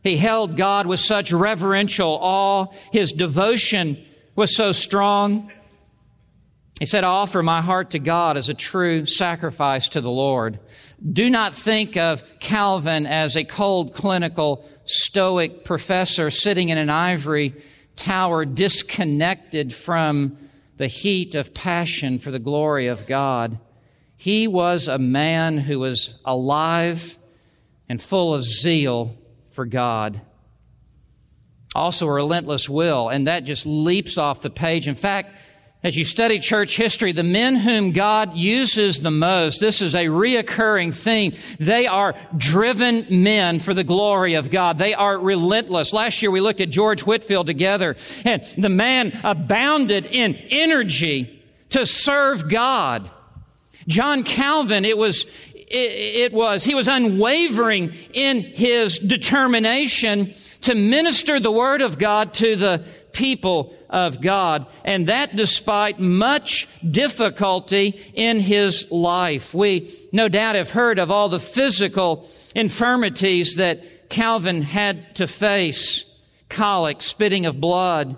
He 0.03 0.16
held 0.16 0.57
God 0.57 0.86
with 0.86 1.01
such 1.01 1.32
reverential 1.32 2.18
awe. 2.20 2.66
His 2.92 3.12
devotion 3.12 3.98
was 4.34 4.57
so 4.57 4.72
strong. 4.72 5.53
He 6.78 6.86
said, 6.86 7.05
I 7.05 7.09
offer 7.09 7.42
my 7.42 7.61
heart 7.61 7.90
to 7.90 7.98
God 7.98 8.38
as 8.38 8.48
a 8.48 8.55
true 8.55 9.05
sacrifice 9.05 9.90
to 9.90 10.01
the 10.01 10.11
Lord. 10.11 10.59
Do 11.07 11.28
not 11.28 11.55
think 11.55 11.98
of 11.98 12.24
Calvin 12.40 13.05
as 13.05 13.36
a 13.36 13.44
cold, 13.44 13.92
clinical, 13.92 14.66
stoic 14.84 15.62
professor 15.64 16.30
sitting 16.30 16.70
in 16.70 16.78
an 16.78 16.88
ivory 16.88 17.55
tower, 17.96 18.46
disconnected 18.46 19.74
from 19.74 20.38
the 20.78 20.86
heat 20.86 21.34
of 21.34 21.53
passion 21.53 22.18
for 22.18 22.30
the 22.30 22.38
glory 22.38 22.86
of 22.86 23.07
God. 23.07 23.59
He 24.16 24.48
was 24.48 24.88
a 24.88 24.98
man 24.98 25.59
who 25.59 25.78
was 25.78 26.18
alive 26.24 27.18
and 27.91 28.01
full 28.01 28.32
of 28.32 28.45
zeal 28.45 29.16
for 29.51 29.66
God. 29.66 30.20
Also, 31.74 32.07
a 32.07 32.12
relentless 32.12 32.68
will, 32.68 33.09
and 33.09 33.26
that 33.26 33.41
just 33.41 33.66
leaps 33.66 34.16
off 34.16 34.43
the 34.43 34.49
page. 34.49 34.86
In 34.86 34.95
fact, 34.95 35.34
as 35.82 35.97
you 35.97 36.05
study 36.05 36.38
church 36.38 36.76
history, 36.76 37.11
the 37.11 37.24
men 37.24 37.57
whom 37.57 37.91
God 37.91 38.36
uses 38.36 39.01
the 39.01 39.11
most, 39.11 39.61
this 39.61 39.82
is 39.82 39.97
a 39.97 40.07
reoccurring 40.07 40.95
theme. 40.95 41.32
They 41.59 41.88
are 41.88 42.14
driven 42.36 43.24
men 43.24 43.59
for 43.59 43.74
the 43.74 43.82
glory 43.82 44.34
of 44.34 44.53
God. 44.53 44.78
They 44.78 44.95
are 44.95 45.18
relentless. 45.18 45.93
Last 45.93 46.22
year 46.22 46.30
we 46.30 46.41
looked 46.41 46.61
at 46.61 46.70
George 46.70 47.03
Whitefield 47.03 47.49
together 47.49 47.97
and 48.24 48.45
the 48.57 48.68
man 48.68 49.18
abounded 49.24 50.07
in 50.07 50.36
energy 50.36 51.43
to 51.70 51.84
serve 51.86 52.49
God. 52.49 53.11
John 53.88 54.22
Calvin, 54.22 54.84
it 54.84 54.99
was, 54.99 55.26
it, 55.71 56.33
was, 56.33 56.64
he 56.64 56.75
was 56.75 56.89
unwavering 56.89 57.93
in 58.12 58.41
his 58.43 58.99
determination 58.99 60.35
to 60.62 60.75
minister 60.75 61.41
the 61.41 61.53
word 61.53 61.81
of 61.81 61.99
God 61.99 62.35
to 62.35 62.57
the 62.57 62.85
people 63.12 63.75
of 63.89 64.21
God, 64.21 64.66
and 64.85 65.07
that 65.07 65.35
despite 65.35 65.99
much 65.99 66.68
difficulty 66.91 68.01
in 68.14 68.41
his 68.41 68.91
life. 68.91 69.55
We 69.55 69.93
no 70.12 70.29
doubt 70.29 70.55
have 70.55 70.71
heard 70.71 70.99
of 70.99 71.11
all 71.11 71.29
the 71.29 71.41
physical 71.41 72.29
infirmities 72.55 73.57
that 73.57 74.09
Calvin 74.11 74.62
had 74.62 75.14
to 75.16 75.27
face 75.27 76.07
colic, 76.49 77.01
spitting 77.01 77.47
of 77.47 77.61
blood, 77.61 78.16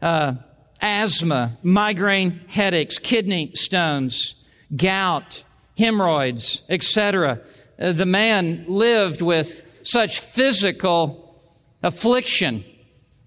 uh, 0.00 0.34
asthma, 0.80 1.58
migraine 1.62 2.40
headaches, 2.48 2.98
kidney 2.98 3.50
stones, 3.54 4.36
gout, 4.74 5.44
hemorrhoids, 5.80 6.62
etc. 6.68 7.40
Uh, 7.78 7.92
the 7.92 8.06
man 8.06 8.64
lived 8.68 9.20
with 9.20 9.62
such 9.82 10.20
physical 10.20 11.42
affliction 11.82 12.64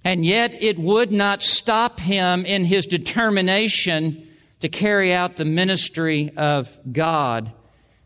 and 0.04 0.26
yet 0.26 0.62
it 0.62 0.78
would 0.78 1.12
not 1.12 1.42
stop 1.42 2.00
him 2.00 2.46
in 2.46 2.66
his 2.66 2.86
determination 2.86 4.28
to 4.60 4.70
carry 4.70 5.14
out 5.14 5.38
the 5.38 5.46
ministry 5.46 6.32
of 6.36 6.78
God. 6.92 7.54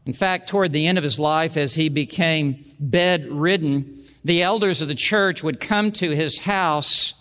In 0.05 0.13
fact, 0.13 0.47
toward 0.47 0.71
the 0.71 0.87
end 0.87 0.97
of 0.97 1.03
his 1.03 1.19
life, 1.19 1.57
as 1.57 1.73
he 1.73 1.89
became 1.89 2.63
bedridden, 2.79 4.05
the 4.23 4.43
elders 4.43 4.81
of 4.81 4.87
the 4.87 4.95
church 4.95 5.43
would 5.43 5.59
come 5.59 5.91
to 5.93 6.15
his 6.15 6.39
house 6.39 7.13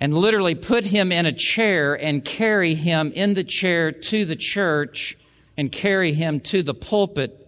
and 0.00 0.14
literally 0.14 0.54
put 0.54 0.86
him 0.86 1.10
in 1.10 1.26
a 1.26 1.32
chair 1.32 1.94
and 1.94 2.24
carry 2.24 2.74
him 2.74 3.10
in 3.12 3.34
the 3.34 3.44
chair 3.44 3.90
to 3.90 4.24
the 4.24 4.36
church 4.36 5.16
and 5.58 5.70
carry 5.70 6.14
him 6.14 6.40
to 6.40 6.62
the 6.62 6.72
pulpit 6.72 7.38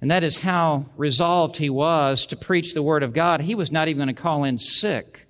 and 0.00 0.10
that 0.10 0.24
is 0.24 0.38
how 0.38 0.86
resolved 0.96 1.58
he 1.58 1.68
was 1.68 2.24
to 2.26 2.36
preach 2.36 2.72
the 2.72 2.82
Word 2.82 3.02
of 3.02 3.12
God. 3.12 3.42
He 3.42 3.54
was 3.54 3.70
not 3.70 3.88
even 3.88 3.98
going 4.04 4.14
to 4.14 4.20
call 4.20 4.44
in 4.44 4.56
sick. 4.56 5.26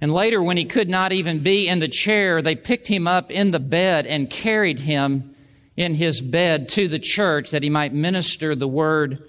And 0.00 0.12
later, 0.12 0.42
when 0.42 0.56
he 0.56 0.64
could 0.64 0.88
not 0.88 1.12
even 1.12 1.40
be 1.40 1.68
in 1.68 1.80
the 1.80 1.88
chair, 1.88 2.40
they 2.40 2.54
picked 2.54 2.86
him 2.86 3.06
up 3.06 3.30
in 3.30 3.50
the 3.50 3.60
bed 3.60 4.06
and 4.06 4.30
carried 4.30 4.80
him 4.80 5.34
in 5.76 5.94
his 5.94 6.20
bed 6.20 6.68
to 6.70 6.88
the 6.88 6.98
church 6.98 7.50
that 7.50 7.62
he 7.62 7.70
might 7.70 7.92
minister 7.92 8.54
the 8.54 8.68
Word 8.68 9.28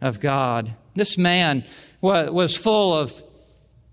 of 0.00 0.20
God. 0.20 0.74
This 0.96 1.16
man 1.16 1.64
was 2.02 2.56
full 2.56 2.92
of 2.92 3.22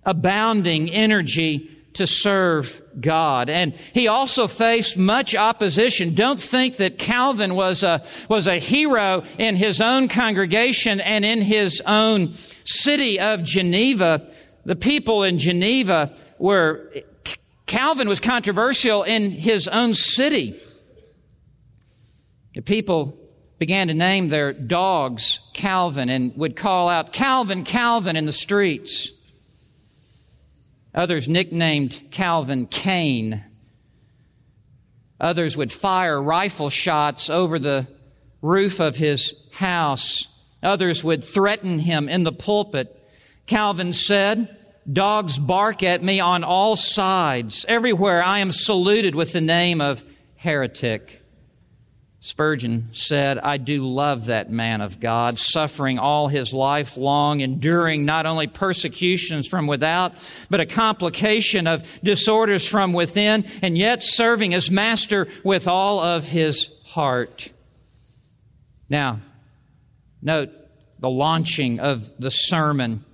abounding 0.03 0.89
energy 0.89 1.76
to 1.97 2.07
serve 2.07 2.81
God. 2.99 3.49
And 3.49 3.73
he 3.93 4.07
also 4.07 4.47
faced 4.47 4.97
much 4.97 5.35
opposition. 5.35 6.15
Don't 6.15 6.39
think 6.39 6.77
that 6.77 6.97
Calvin 6.97 7.55
was 7.55 7.83
a, 7.83 8.03
was 8.29 8.47
a 8.47 8.59
hero 8.59 9.23
in 9.37 9.55
his 9.55 9.81
own 9.81 10.07
congregation 10.07 10.99
and 10.99 11.23
in 11.23 11.41
his 11.41 11.81
own 11.85 12.33
city 12.63 13.19
of 13.19 13.43
Geneva. 13.43 14.27
The 14.65 14.75
people 14.75 15.23
in 15.23 15.37
Geneva 15.37 16.15
were, 16.39 16.91
Calvin 17.65 18.07
was 18.07 18.19
controversial 18.19 19.03
in 19.03 19.31
his 19.31 19.67
own 19.67 19.93
city. 19.93 20.59
The 22.55 22.61
people 22.61 23.17
began 23.59 23.87
to 23.87 23.93
name 23.93 24.29
their 24.29 24.53
dogs 24.53 25.49
Calvin 25.53 26.09
and 26.09 26.35
would 26.37 26.55
call 26.55 26.89
out, 26.89 27.11
Calvin, 27.11 27.63
Calvin 27.63 28.15
in 28.15 28.25
the 28.25 28.31
streets. 28.31 29.11
Others 30.97 31.29
nicknamed 31.29 32.01
Calvin 32.09 32.65
Cain. 32.65 33.43
Others 35.19 35.55
would 35.55 35.71
fire 35.71 36.19
rifle 36.19 36.71
shots 36.71 37.29
over 37.29 37.59
the 37.59 37.85
roof 38.41 38.79
of 38.79 38.95
his 38.95 39.47
house. 39.53 40.27
Others 40.63 41.03
would 41.03 41.23
threaten 41.23 41.77
him 41.77 42.09
in 42.09 42.23
the 42.23 42.31
pulpit. 42.31 42.99
Calvin 43.45 43.93
said, 43.93 44.57
Dogs 44.91 45.37
bark 45.37 45.83
at 45.83 46.01
me 46.01 46.19
on 46.19 46.43
all 46.43 46.75
sides. 46.75 47.63
Everywhere 47.67 48.23
I 48.23 48.39
am 48.39 48.51
saluted 48.51 49.13
with 49.13 49.33
the 49.33 49.41
name 49.41 49.81
of 49.81 50.03
heretic. 50.37 51.21
Spurgeon 52.20 52.89
said, 52.91 53.38
I 53.38 53.57
do 53.57 53.88
love 53.88 54.26
that 54.26 54.49
man 54.49 54.82
of 54.82 54.99
God, 54.99 55.38
suffering 55.38 55.99
all 55.99 56.28
his 56.28 56.51
life 56.51 56.97
long, 56.97 57.41
enduring 57.41 58.05
not 58.05 58.26
only 58.26 58.47
persecutions 58.47 59.47
from 59.47 59.68
without, 59.68 60.13
but 60.49 60.59
a 60.59 60.65
complication 60.65 61.68
of 61.68 61.99
disorders 62.03 62.68
from 62.68 62.91
within, 62.93 63.45
and 63.61 63.78
yet 63.78 64.01
serving 64.01 64.55
as 64.55 64.72
master 64.72 65.28
with 65.43 65.68
all 65.68 65.99
of 65.99 66.28
his 66.28 66.82
heart. 66.88 67.51
Now, 68.89 69.20
note 70.22 70.49
the 70.99 71.09
launching 71.09 71.80
of 71.80 72.11
the 72.20 72.32
sermon. 72.32 73.05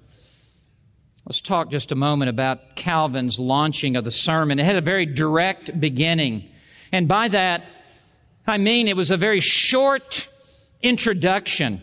Let's 1.25 1.41
talk 1.41 1.69
just 1.71 1.91
a 1.91 1.95
moment 1.95 2.29
about 2.29 2.77
Calvin's 2.77 3.37
launching 3.37 3.97
of 3.97 4.05
the 4.05 4.11
sermon. 4.11 4.59
It 4.59 4.65
had 4.65 4.77
a 4.77 4.81
very 4.81 5.05
direct 5.05 5.77
beginning. 5.77 6.49
And 6.93 7.07
by 7.07 7.27
that, 7.29 7.63
I 8.45 8.57
mean, 8.57 8.87
it 8.87 8.97
was 8.97 9.09
a 9.09 9.17
very 9.17 9.39
short 9.39 10.27
introduction. 10.81 11.79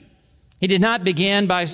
He 0.61 0.67
did 0.67 0.83
not 0.83 1.05
begin 1.05 1.47
by 1.47 1.67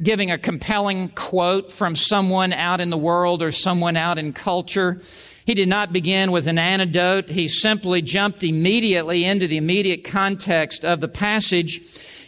giving 0.00 0.30
a 0.30 0.38
compelling 0.38 1.08
quote 1.08 1.72
from 1.72 1.96
someone 1.96 2.52
out 2.52 2.80
in 2.80 2.90
the 2.90 2.98
world 2.98 3.42
or 3.42 3.50
someone 3.50 3.96
out 3.96 4.18
in 4.18 4.32
culture. 4.32 5.00
He 5.44 5.54
did 5.54 5.68
not 5.68 5.92
begin 5.92 6.30
with 6.30 6.46
an 6.46 6.58
anecdote. 6.58 7.28
He 7.28 7.48
simply 7.48 8.02
jumped 8.02 8.44
immediately 8.44 9.24
into 9.24 9.46
the 9.46 9.56
immediate 9.56 10.04
context 10.04 10.84
of 10.84 11.00
the 11.00 11.08
passage. 11.08 11.80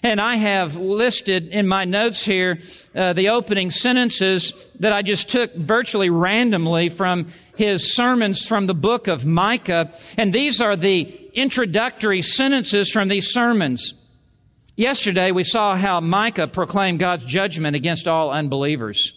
And 0.03 0.21
I 0.21 0.37
have 0.37 0.77
listed 0.77 1.49
in 1.49 1.67
my 1.67 1.85
notes 1.85 2.25
here 2.25 2.59
uh, 2.95 3.15
the 3.15 3.31
opening 3.31 3.71
sentences 3.71 4.69
that 4.81 4.93
I 4.93 5.03
just 5.03 5.31
took 5.31 5.55
virtually 5.55 6.11
randomly 6.11 6.89
from 6.89 7.29
his 7.57 7.95
sermons 7.95 8.47
from 8.47 8.67
the 8.67 8.75
book 8.75 9.07
of 9.09 9.25
Micah. 9.25 9.93
And 10.19 10.33
these 10.33 10.61
are 10.61 10.77
the 10.77 11.03
introductory 11.33 12.21
sentences 12.21 12.91
from 12.91 13.09
these 13.09 13.29
sermons. 13.29 13.95
Yesterday, 14.77 15.31
we 15.31 15.45
saw 15.45 15.77
how 15.77 16.01
Micah 16.01 16.49
proclaimed 16.49 16.99
God's 16.99 17.25
judgment 17.25 17.77
against 17.77 18.09
all 18.09 18.31
unbelievers. 18.31 19.15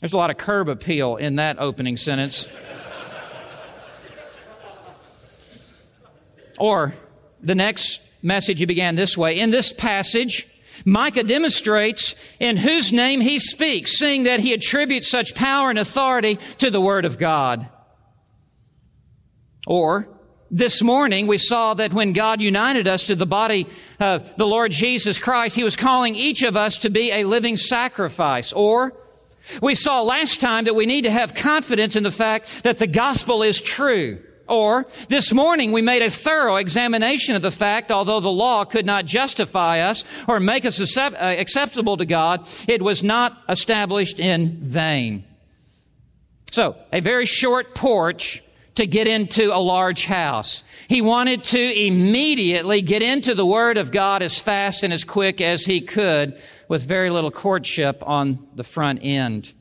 There's 0.00 0.12
a 0.12 0.16
lot 0.16 0.30
of 0.30 0.36
curb 0.38 0.68
appeal 0.68 1.16
in 1.16 1.36
that 1.36 1.58
opening 1.58 1.96
sentence. 1.96 2.48
Or 6.58 6.94
the 7.40 7.54
next 7.54 8.00
message 8.22 8.58
he 8.58 8.66
began 8.66 8.96
this 8.96 9.16
way 9.16 9.38
In 9.38 9.50
this 9.50 9.72
passage, 9.72 10.46
Micah 10.84 11.24
demonstrates 11.24 12.14
in 12.38 12.56
whose 12.56 12.92
name 12.92 13.20
he 13.20 13.38
speaks, 13.38 13.98
seeing 13.98 14.24
that 14.24 14.40
he 14.40 14.52
attributes 14.52 15.10
such 15.10 15.34
power 15.34 15.70
and 15.70 15.78
authority 15.78 16.36
to 16.58 16.70
the 16.70 16.80
Word 16.80 17.04
of 17.04 17.18
God. 17.18 17.68
Or, 19.66 20.08
this 20.50 20.82
morning, 20.82 21.26
we 21.26 21.36
saw 21.36 21.74
that 21.74 21.92
when 21.92 22.14
God 22.14 22.40
united 22.40 22.88
us 22.88 23.08
to 23.08 23.14
the 23.14 23.26
body 23.26 23.66
of 24.00 24.34
the 24.36 24.46
Lord 24.46 24.72
Jesus 24.72 25.18
Christ, 25.18 25.56
He 25.56 25.64
was 25.64 25.76
calling 25.76 26.14
each 26.14 26.42
of 26.42 26.56
us 26.56 26.78
to 26.78 26.90
be 26.90 27.12
a 27.12 27.24
living 27.24 27.56
sacrifice. 27.56 28.52
Or, 28.52 28.94
We 29.60 29.74
saw 29.74 30.02
last 30.02 30.40
time 30.40 30.64
that 30.64 30.74
we 30.74 30.86
need 30.86 31.04
to 31.04 31.10
have 31.10 31.34
confidence 31.34 31.96
in 31.96 32.02
the 32.02 32.10
fact 32.10 32.62
that 32.64 32.78
the 32.78 32.86
gospel 32.86 33.42
is 33.42 33.60
true. 33.60 34.22
Or 34.48 34.86
this 35.08 35.32
morning 35.32 35.72
we 35.72 35.82
made 35.82 36.02
a 36.02 36.10
thorough 36.10 36.56
examination 36.56 37.36
of 37.36 37.42
the 37.42 37.50
fact, 37.50 37.90
although 37.90 38.20
the 38.20 38.28
law 38.30 38.64
could 38.64 38.86
not 38.86 39.04
justify 39.04 39.80
us 39.80 40.04
or 40.26 40.40
make 40.40 40.64
us 40.64 40.96
uh, 40.96 41.10
acceptable 41.20 41.96
to 41.96 42.06
God, 42.06 42.46
it 42.66 42.82
was 42.82 43.02
not 43.02 43.42
established 43.48 44.18
in 44.18 44.58
vain. 44.62 45.24
So, 46.50 46.76
a 46.92 47.00
very 47.00 47.26
short 47.26 47.74
porch 47.74 48.42
to 48.76 48.86
get 48.86 49.08
into 49.08 49.52
a 49.52 49.58
large 49.58 50.04
house. 50.04 50.62
He 50.86 51.02
wanted 51.02 51.42
to 51.44 51.86
immediately 51.86 52.80
get 52.80 53.02
into 53.02 53.34
the 53.34 53.44
Word 53.44 53.76
of 53.76 53.90
God 53.90 54.22
as 54.22 54.38
fast 54.38 54.84
and 54.84 54.92
as 54.92 55.02
quick 55.02 55.40
as 55.40 55.64
he 55.64 55.80
could 55.80 56.40
with 56.68 56.86
very 56.86 57.10
little 57.10 57.32
courtship 57.32 58.02
on 58.06 58.46
the 58.54 58.62
front 58.62 59.00
end. 59.02 59.52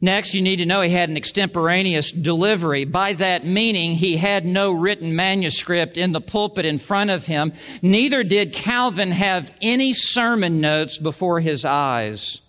Next, 0.00 0.32
you 0.32 0.42
need 0.42 0.56
to 0.56 0.66
know 0.66 0.80
he 0.80 0.90
had 0.90 1.08
an 1.08 1.16
extemporaneous 1.16 2.12
delivery. 2.12 2.84
By 2.84 3.14
that 3.14 3.44
meaning, 3.44 3.92
he 3.92 4.16
had 4.16 4.46
no 4.46 4.70
written 4.70 5.16
manuscript 5.16 5.96
in 5.96 6.12
the 6.12 6.20
pulpit 6.20 6.64
in 6.64 6.78
front 6.78 7.10
of 7.10 7.26
him. 7.26 7.52
Neither 7.82 8.22
did 8.22 8.52
Calvin 8.52 9.10
have 9.10 9.52
any 9.60 9.92
sermon 9.92 10.60
notes 10.60 10.98
before 10.98 11.40
his 11.40 11.64
eyes. 11.64 12.42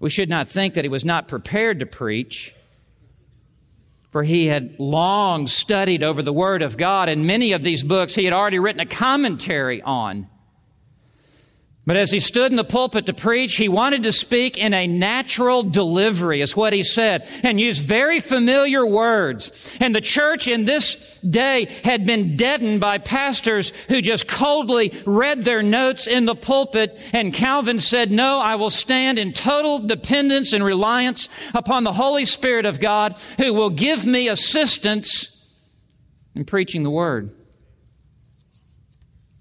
We 0.00 0.08
should 0.08 0.30
not 0.30 0.48
think 0.48 0.74
that 0.74 0.84
he 0.84 0.88
was 0.90 1.04
not 1.04 1.28
prepared 1.28 1.80
to 1.80 1.86
preach, 1.86 2.54
for 4.10 4.22
he 4.22 4.46
had 4.46 4.76
long 4.78 5.46
studied 5.46 6.02
over 6.02 6.22
the 6.22 6.32
Word 6.32 6.62
of 6.62 6.78
God, 6.78 7.10
and 7.10 7.26
many 7.26 7.52
of 7.52 7.62
these 7.62 7.82
books 7.82 8.14
he 8.14 8.24
had 8.24 8.32
already 8.32 8.58
written 8.58 8.80
a 8.80 8.86
commentary 8.86 9.82
on. 9.82 10.26
But 11.86 11.98
as 11.98 12.10
he 12.10 12.18
stood 12.18 12.50
in 12.50 12.56
the 12.56 12.64
pulpit 12.64 13.04
to 13.06 13.12
preach, 13.12 13.56
he 13.56 13.68
wanted 13.68 14.04
to 14.04 14.12
speak 14.12 14.56
in 14.56 14.72
a 14.72 14.86
natural 14.86 15.62
delivery, 15.62 16.40
is 16.40 16.56
what 16.56 16.72
he 16.72 16.82
said, 16.82 17.28
and 17.42 17.60
use 17.60 17.78
very 17.78 18.20
familiar 18.20 18.86
words. 18.86 19.52
And 19.80 19.94
the 19.94 20.00
church 20.00 20.48
in 20.48 20.64
this 20.64 21.18
day 21.18 21.68
had 21.84 22.06
been 22.06 22.36
deadened 22.36 22.80
by 22.80 22.96
pastors 22.96 23.68
who 23.88 24.00
just 24.00 24.26
coldly 24.26 24.94
read 25.04 25.44
their 25.44 25.62
notes 25.62 26.06
in 26.06 26.24
the 26.24 26.34
pulpit. 26.34 26.98
And 27.12 27.34
Calvin 27.34 27.78
said, 27.78 28.10
no, 28.10 28.38
I 28.38 28.54
will 28.54 28.70
stand 28.70 29.18
in 29.18 29.34
total 29.34 29.78
dependence 29.78 30.54
and 30.54 30.64
reliance 30.64 31.28
upon 31.52 31.84
the 31.84 31.92
Holy 31.92 32.24
Spirit 32.24 32.64
of 32.64 32.80
God 32.80 33.14
who 33.36 33.52
will 33.52 33.70
give 33.70 34.06
me 34.06 34.28
assistance 34.28 35.50
in 36.34 36.46
preaching 36.46 36.82
the 36.82 36.90
word. 36.90 37.43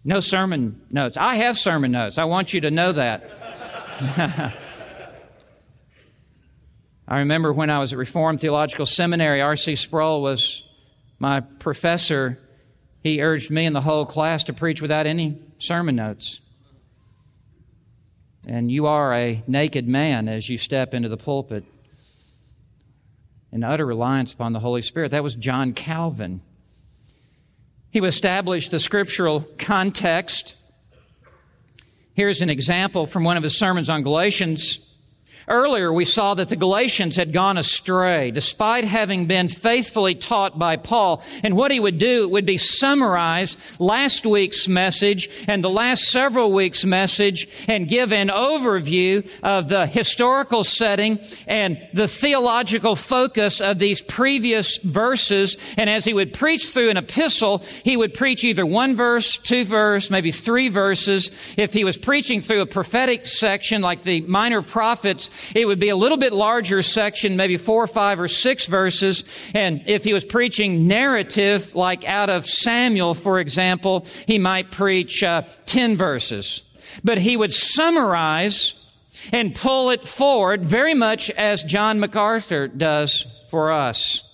No 0.05 0.19
sermon 0.19 0.81
notes. 0.91 1.17
I 1.17 1.35
have 1.35 1.57
sermon 1.57 1.91
notes. 1.91 2.17
I 2.17 2.25
want 2.25 2.53
you 2.53 2.61
to 2.61 2.71
know 2.71 2.91
that. 2.91 3.29
I 7.07 7.19
remember 7.19 7.53
when 7.53 7.69
I 7.69 7.79
was 7.79 7.93
at 7.93 7.99
Reformed 7.99 8.41
Theological 8.41 8.85
Seminary, 8.85 9.41
R.C. 9.41 9.75
Sproul 9.75 10.21
was 10.21 10.65
my 11.19 11.39
professor. 11.41 12.39
He 13.01 13.21
urged 13.21 13.51
me 13.51 13.65
and 13.65 13.75
the 13.75 13.81
whole 13.81 14.05
class 14.05 14.43
to 14.45 14.53
preach 14.53 14.81
without 14.81 15.05
any 15.05 15.39
sermon 15.57 15.95
notes. 15.95 16.41
And 18.47 18.71
you 18.71 18.87
are 18.87 19.13
a 19.13 19.41
naked 19.47 19.87
man 19.87 20.27
as 20.27 20.49
you 20.49 20.57
step 20.57 20.93
into 20.93 21.07
the 21.07 21.17
pulpit 21.17 21.63
in 23.53 23.63
utter 23.63 23.85
reliance 23.85 24.33
upon 24.33 24.51
the 24.51 24.59
Holy 24.59 24.81
Spirit. 24.81 25.11
That 25.11 25.23
was 25.23 25.35
John 25.35 25.73
Calvin. 25.73 26.41
He 27.93 27.99
established 27.99 28.71
the 28.71 28.79
scriptural 28.79 29.47
context. 29.59 30.55
Here's 32.15 32.41
an 32.41 32.49
example 32.49 33.05
from 33.05 33.23
one 33.23 33.37
of 33.37 33.43
his 33.43 33.55
sermons 33.55 33.87
on 33.87 34.01
Galatians. 34.01 34.92
Earlier, 35.47 35.91
we 35.91 36.05
saw 36.05 36.33
that 36.35 36.49
the 36.49 36.55
Galatians 36.55 37.15
had 37.15 37.33
gone 37.33 37.57
astray, 37.57 38.31
despite 38.31 38.85
having 38.85 39.25
been 39.25 39.49
faithfully 39.49 40.15
taught 40.15 40.57
by 40.57 40.77
Paul. 40.77 41.21
And 41.43 41.55
what 41.55 41.71
he 41.71 41.79
would 41.79 41.97
do 41.97 42.29
would 42.29 42.45
be 42.45 42.57
summarize 42.57 43.57
last 43.79 44.25
week's 44.25 44.67
message 44.67 45.29
and 45.47 45.63
the 45.63 45.69
last 45.69 46.03
several 46.03 46.51
weeks' 46.51 46.85
message 46.85 47.47
and 47.67 47.87
give 47.87 48.13
an 48.13 48.29
overview 48.29 49.27
of 49.41 49.69
the 49.69 49.85
historical 49.85 50.63
setting 50.63 51.19
and 51.47 51.77
the 51.93 52.07
theological 52.07 52.95
focus 52.95 53.59
of 53.59 53.79
these 53.79 54.01
previous 54.01 54.77
verses. 54.77 55.57
And 55.77 55.89
as 55.89 56.05
he 56.05 56.13
would 56.13 56.33
preach 56.33 56.69
through 56.69 56.89
an 56.89 56.97
epistle, 56.97 57.59
he 57.83 57.97
would 57.97 58.13
preach 58.13 58.43
either 58.43 58.65
one 58.65 58.95
verse, 58.95 59.37
two 59.37 59.65
verse, 59.65 60.09
maybe 60.09 60.31
three 60.31 60.69
verses. 60.69 61.31
If 61.57 61.73
he 61.73 61.83
was 61.83 61.97
preaching 61.97 62.39
through 62.39 62.61
a 62.61 62.65
prophetic 62.65 63.25
section 63.25 63.81
like 63.81 64.03
the 64.03 64.21
minor 64.21 64.61
prophets, 64.61 65.29
it 65.55 65.65
would 65.65 65.79
be 65.79 65.89
a 65.89 65.95
little 65.95 66.17
bit 66.17 66.33
larger 66.33 66.81
section, 66.81 67.35
maybe 67.37 67.57
four, 67.57 67.83
or 67.83 67.87
five, 67.87 68.19
or 68.19 68.27
six 68.27 68.67
verses. 68.67 69.23
And 69.53 69.83
if 69.87 70.03
he 70.03 70.13
was 70.13 70.25
preaching 70.25 70.87
narrative, 70.87 71.75
like 71.75 72.05
out 72.05 72.29
of 72.29 72.45
Samuel, 72.45 73.13
for 73.13 73.39
example, 73.39 74.05
he 74.27 74.39
might 74.39 74.71
preach 74.71 75.23
uh, 75.23 75.43
10 75.65 75.97
verses. 75.97 76.63
But 77.03 77.17
he 77.17 77.37
would 77.37 77.53
summarize 77.53 78.79
and 79.31 79.55
pull 79.55 79.89
it 79.89 80.03
forward 80.03 80.65
very 80.65 80.93
much 80.93 81.29
as 81.31 81.63
John 81.63 81.99
MacArthur 81.99 82.67
does 82.67 83.25
for 83.49 83.71
us. 83.71 84.29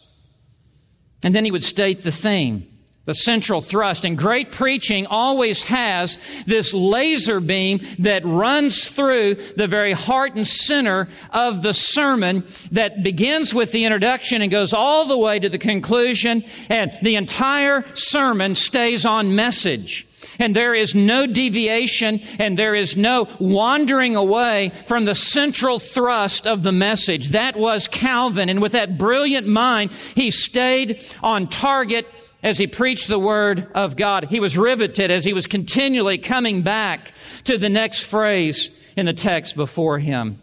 And 1.24 1.36
then 1.36 1.46
he 1.46 1.52
would 1.52 1.64
state 1.64 2.00
the 2.00 2.12
theme 2.12 2.69
the 3.10 3.16
central 3.16 3.60
thrust. 3.60 4.06
And 4.06 4.16
great 4.16 4.52
preaching 4.52 5.08
always 5.08 5.64
has 5.64 6.20
this 6.46 6.76
laser 6.76 7.40
beam 7.40 7.82
that 7.98 8.24
runs 8.24 8.90
through 8.90 9.34
the 9.58 9.66
very 9.66 9.94
heart 9.94 10.36
and 10.36 10.46
center 10.46 11.08
of 11.32 11.64
the 11.64 11.74
sermon 11.74 12.44
that 12.72 13.02
begins 13.02 13.52
with 13.52 13.72
the 13.72 13.84
introduction 13.84 14.44
and 14.44 14.52
goes 14.52 14.74
all 14.74 15.06
the 15.06 15.18
way 15.18 15.40
to 15.40 15.50
the 15.50 15.58
conclusion. 15.58 16.44
And 16.70 16.92
the 17.02 17.16
entire 17.16 17.84
sermon 17.96 18.54
stays 18.54 19.08
on 19.08 19.36
message 19.36 20.06
and 20.40 20.56
there 20.56 20.74
is 20.74 20.96
no 20.96 21.28
deviation 21.28 22.22
and 22.40 22.58
there 22.58 22.74
is 22.74 22.96
no 22.96 23.28
wandering 23.40 24.16
away 24.16 24.72
from 24.88 25.06
the 25.06 25.16
central 25.16 25.80
thrust 25.80 26.48
of 26.48 26.64
the 26.64 26.72
message. 26.72 27.30
That 27.30 27.58
was 27.58 27.88
Calvin. 27.88 28.50
And 28.50 28.62
with 28.62 28.72
that 28.72 28.98
brilliant 28.98 29.48
mind, 29.48 29.92
he 30.16 30.32
stayed 30.32 31.02
on 31.22 31.48
target 31.48 32.08
as 32.42 32.58
he 32.58 32.68
preached 32.68 33.08
the 33.08 33.20
word 33.20 33.68
of 33.74 33.96
God. 33.96 34.26
He 34.26 34.40
was 34.40 34.58
riveted 34.58 35.12
as 35.12 35.26
he 35.26 35.34
was 35.34 35.48
continually 35.48 36.18
coming 36.18 36.62
back 36.62 37.14
to 37.44 37.58
the 37.58 37.70
next 37.70 38.06
phrase 38.06 38.70
in 38.96 39.06
the 39.06 39.14
text 39.14 39.56
before 39.56 40.00
him. 40.00 40.40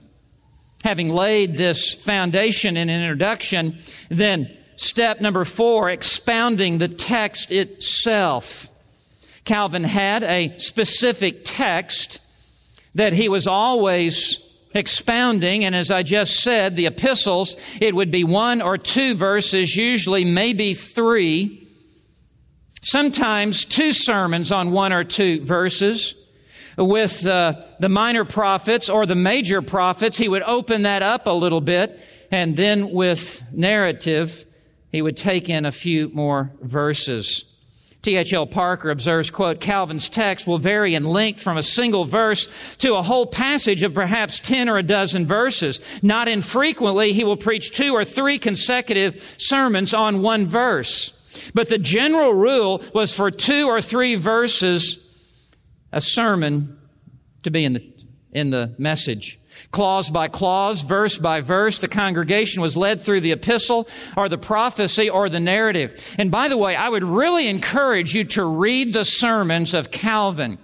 Having 0.84 1.10
laid 1.10 1.56
this 1.56 1.94
foundation 1.94 2.76
and 2.76 2.90
introduction, 2.90 3.78
then 4.08 4.54
step 4.76 5.20
number 5.20 5.44
four, 5.44 5.90
expounding 5.90 6.78
the 6.78 6.88
text 6.88 7.50
itself. 7.50 8.68
Calvin 9.44 9.84
had 9.84 10.22
a 10.22 10.56
specific 10.58 11.40
text 11.44 12.20
that 12.94 13.12
he 13.12 13.28
was 13.28 13.46
always 13.46 14.42
expounding, 14.74 15.64
and 15.64 15.74
as 15.74 15.90
I 15.90 16.02
just 16.02 16.40
said, 16.40 16.76
the 16.76 16.86
epistles, 16.86 17.56
it 17.80 17.94
would 17.94 18.10
be 18.10 18.24
one 18.24 18.60
or 18.60 18.76
two 18.76 19.14
verses, 19.14 19.74
usually 19.74 20.24
maybe 20.24 20.74
three 20.74 21.65
sometimes 22.86 23.64
two 23.64 23.92
sermons 23.92 24.52
on 24.52 24.70
one 24.70 24.92
or 24.92 25.02
two 25.02 25.44
verses. 25.44 26.14
With 26.78 27.26
uh, 27.26 27.54
the 27.80 27.88
minor 27.88 28.24
prophets 28.24 28.88
or 28.88 29.06
the 29.06 29.16
major 29.16 29.60
prophets, 29.60 30.18
he 30.18 30.28
would 30.28 30.42
open 30.42 30.82
that 30.82 31.02
up 31.02 31.26
a 31.26 31.30
little 31.30 31.62
bit, 31.62 32.00
and 32.30 32.54
then 32.54 32.90
with 32.90 33.42
narrative, 33.52 34.44
he 34.92 35.02
would 35.02 35.16
take 35.16 35.48
in 35.48 35.64
a 35.64 35.72
few 35.72 36.10
more 36.10 36.52
verses. 36.60 37.52
T.H.L. 38.02 38.46
Parker 38.46 38.90
observes, 38.90 39.30
quote, 39.30 39.60
Calvin's 39.60 40.08
text 40.08 40.46
will 40.46 40.58
vary 40.58 40.94
in 40.94 41.04
length 41.04 41.42
from 41.42 41.56
a 41.56 41.62
single 41.62 42.04
verse 42.04 42.76
to 42.76 42.94
a 42.94 43.02
whole 43.02 43.26
passage 43.26 43.82
of 43.82 43.94
perhaps 43.94 44.38
10 44.38 44.68
or 44.68 44.78
a 44.78 44.82
dozen 44.84 45.26
verses. 45.26 45.80
Not 46.04 46.28
infrequently, 46.28 47.14
he 47.14 47.24
will 47.24 47.36
preach 47.36 47.72
two 47.72 47.94
or 47.94 48.04
three 48.04 48.38
consecutive 48.38 49.34
sermons 49.38 49.92
on 49.92 50.22
one 50.22 50.46
verse. 50.46 51.15
But 51.54 51.68
the 51.68 51.78
general 51.78 52.32
rule 52.32 52.82
was 52.94 53.14
for 53.14 53.30
two 53.30 53.68
or 53.68 53.80
three 53.80 54.14
verses, 54.14 55.02
a 55.92 56.00
sermon 56.00 56.78
to 57.42 57.50
be 57.50 57.64
in 57.64 57.74
the, 57.74 57.92
in 58.32 58.50
the 58.50 58.74
message. 58.78 59.38
Clause 59.70 60.10
by 60.10 60.28
clause, 60.28 60.82
verse 60.82 61.18
by 61.18 61.40
verse, 61.40 61.80
the 61.80 61.88
congregation 61.88 62.62
was 62.62 62.76
led 62.76 63.02
through 63.02 63.20
the 63.20 63.32
epistle 63.32 63.88
or 64.16 64.28
the 64.28 64.38
prophecy 64.38 65.08
or 65.10 65.28
the 65.28 65.40
narrative. 65.40 66.14
And 66.18 66.30
by 66.30 66.48
the 66.48 66.56
way, 66.56 66.76
I 66.76 66.88
would 66.88 67.04
really 67.04 67.48
encourage 67.48 68.14
you 68.14 68.24
to 68.24 68.44
read 68.44 68.92
the 68.92 69.04
sermons 69.04 69.74
of 69.74 69.90
Calvin 69.90 70.58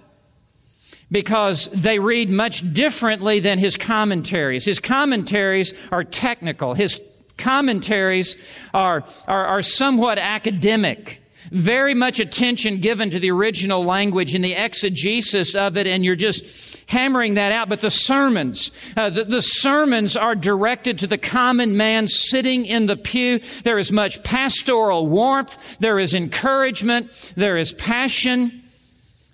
because 1.11 1.67
they 1.67 1.99
read 1.99 2.29
much 2.29 2.73
differently 2.73 3.39
than 3.39 3.59
his 3.59 3.77
commentaries. 3.77 4.65
His 4.65 4.79
commentaries 4.79 5.73
are 5.91 6.03
technical. 6.03 6.73
His 6.73 6.99
commentaries 7.37 8.37
are, 8.73 9.03
are, 9.27 9.45
are 9.45 9.61
somewhat 9.61 10.17
academic. 10.17 11.23
very 11.51 11.93
much 11.93 12.19
attention 12.19 12.77
given 12.79 13.11
to 13.11 13.19
the 13.19 13.29
original 13.31 13.83
language 13.83 14.33
and 14.33 14.43
the 14.43 14.53
exegesis 14.53 15.55
of 15.55 15.77
it, 15.77 15.85
and 15.85 16.03
you're 16.03 16.15
just 16.15 16.89
hammering 16.89 17.35
that 17.35 17.51
out. 17.51 17.69
But 17.69 17.81
the 17.81 17.91
sermons, 17.91 18.71
uh, 18.97 19.09
the, 19.09 19.25
the 19.25 19.41
sermons 19.41 20.17
are 20.17 20.35
directed 20.35 20.97
to 20.99 21.07
the 21.07 21.17
common 21.17 21.77
man 21.77 22.07
sitting 22.07 22.65
in 22.65 22.87
the 22.87 22.97
pew. 22.97 23.39
There 23.63 23.77
is 23.77 23.91
much 23.91 24.23
pastoral 24.23 25.07
warmth. 25.07 25.77
There 25.77 25.99
is 25.99 26.13
encouragement. 26.13 27.11
There 27.35 27.57
is 27.57 27.73
passion. 27.73 28.63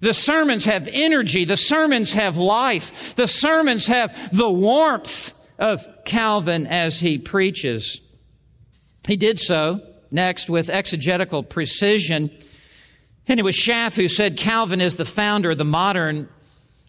The 0.02 0.14
sermons 0.14 0.66
have 0.66 0.88
energy. 0.92 1.46
The 1.46 1.58
sermons 1.58 2.14
have 2.14 2.38
life. 2.38 3.16
The 3.16 3.28
sermons 3.28 3.88
have 3.88 4.36
the 4.36 4.50
warmth 4.50 5.36
of 5.60 5.88
Calvin 6.06 6.66
as 6.66 7.02
he 7.02 7.18
preaches. 7.20 8.02
He 9.08 9.18
did 9.18 9.40
so 9.40 9.82
next 10.10 10.50
with 10.50 10.70
exegetical 10.70 11.44
precision. 11.44 12.32
And 13.28 13.40
it 13.40 13.44
was 13.44 13.56
Schaff 13.56 13.96
who 13.96 14.08
said 14.08 14.38
Calvin 14.38 14.82
is 14.82 14.96
the 14.96 15.06
founder 15.06 15.52
of 15.52 15.58
the 15.58 15.66
modern 15.66 16.30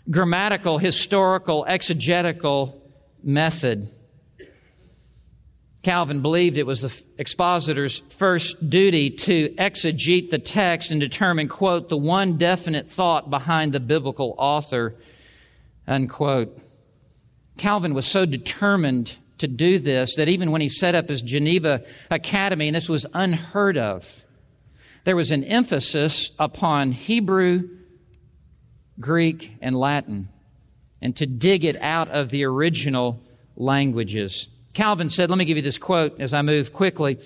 grammatical, 0.09 0.79
historical, 0.79 1.66
exegetical 1.68 2.81
method. 3.23 3.89
Calvin 5.83 6.21
believed 6.21 6.59
it 6.59 6.66
was 6.66 6.83
the 6.83 7.03
expositor's 7.18 8.01
first 8.11 8.68
duty 8.68 9.11
to 9.11 9.49
exegete 9.55 10.31
the 10.31 10.39
text 10.39 10.91
and 10.91 11.01
determine, 11.01 11.49
quote, 11.49 11.89
the 11.89 11.97
one 11.97 12.37
definite 12.37 12.91
thought 12.91 13.31
behind 13.31 13.73
the 13.73 13.81
biblical 13.81 14.35
author, 14.37 14.95
unquote. 15.87 16.59
Calvin 17.61 17.92
was 17.92 18.06
so 18.06 18.24
determined 18.24 19.18
to 19.36 19.46
do 19.46 19.78
this 19.78 20.16
that 20.16 20.28
even 20.28 20.50
when 20.50 20.62
he 20.62 20.68
set 20.70 20.94
up 20.94 21.11
his 21.11 21.20
Geneva 21.20 21.84
Academy, 22.11 22.68
and 22.68 22.74
this 22.74 22.88
was 22.88 23.04
unheard 23.12 23.76
of, 23.76 24.24
there 25.04 25.14
was 25.14 25.30
an 25.30 25.44
emphasis 25.44 26.34
upon 26.38 26.92
Hebrew, 26.92 27.68
Greek, 28.98 29.56
and 29.61 29.76
Latin, 29.76 30.30
and 31.02 31.14
to 31.18 31.26
dig 31.26 31.66
it 31.66 31.76
out 31.82 32.08
of 32.08 32.30
the 32.30 32.44
original 32.44 33.22
languages. 33.56 34.48
Calvin 34.72 35.11
said, 35.11 35.28
let 35.28 35.38
me 35.38 35.44
give 35.44 35.58
you 35.58 35.62
this 35.62 35.76
quote 35.76 36.18
as 36.18 36.32
I 36.32 36.40
move 36.40 36.72
quickly. 36.72 37.18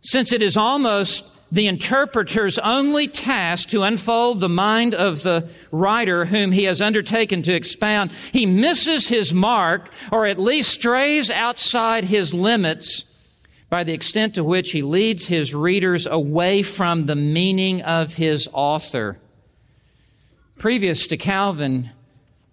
Since 0.00 0.32
it 0.32 0.42
is 0.42 0.56
almost 0.56 1.35
the 1.50 1.66
interpreter's 1.66 2.58
only 2.58 3.06
task 3.06 3.68
to 3.68 3.82
unfold 3.82 4.40
the 4.40 4.48
mind 4.48 4.94
of 4.94 5.22
the 5.22 5.48
writer 5.70 6.24
whom 6.24 6.52
he 6.52 6.64
has 6.64 6.80
undertaken 6.80 7.42
to 7.42 7.54
expound, 7.54 8.10
he 8.32 8.46
misses 8.46 9.08
his 9.08 9.32
mark 9.32 9.90
or 10.10 10.26
at 10.26 10.38
least 10.38 10.72
strays 10.72 11.30
outside 11.30 12.04
his 12.04 12.34
limits 12.34 13.12
by 13.68 13.84
the 13.84 13.92
extent 13.92 14.34
to 14.34 14.44
which 14.44 14.72
he 14.72 14.82
leads 14.82 15.28
his 15.28 15.54
readers 15.54 16.06
away 16.06 16.62
from 16.62 17.06
the 17.06 17.16
meaning 17.16 17.82
of 17.82 18.16
his 18.16 18.48
author. 18.52 19.18
Previous 20.58 21.06
to 21.08 21.16
Calvin, 21.16 21.90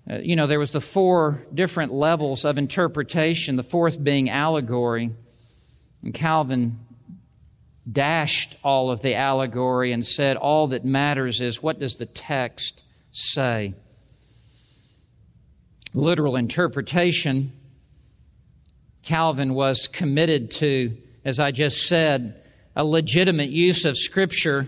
uh, 0.10 0.18
you 0.18 0.36
know, 0.36 0.48
there 0.48 0.60
was 0.60 0.72
the 0.72 0.82
four 0.82 1.41
different 1.54 1.94
levels 1.94 2.46
of 2.46 2.58
interpretation, 2.58 3.56
the 3.56 3.64
fourth 3.64 4.04
being 4.04 4.30
allegory. 4.30 5.12
And 6.02 6.14
Calvin 6.14 6.80
dashed 7.91 8.57
all 8.63 8.89
of 8.89 9.01
the 9.01 9.15
allegory 9.15 9.91
and 9.91 10.05
said 10.05 10.38
all 10.38 10.67
that 10.67 10.86
matters 10.86 11.41
is 11.41 11.61
what 11.61 11.79
does 11.79 11.97
the 11.97 12.05
text 12.05 12.84
say? 13.11 13.73
Literal 15.93 16.36
interpretation, 16.36 17.51
Calvin 19.03 19.53
was 19.53 19.88
committed 19.88 20.49
to, 20.49 20.95
as 21.25 21.39
I 21.39 21.51
just 21.51 21.88
said, 21.88 22.41
a 22.75 22.86
legitimate 22.86 23.49
use 23.49 23.86
of 23.86 23.97
Scripture 23.97 24.65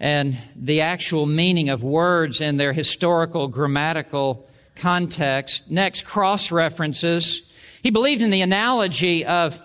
and 0.00 0.36
the 0.56 0.80
actual 0.80 1.26
meaning 1.26 1.68
of 1.68 1.82
words 1.82 2.40
in 2.40 2.56
their 2.56 2.72
historical, 2.72 3.48
grammatical 3.48 4.48
context. 4.74 5.70
Next, 5.70 6.04
cross 6.04 6.50
references. 6.50 7.52
He 7.82 7.90
believed 7.90 8.22
in 8.22 8.30
the 8.30 8.42
analogy 8.42 9.24
of 9.24 9.60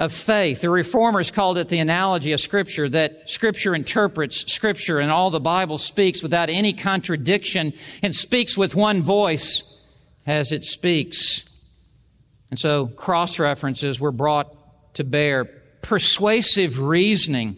of 0.00 0.14
faith. 0.14 0.62
The 0.62 0.70
reformers 0.70 1.30
called 1.30 1.58
it 1.58 1.68
the 1.68 1.78
analogy 1.78 2.32
of 2.32 2.40
Scripture, 2.40 2.88
that 2.88 3.28
Scripture 3.28 3.74
interprets 3.74 4.50
Scripture 4.50 4.98
and 4.98 5.10
all 5.10 5.30
the 5.30 5.40
Bible 5.40 5.76
speaks 5.76 6.22
without 6.22 6.48
any 6.48 6.72
contradiction 6.72 7.74
and 8.02 8.16
speaks 8.16 8.56
with 8.56 8.74
one 8.74 9.02
voice 9.02 9.78
as 10.26 10.52
it 10.52 10.64
speaks. 10.64 11.44
And 12.48 12.58
so 12.58 12.86
cross 12.86 13.38
references 13.38 14.00
were 14.00 14.10
brought 14.10 14.94
to 14.94 15.04
bear. 15.04 15.44
Persuasive 15.82 16.80
reasoning 16.80 17.56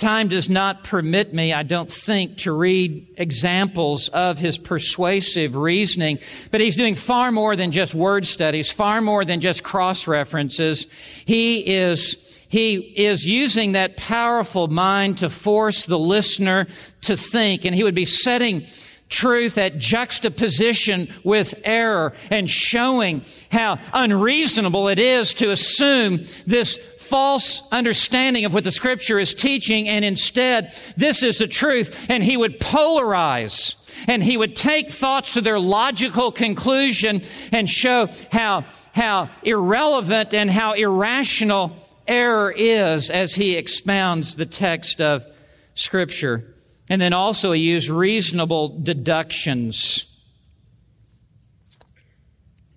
Time 0.00 0.28
does 0.28 0.48
not 0.48 0.82
permit 0.82 1.34
me, 1.34 1.52
I 1.52 1.62
don't 1.62 1.92
think, 1.92 2.38
to 2.38 2.52
read 2.52 3.06
examples 3.18 4.08
of 4.08 4.38
his 4.38 4.56
persuasive 4.56 5.54
reasoning, 5.54 6.18
but 6.50 6.62
he's 6.62 6.74
doing 6.74 6.94
far 6.94 7.30
more 7.30 7.54
than 7.54 7.70
just 7.70 7.94
word 7.94 8.24
studies, 8.24 8.72
far 8.72 9.02
more 9.02 9.26
than 9.26 9.42
just 9.42 9.62
cross 9.62 10.08
references. 10.08 10.86
He 11.26 11.58
is 11.58 12.26
he 12.48 12.76
is 12.76 13.26
using 13.26 13.72
that 13.72 13.98
powerful 13.98 14.68
mind 14.68 15.18
to 15.18 15.28
force 15.28 15.84
the 15.84 15.98
listener 15.98 16.66
to 17.02 17.14
think, 17.18 17.66
and 17.66 17.74
he 17.74 17.84
would 17.84 17.94
be 17.94 18.06
setting 18.06 18.66
truth 19.10 19.58
at 19.58 19.76
juxtaposition 19.76 21.08
with 21.24 21.52
error 21.62 22.14
and 22.30 22.48
showing 22.48 23.22
how 23.52 23.78
unreasonable 23.92 24.88
it 24.88 24.98
is 24.98 25.34
to 25.34 25.50
assume 25.50 26.24
this 26.46 26.78
false 27.10 27.68
understanding 27.72 28.44
of 28.44 28.54
what 28.54 28.62
the 28.62 28.70
scripture 28.70 29.18
is 29.18 29.34
teaching, 29.34 29.88
and 29.88 30.04
instead, 30.04 30.72
this 30.96 31.24
is 31.24 31.38
the 31.38 31.48
truth, 31.48 32.06
and 32.08 32.22
he 32.22 32.36
would 32.36 32.60
polarize 32.60 33.76
and 34.08 34.22
he 34.22 34.36
would 34.36 34.56
take 34.56 34.90
thoughts 34.90 35.34
to 35.34 35.40
their 35.40 35.58
logical 35.58 36.32
conclusion 36.32 37.20
and 37.52 37.68
show 37.68 38.08
how, 38.32 38.64
how 38.94 39.28
irrelevant 39.42 40.32
and 40.32 40.50
how 40.50 40.72
irrational 40.72 41.76
error 42.06 42.50
is 42.50 43.10
as 43.10 43.34
he 43.34 43.56
expounds 43.56 44.36
the 44.36 44.46
text 44.46 45.00
of 45.00 45.26
scripture. 45.74 46.54
And 46.88 47.00
then 47.00 47.12
also 47.12 47.52
he 47.52 47.62
used 47.62 47.90
reasonable 47.90 48.80
deductions 48.80 50.09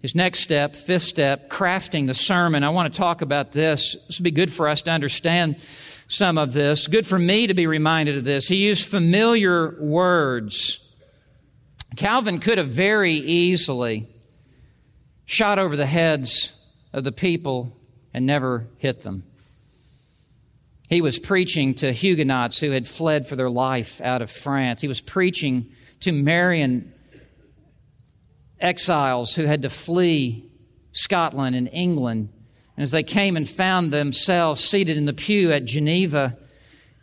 his 0.03 0.13
next 0.13 0.41
step, 0.41 0.75
fifth 0.75 1.03
step, 1.03 1.49
crafting 1.49 2.07
the 2.07 2.13
sermon. 2.13 2.63
I 2.63 2.69
want 2.69 2.93
to 2.93 2.97
talk 2.97 3.21
about 3.21 3.53
this. 3.53 3.95
This 4.05 4.19
would 4.19 4.25
be 4.25 4.31
good 4.31 4.51
for 4.51 4.67
us 4.67 4.81
to 4.83 4.91
understand 4.91 5.59
some 6.09 6.37
of 6.37 6.51
this. 6.51 6.87
Good 6.87 7.07
for 7.07 7.17
me 7.17 7.47
to 7.47 7.53
be 7.53 7.67
reminded 7.67 8.17
of 8.17 8.25
this. 8.25 8.45
He 8.45 8.57
used 8.57 8.85
familiar 8.85 9.81
words. 9.81 10.93
Calvin 11.95 12.39
could 12.39 12.57
have 12.57 12.67
very 12.67 13.13
easily 13.13 14.09
shot 15.23 15.57
over 15.57 15.77
the 15.77 15.85
heads 15.85 16.61
of 16.91 17.05
the 17.05 17.13
people 17.13 17.77
and 18.13 18.25
never 18.25 18.67
hit 18.79 19.03
them. 19.03 19.23
He 20.89 20.99
was 20.99 21.17
preaching 21.17 21.75
to 21.75 21.93
Huguenots 21.93 22.59
who 22.59 22.71
had 22.71 22.85
fled 22.85 23.25
for 23.25 23.37
their 23.37 23.49
life 23.49 24.01
out 24.01 24.21
of 24.21 24.29
France. 24.29 24.81
He 24.81 24.89
was 24.89 24.99
preaching 24.99 25.67
to 26.01 26.11
Marian 26.11 26.93
exiles 28.63 29.35
who 29.35 29.43
had 29.43 29.61
to 29.61 29.69
flee 29.69 30.49
Scotland 30.91 31.55
and 31.55 31.69
England. 31.71 32.29
And 32.75 32.83
as 32.83 32.91
they 32.91 33.03
came 33.03 33.37
and 33.37 33.47
found 33.47 33.91
themselves 33.91 34.63
seated 34.63 34.97
in 34.97 35.05
the 35.05 35.13
pew 35.13 35.51
at 35.51 35.65
Geneva, 35.65 36.37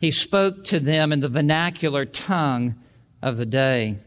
he 0.00 0.11
spoke 0.11 0.64
to 0.64 0.80
them 0.80 1.12
in 1.12 1.20
the 1.20 1.28
vernacular 1.28 2.04
tongue 2.04 2.74
of 3.22 3.36
the 3.36 3.46
day. 3.46 3.98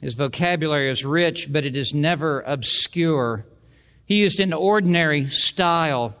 His 0.00 0.14
vocabulary 0.14 0.90
is 0.90 1.04
rich, 1.04 1.52
but 1.52 1.64
it 1.64 1.76
is 1.76 1.94
never 1.94 2.40
obscure. 2.40 3.46
He 4.06 4.16
used 4.16 4.40
an 4.40 4.52
ordinary 4.52 5.28
style. 5.28 6.14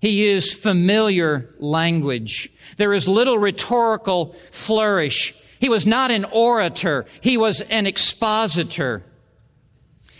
He 0.00 0.30
used 0.30 0.58
familiar 0.58 1.50
language. 1.58 2.50
There 2.76 2.94
is 2.94 3.08
little 3.08 3.38
rhetorical 3.38 4.34
flourish. 4.50 5.34
He 5.60 5.68
was 5.68 5.86
not 5.86 6.10
an 6.10 6.24
orator. 6.24 7.06
He 7.20 7.36
was 7.36 7.60
an 7.62 7.86
expositor. 7.86 9.02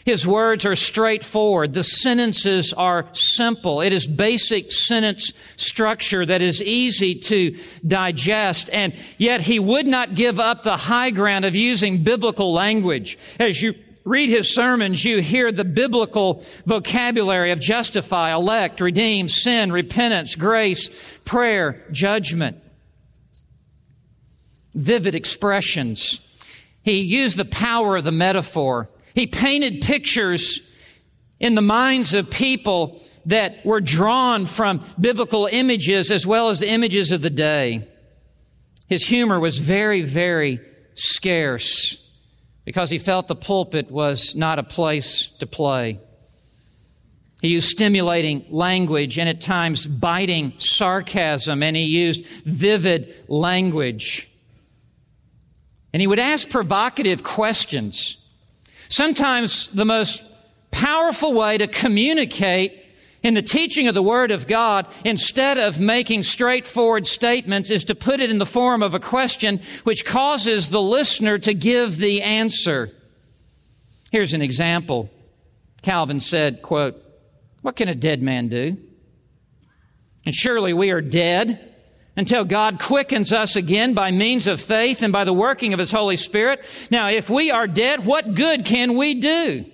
His 0.08 0.26
words 0.26 0.64
are 0.64 0.74
straightforward. 0.74 1.74
The 1.74 1.84
sentences 1.84 2.72
are 2.72 3.04
simple. 3.12 3.82
It 3.82 3.92
is 3.92 4.06
basic 4.06 4.72
sentence 4.72 5.34
structure 5.56 6.24
that 6.24 6.40
is 6.40 6.62
easy 6.62 7.14
to 7.16 7.58
digest. 7.86 8.70
And 8.72 8.94
yet 9.18 9.42
he 9.42 9.58
would 9.58 9.86
not 9.86 10.14
give 10.14 10.40
up 10.40 10.62
the 10.62 10.78
high 10.78 11.10
ground 11.10 11.44
of 11.44 11.54
using 11.54 12.04
biblical 12.04 12.54
language. 12.54 13.18
As 13.38 13.60
you 13.60 13.74
read 14.02 14.30
his 14.30 14.54
sermons, 14.54 15.04
you 15.04 15.20
hear 15.20 15.52
the 15.52 15.66
biblical 15.66 16.42
vocabulary 16.64 17.50
of 17.50 17.60
justify, 17.60 18.32
elect, 18.32 18.80
redeem, 18.80 19.28
sin, 19.28 19.70
repentance, 19.70 20.36
grace, 20.36 20.88
prayer, 21.26 21.84
judgment. 21.92 22.56
Vivid 24.74 25.14
expressions. 25.14 26.26
He 26.82 27.02
used 27.02 27.36
the 27.36 27.44
power 27.44 27.98
of 27.98 28.04
the 28.04 28.10
metaphor. 28.10 28.88
He 29.18 29.26
painted 29.26 29.80
pictures 29.80 30.72
in 31.40 31.56
the 31.56 31.60
minds 31.60 32.14
of 32.14 32.30
people 32.30 33.02
that 33.26 33.66
were 33.66 33.80
drawn 33.80 34.46
from 34.46 34.84
biblical 35.00 35.48
images 35.50 36.12
as 36.12 36.24
well 36.24 36.50
as 36.50 36.60
the 36.60 36.68
images 36.68 37.10
of 37.10 37.20
the 37.20 37.28
day. 37.28 37.88
His 38.86 39.08
humor 39.08 39.40
was 39.40 39.58
very, 39.58 40.02
very 40.02 40.60
scarce 40.94 42.16
because 42.64 42.90
he 42.90 42.98
felt 42.98 43.26
the 43.26 43.34
pulpit 43.34 43.90
was 43.90 44.36
not 44.36 44.60
a 44.60 44.62
place 44.62 45.26
to 45.40 45.48
play. 45.48 45.98
He 47.42 47.48
used 47.48 47.70
stimulating 47.70 48.44
language 48.50 49.18
and 49.18 49.28
at 49.28 49.40
times 49.40 49.84
biting 49.84 50.52
sarcasm, 50.58 51.64
and 51.64 51.74
he 51.74 51.86
used 51.86 52.24
vivid 52.44 53.12
language. 53.26 54.30
And 55.92 56.00
he 56.00 56.06
would 56.06 56.20
ask 56.20 56.48
provocative 56.48 57.24
questions. 57.24 58.17
Sometimes 58.88 59.68
the 59.68 59.84
most 59.84 60.24
powerful 60.70 61.32
way 61.32 61.58
to 61.58 61.66
communicate 61.66 62.84
in 63.22 63.34
the 63.34 63.42
teaching 63.42 63.88
of 63.88 63.94
the 63.94 64.02
Word 64.02 64.30
of 64.30 64.46
God, 64.46 64.86
instead 65.04 65.58
of 65.58 65.80
making 65.80 66.22
straightforward 66.22 67.06
statements, 67.06 67.68
is 67.68 67.84
to 67.84 67.94
put 67.94 68.20
it 68.20 68.30
in 68.30 68.38
the 68.38 68.46
form 68.46 68.82
of 68.82 68.94
a 68.94 69.00
question 69.00 69.60
which 69.84 70.04
causes 70.04 70.70
the 70.70 70.80
listener 70.80 71.36
to 71.38 71.52
give 71.52 71.96
the 71.96 72.22
answer. 72.22 72.90
Here's 74.12 74.34
an 74.34 74.42
example. 74.42 75.10
Calvin 75.82 76.20
said, 76.20 76.62
quote, 76.62 77.02
What 77.62 77.76
can 77.76 77.88
a 77.88 77.94
dead 77.94 78.22
man 78.22 78.48
do? 78.48 78.76
And 80.24 80.34
surely 80.34 80.72
we 80.72 80.90
are 80.90 81.00
dead 81.00 81.67
until 82.18 82.44
God 82.44 82.80
quickens 82.80 83.32
us 83.32 83.54
again 83.54 83.94
by 83.94 84.10
means 84.10 84.48
of 84.48 84.60
faith 84.60 85.04
and 85.04 85.12
by 85.12 85.22
the 85.22 85.32
working 85.32 85.72
of 85.72 85.78
His 85.78 85.92
Holy 85.92 86.16
Spirit. 86.16 86.64
Now, 86.90 87.10
if 87.10 87.30
we 87.30 87.52
are 87.52 87.68
dead, 87.68 88.04
what 88.04 88.34
good 88.34 88.64
can 88.64 88.96
we 88.96 89.14
do? 89.14 89.64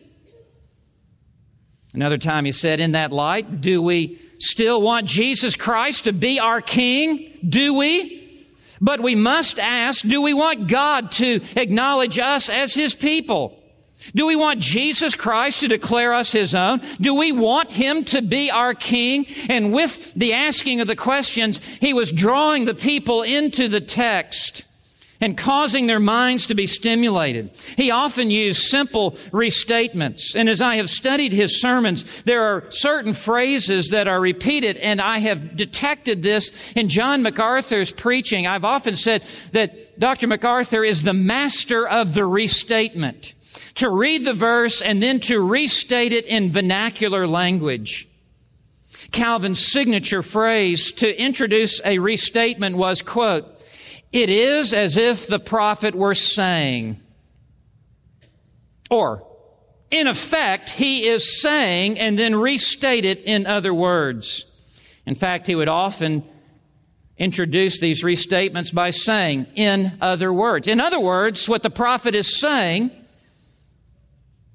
Another 1.95 2.19
time 2.19 2.45
he 2.45 2.53
said, 2.53 2.81
in 2.81 2.93
that 2.93 3.13
light, 3.13 3.63
do 3.63 3.81
we 3.81 4.19
still 4.39 4.83
want 4.83 5.07
Jesus 5.07 5.57
Christ 5.57 6.05
to 6.05 6.13
be 6.13 6.39
our 6.39 6.61
King? 6.61 7.33
Do 7.49 7.73
we? 7.73 8.47
But 8.79 9.01
we 9.01 9.15
must 9.15 9.59
ask, 9.59 10.07
do 10.07 10.21
we 10.21 10.35
want 10.35 10.69
God 10.69 11.13
to 11.13 11.41
acknowledge 11.57 12.19
us 12.19 12.51
as 12.51 12.75
His 12.75 12.95
people? 12.95 13.59
Do 14.15 14.27
we 14.27 14.37
want 14.37 14.61
Jesus 14.61 15.15
Christ 15.15 15.61
to 15.61 15.69
declare 15.69 16.13
us 16.13 16.33
His 16.33 16.55
own? 16.55 16.81
Do 17.01 17.15
we 17.15 17.33
want 17.33 17.71
Him 17.71 18.05
to 18.07 18.23
be 18.23 18.51
our 18.51 18.75
King? 18.75 19.27
And 19.49 19.73
with 19.73 20.13
the 20.15 20.33
asking 20.33 20.81
of 20.81 20.87
the 20.87 20.97
questions, 20.97 21.65
He 21.65 21.95
was 21.95 22.11
drawing 22.11 22.65
the 22.65 22.75
people 22.75 23.23
into 23.23 23.69
the 23.69 23.81
text 23.81 24.67
and 25.21 25.39
causing 25.39 25.87
their 25.87 26.01
minds 26.01 26.47
to 26.47 26.55
be 26.55 26.67
stimulated. 26.67 27.51
He 27.77 27.91
often 27.91 28.31
used 28.31 28.61
simple 28.61 29.13
restatements. 29.33 30.35
And 30.35 30.49
as 30.49 30.61
I 30.61 30.77
have 30.77 30.91
studied 30.91 31.33
his 31.33 31.61
sermons, 31.61 32.23
there 32.25 32.43
are 32.43 32.71
certain 32.71 33.15
phrases 33.15 33.89
that 33.89 34.07
are 34.07 34.21
repeated, 34.21 34.77
and 34.77 35.01
I 35.01 35.19
have 35.19 35.57
detected 35.57 36.23
this 36.23 36.73
in 36.75 36.91
John 36.91 37.23
MacArthur's 37.23 37.91
preaching. 37.91 38.47
I've 38.47 38.67
often 38.67 38.97
said 38.97 39.23
that 39.53 39.99
Dr. 39.99 40.27
MacArthur 40.27 40.85
is 40.85 41.05
the 41.05 41.15
master 41.15 41.89
of 41.89 42.13
the 42.13 42.27
restatement. 42.27 43.33
To 43.77 43.91
read 43.91 44.25
the 44.25 44.35
verse 44.35 44.81
and 44.81 45.03
then 45.03 45.21
to 45.21 45.41
restate 45.41 46.13
it 46.13 46.27
in 46.27 46.51
vernacular 46.51 47.27
language. 47.27 48.09
Calvin's 49.11 49.65
signature 49.65 50.23
phrase 50.23 50.93
to 50.93 51.21
introduce 51.21 51.81
a 51.85 51.99
restatement 51.99 52.77
was, 52.77 53.03
quote, 53.03 53.47
it 54.13 54.31
is 54.31 54.73
as 54.73 54.97
if 54.97 55.27
the 55.27 55.41
prophet 55.41 55.95
were 55.95 56.15
saying, 56.15 57.01
or, 58.91 59.27
in 59.91 60.07
effect, 60.07 60.71
he 60.71 61.07
is 61.07 61.41
saying 61.41 61.99
and 61.99 62.17
then 62.19 62.37
restate 62.37 63.05
it 63.05 63.21
in 63.21 63.47
other 63.47 63.75
words. 63.75 64.47
In 65.05 65.15
fact, 65.15 65.47
he 65.49 65.55
would 65.55 65.69
often 65.69 66.23
introduce 67.19 67.81
these 67.81 68.03
restatements 68.05 68.73
by 68.73 68.91
saying, 68.91 69.47
in 69.55 69.99
other 70.01 70.33
words. 70.33 70.69
In 70.69 70.81
other 70.81 71.01
words, 71.01 71.49
what 71.49 71.63
the 71.63 71.71
prophet 71.71 72.15
is 72.15 72.41
saying, 72.41 72.91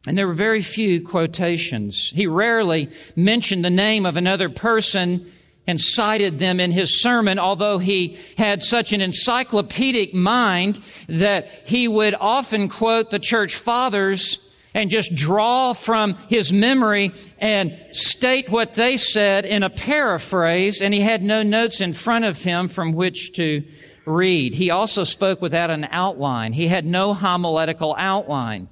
and 0.07 0.17
there 0.17 0.27
were 0.27 0.33
very 0.33 0.61
few 0.61 1.01
quotations. 1.01 2.11
He 2.11 2.27
rarely 2.27 2.89
mentioned 3.15 3.65
the 3.65 3.69
name 3.69 4.05
of 4.05 4.17
another 4.17 4.49
person 4.49 5.31
and 5.67 5.79
cited 5.79 6.39
them 6.39 6.59
in 6.59 6.71
his 6.71 6.99
sermon, 6.99 7.37
although 7.37 7.77
he 7.77 8.17
had 8.37 8.63
such 8.63 8.91
an 8.91 9.01
encyclopedic 9.01 10.13
mind 10.13 10.79
that 11.07 11.49
he 11.67 11.87
would 11.87 12.15
often 12.19 12.69
quote 12.69 13.11
the 13.11 13.19
church 13.19 13.55
fathers 13.55 14.51
and 14.73 14.89
just 14.89 15.13
draw 15.15 15.73
from 15.73 16.15
his 16.27 16.53
memory 16.53 17.11
and 17.37 17.77
state 17.91 18.49
what 18.49 18.73
they 18.73 18.97
said 18.97 19.45
in 19.45 19.61
a 19.61 19.69
paraphrase, 19.69 20.81
and 20.81 20.93
he 20.93 21.01
had 21.01 21.21
no 21.21 21.43
notes 21.43 21.81
in 21.81 21.93
front 21.93 22.25
of 22.25 22.41
him 22.41 22.67
from 22.67 22.93
which 22.93 23.33
to 23.33 23.63
read. 24.05 24.55
He 24.55 24.71
also 24.71 25.03
spoke 25.03 25.41
without 25.41 25.69
an 25.69 25.87
outline. 25.91 26.53
He 26.53 26.67
had 26.67 26.85
no 26.85 27.13
homiletical 27.13 27.95
outline. 27.97 28.69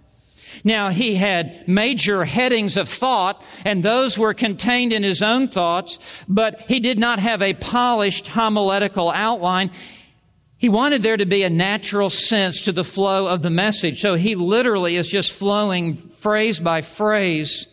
Now, 0.64 0.90
he 0.90 1.16
had 1.16 1.68
major 1.68 2.26
headings 2.26 2.78
of 2.78 2.90
thought, 2.90 3.44
and 3.66 3.84
those 3.84 4.18
were 4.18 4.34
contained 4.34 4.94
in 4.94 5.04
his 5.04 5.22
own 5.22 5.48
thoughts, 5.48 6.26
but 6.28 6.62
he 6.68 6.80
did 6.80 7.00
not 7.00 7.20
have 7.20 7.42
a 7.42 7.54
polished 7.54 8.30
homiletical 8.30 9.10
outline. 9.10 9.72
He 10.58 10.70
wanted 10.70 11.04
there 11.04 11.18
to 11.18 11.26
be 11.26 11.44
a 11.44 11.50
natural 11.50 12.10
sense 12.10 12.62
to 12.62 12.72
the 12.72 12.84
flow 12.84 13.28
of 13.28 13.42
the 13.44 13.50
message. 13.50 14.02
So 14.02 14.16
he 14.16 14.36
literally 14.36 14.96
is 14.96 15.08
just 15.08 15.32
flowing 15.32 15.96
phrase 15.96 16.60
by 16.60 16.82
phrase 16.82 17.68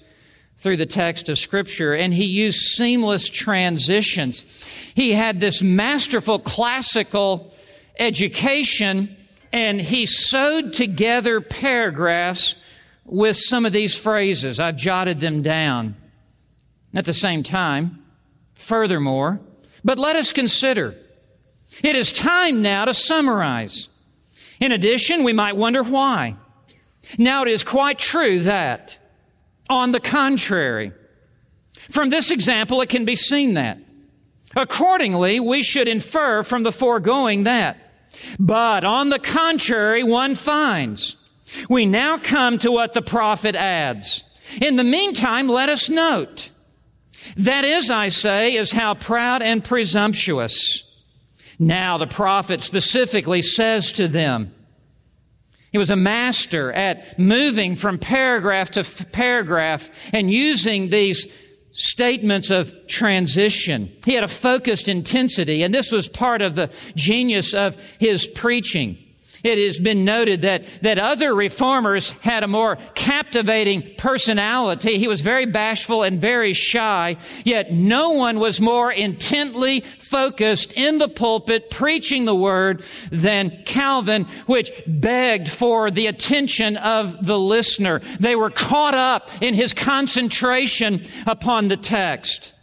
through 0.59 0.77
the 0.77 0.87
text 0.87 1.29
of 1.29 1.39
scripture 1.39 1.95
and 1.95 2.15
he 2.15 2.25
used 2.25 2.59
seamless 2.59 3.29
transitions. 3.29 4.45
He 4.95 5.13
had 5.13 5.41
this 5.41 5.63
masterful 5.63 6.39
classical 6.39 7.53
education 7.99 9.15
and 9.55 9.81
he 9.81 10.05
sewed 10.05 10.73
together 10.73 11.41
paragraphs 11.41 12.61
with 13.05 13.37
some 13.37 13.65
of 13.65 13.73
these 13.73 13.97
phrases. 13.97 14.59
I've 14.59 14.77
jotted 14.77 15.21
them 15.21 15.43
down. 15.43 15.95
At 16.93 17.05
the 17.05 17.13
same 17.13 17.45
time, 17.45 18.05
furthermore, 18.55 19.41
but 19.85 19.97
let 19.97 20.17
us 20.17 20.33
consider. 20.33 20.97
It 21.85 21.95
is 21.95 22.13
time 22.13 22.63
now 22.63 22.85
to 22.87 22.93
summarize. 22.93 23.89
In 24.59 24.73
addition, 24.73 25.23
we 25.23 25.33
might 25.33 25.57
wonder 25.57 25.85
why. 25.85 26.35
Now 27.17 27.43
it 27.43 27.49
is 27.49 27.63
quite 27.63 28.01
true 28.01 28.41
that, 28.41 28.99
on 29.71 29.93
the 29.93 30.01
contrary, 30.01 30.91
from 31.91 32.11
this 32.11 32.33
example 32.33 32.81
it 32.81 32.89
can 32.89 33.05
be 33.05 33.15
seen 33.15 33.55
that. 33.55 33.79
Accordingly, 34.57 35.39
we 35.39 35.63
should 35.63 35.87
infer 35.87 36.43
from 36.43 36.65
the 36.65 36.73
foregoing 36.73 37.45
that. 37.45 37.79
But 38.39 38.85
on 38.85 39.09
the 39.09 39.19
contrary, 39.19 40.03
one 40.03 40.35
finds 40.35 41.17
we 41.69 41.87
now 41.87 42.19
come 42.19 42.59
to 42.59 42.73
what 42.73 42.95
the 42.95 43.03
prophet 43.03 43.55
adds. 43.55 44.25
In 44.61 44.77
the 44.77 44.85
meantime, 44.85 45.49
let 45.49 45.69
us 45.69 45.89
note. 45.89 46.51
That 47.37 47.65
is, 47.65 47.91
I 47.91 48.09
say, 48.09 48.57
is 48.57 48.73
how 48.73 48.95
proud 48.95 49.43
and 49.43 49.65
presumptuous. 49.65 51.03
Now 51.59 51.99
the 51.99 52.07
prophet 52.07 52.61
specifically 52.61 53.43
says 53.43 53.93
to 53.93 54.09
them, 54.09 54.53
he 55.73 55.79
was 55.79 55.91
a 55.91 55.97
master 55.97 56.73
at 56.73 57.19
moving 57.19 57.75
from 57.75 57.99
paragraph 57.99 58.71
to 58.73 58.81
f- 58.81 59.11
paragraph 59.11 59.91
and 60.13 60.31
using 60.31 60.91
these 60.91 61.27
statements 61.75 62.51
of 62.51 62.73
transition. 62.87 63.91
He 64.07 64.15
had 64.15 64.25
a 64.25 64.29
focused 64.29 64.89
intensity, 64.89 65.63
and 65.63 65.75
this 65.75 65.91
was 65.91 66.09
part 66.09 66.41
of 66.41 66.55
the 66.55 66.71
genius 66.95 67.53
of 67.53 67.77
his 67.99 68.27
preaching. 68.29 68.97
It 69.45 69.59
has 69.59 69.79
been 69.79 70.07
noted 70.07 70.41
that, 70.41 70.65
that 70.81 70.99
other 70.99 71.35
reformers 71.35 72.13
had 72.23 72.43
a 72.43 72.49
more 72.49 72.79
captivating 72.95 73.95
personality. 73.99 74.97
He 74.97 75.07
was 75.07 75.21
very 75.21 75.45
bashful 75.45 76.03
and 76.03 76.19
very 76.19 76.55
shy, 76.55 77.19
yet 77.45 77.71
no 77.71 78.13
one 78.13 78.39
was 78.41 78.59
more 78.59 78.91
intently 78.91 79.81
focused 79.81 80.73
in 80.73 80.97
the 80.97 81.09
pulpit 81.09 81.69
preaching 81.69 82.25
the 82.25 82.35
word 82.35 82.83
than 83.13 83.63
Calvin, 83.67 84.25
which 84.47 84.73
begged 84.87 85.51
for 85.51 85.91
the 85.91 86.07
attention 86.07 86.79
of 86.79 87.27
the 87.27 87.39
listener. 87.39 87.99
They 88.19 88.37
were 88.37 88.51
caught 88.51 88.95
up 88.95 89.31
in 89.43 89.53
his 89.53 89.75
concentration 89.75 91.03
upon 91.27 91.69
the 91.69 91.77
text. 91.77 92.54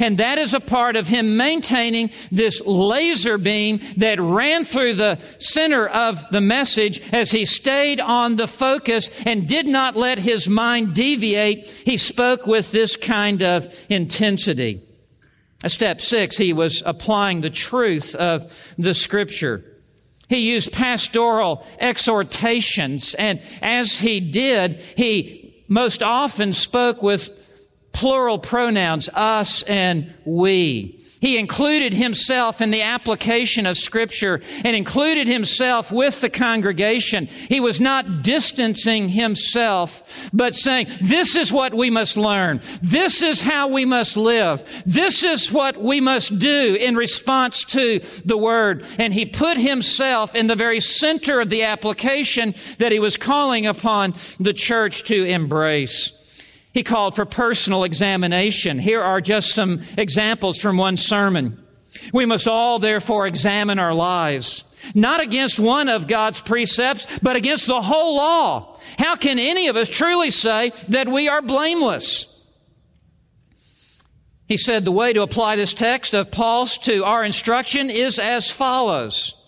And 0.00 0.16
that 0.16 0.38
is 0.38 0.54
a 0.54 0.60
part 0.60 0.96
of 0.96 1.06
him 1.06 1.36
maintaining 1.36 2.10
this 2.32 2.60
laser 2.66 3.36
beam 3.36 3.80
that 3.98 4.18
ran 4.18 4.64
through 4.64 4.94
the 4.94 5.18
center 5.38 5.86
of 5.86 6.24
the 6.30 6.40
message 6.40 7.00
as 7.12 7.30
he 7.30 7.44
stayed 7.44 8.00
on 8.00 8.36
the 8.36 8.48
focus 8.48 9.10
and 9.26 9.46
did 9.46 9.66
not 9.66 9.96
let 9.96 10.18
his 10.18 10.48
mind 10.48 10.94
deviate. 10.94 11.66
He 11.66 11.98
spoke 11.98 12.46
with 12.46 12.72
this 12.72 12.96
kind 12.96 13.42
of 13.42 13.86
intensity. 13.90 14.80
Step 15.66 16.00
six, 16.00 16.38
he 16.38 16.54
was 16.54 16.82
applying 16.86 17.42
the 17.42 17.50
truth 17.50 18.14
of 18.14 18.74
the 18.78 18.94
scripture. 18.94 19.62
He 20.30 20.38
used 20.38 20.72
pastoral 20.72 21.66
exhortations, 21.78 23.14
and 23.14 23.42
as 23.60 23.98
he 23.98 24.20
did, 24.20 24.76
he 24.96 25.62
most 25.68 26.02
often 26.02 26.54
spoke 26.54 27.02
with 27.02 27.36
plural 28.00 28.38
pronouns, 28.38 29.10
us 29.12 29.62
and 29.64 30.10
we. 30.24 30.96
He 31.20 31.36
included 31.36 31.92
himself 31.92 32.62
in 32.62 32.70
the 32.70 32.80
application 32.80 33.66
of 33.66 33.76
Scripture 33.76 34.40
and 34.64 34.74
included 34.74 35.26
himself 35.26 35.92
with 35.92 36.22
the 36.22 36.30
congregation. 36.30 37.26
He 37.26 37.60
was 37.60 37.78
not 37.78 38.22
distancing 38.22 39.10
himself, 39.10 40.30
but 40.32 40.54
saying, 40.54 40.86
this 41.02 41.36
is 41.36 41.52
what 41.52 41.74
we 41.74 41.90
must 41.90 42.16
learn. 42.16 42.62
This 42.80 43.20
is 43.20 43.42
how 43.42 43.68
we 43.68 43.84
must 43.84 44.16
live. 44.16 44.64
This 44.86 45.22
is 45.22 45.52
what 45.52 45.76
we 45.76 46.00
must 46.00 46.38
do 46.38 46.78
in 46.80 46.96
response 46.96 47.66
to 47.66 48.00
the 48.24 48.38
Word. 48.38 48.86
And 48.96 49.12
he 49.12 49.26
put 49.26 49.58
himself 49.58 50.34
in 50.34 50.46
the 50.46 50.56
very 50.56 50.80
center 50.80 51.42
of 51.42 51.50
the 51.50 51.64
application 51.64 52.54
that 52.78 52.92
he 52.92 52.98
was 52.98 53.18
calling 53.18 53.66
upon 53.66 54.14
the 54.38 54.54
church 54.54 55.04
to 55.04 55.26
embrace. 55.26 56.16
He 56.72 56.82
called 56.82 57.16
for 57.16 57.24
personal 57.24 57.84
examination. 57.84 58.78
Here 58.78 59.02
are 59.02 59.20
just 59.20 59.52
some 59.52 59.82
examples 59.98 60.60
from 60.60 60.76
one 60.76 60.96
sermon. 60.96 61.64
We 62.12 62.26
must 62.26 62.46
all 62.46 62.78
therefore 62.78 63.26
examine 63.26 63.78
our 63.78 63.94
lives, 63.94 64.64
not 64.94 65.20
against 65.20 65.58
one 65.58 65.88
of 65.88 66.06
God's 66.06 66.40
precepts, 66.40 67.18
but 67.20 67.36
against 67.36 67.66
the 67.66 67.82
whole 67.82 68.16
law. 68.16 68.78
How 68.98 69.16
can 69.16 69.38
any 69.38 69.66
of 69.66 69.76
us 69.76 69.88
truly 69.88 70.30
say 70.30 70.72
that 70.88 71.08
we 71.08 71.28
are 71.28 71.42
blameless? 71.42 72.48
He 74.46 74.56
said 74.56 74.84
the 74.84 74.92
way 74.92 75.12
to 75.12 75.22
apply 75.22 75.56
this 75.56 75.74
text 75.74 76.14
of 76.14 76.30
Paul's 76.30 76.78
to 76.78 77.04
our 77.04 77.22
instruction 77.24 77.90
is 77.90 78.18
as 78.18 78.50
follows. 78.50 79.39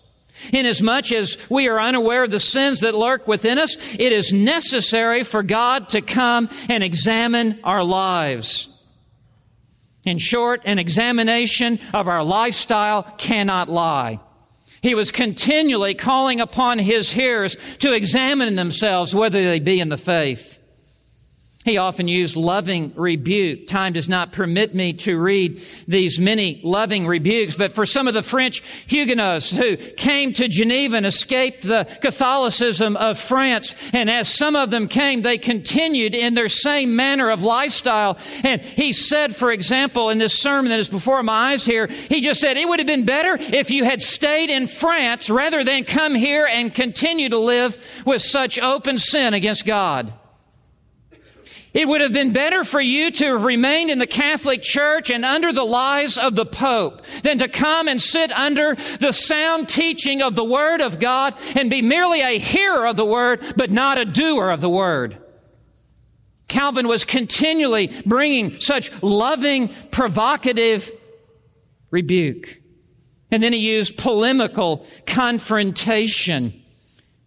Inasmuch 0.53 1.13
as 1.13 1.39
we 1.51 1.69
are 1.69 1.81
unaware 1.81 2.25
of 2.25 2.31
the 2.31 2.41
sins 2.41 2.81
that 2.81 2.95
lurk 2.95 3.29
within 3.29 3.59
us, 3.59 3.77
it 3.95 4.13
is 4.13 4.33
necessary 4.33 5.23
for 5.23 5.43
God 5.43 5.89
to 5.91 6.01
come 6.01 6.49
and 6.69 6.83
examine 6.83 7.61
our 7.65 7.85
lives. 7.85 8.69
In 10.05 10.19
short, 10.19 10.63
an 10.65 10.79
examination 10.79 11.79
of 11.93 12.09
our 12.09 12.25
lifestyle 12.25 13.05
cannot 13.19 13.69
lie. 13.69 14.19
He 14.83 14.97
was 14.97 15.13
continually 15.13 15.95
calling 15.95 16.41
upon 16.41 16.81
his 16.81 17.13
hearers 17.13 17.57
to 17.79 17.93
examine 17.93 18.57
themselves 18.57 19.15
whether 19.15 19.45
they 19.45 19.61
be 19.61 19.79
in 19.79 19.91
the 19.91 19.97
faith. 19.97 20.59
He 21.65 21.79
often 21.79 22.09
used 22.09 22.35
loving 22.35 22.93
rebuke. 22.97 23.69
Time 23.69 23.93
does 23.93 24.09
not 24.09 24.33
permit 24.33 24.75
me 24.75 24.95
to 24.95 25.17
read 25.17 25.63
these 25.87 26.19
many 26.19 26.61
loving 26.65 27.07
rebukes, 27.07 27.57
but 27.57 27.71
for 27.71 27.87
some 27.87 28.09
of 28.09 28.15
the 28.15 28.23
French 28.23 28.63
Huguenots 28.89 29.57
who 29.57 29.77
came 29.77 30.33
to 30.33 30.49
Geneva 30.49 30.97
and 30.97 31.07
escaped 31.07 31.63
the 31.63 31.85
Catholicism 32.01 32.97
of 32.97 33.17
France, 33.17 33.77
and 33.93 34.11
as 34.11 34.29
some 34.29 34.57
of 34.57 34.71
them 34.71 34.89
came, 34.89 35.23
they 35.23 35.39
continued 35.39 36.17
in 36.17 36.35
their 36.35 36.49
same 36.49 36.97
manner 36.97 37.31
of 37.31 37.45
lifestyle. 37.45 38.19
And 38.43 38.61
he 38.61 38.93
said, 38.93 39.37
for 39.37 39.53
example, 39.53 40.11
in 40.11 40.19
this 40.19 40.37
sermon 40.37 40.71
that 40.71 40.81
is 40.81 40.89
before 40.89 41.23
my 41.23 41.53
eyes 41.53 41.65
here, 41.65 41.87
he 41.87 42.23
just 42.23 42.41
said, 42.41 42.57
it 42.57 42.69
would 42.69 42.81
have 42.81 42.89
been 42.89 43.05
better 43.05 43.37
if 43.39 43.71
you 43.71 43.85
had 43.85 44.03
stayed 44.03 44.51
in 44.51 44.67
France 44.67 45.31
rather 45.31 45.63
than 45.63 45.85
come 45.85 46.17
here 46.17 46.45
and 46.45 46.75
continue 46.75 47.29
to 47.29 47.39
live 47.39 47.79
with 48.05 48.21
such 48.21 48.59
open 48.59 48.99
sin 48.99 49.33
against 49.33 49.65
God. 49.65 50.13
It 51.75 51.89
would 51.89 52.03
have 52.03 52.13
been 52.13 52.35
better 52.35 52.65
for 52.65 52.81
you 52.81 53.11
to 53.11 53.25
have 53.25 53.45
remained 53.45 53.91
in 53.91 53.99
the 53.99 54.07
Catholic 54.07 54.61
Church 54.61 55.09
and 55.11 55.25
under 55.25 55.53
the 55.53 55.65
lies 55.65 56.19
of 56.19 56.35
the 56.35 56.45
Pope 56.45 57.05
than 57.23 57.39
to 57.39 57.49
come 57.49 57.89
and 57.89 58.01
sit 58.01 58.31
under 58.31 58.75
the 59.01 59.13
sound 59.13 59.71
teaching 59.71 60.21
of 60.21 60.35
the 60.35 60.45
Word 60.45 60.83
of 60.83 61.01
God 61.01 61.35
and 61.57 61.71
be 61.71 61.81
merely 61.81 62.21
a 62.21 62.39
hearer 62.39 62.87
of 62.87 62.97
the 62.97 63.07
Word, 63.07 63.41
but 63.57 63.71
not 63.71 63.97
a 63.97 64.05
doer 64.05 64.51
of 64.51 64.61
the 64.61 64.69
Word. 64.69 65.17
Calvin 66.47 66.87
was 66.87 67.07
continually 67.07 67.91
bringing 68.05 68.61
such 68.61 68.91
loving, 69.03 69.69
provocative 69.91 70.91
rebuke. 71.91 72.61
And 73.31 73.43
then 73.43 73.55
he 73.55 73.61
used 73.61 73.97
polemical 73.97 74.87
confrontation 75.07 76.53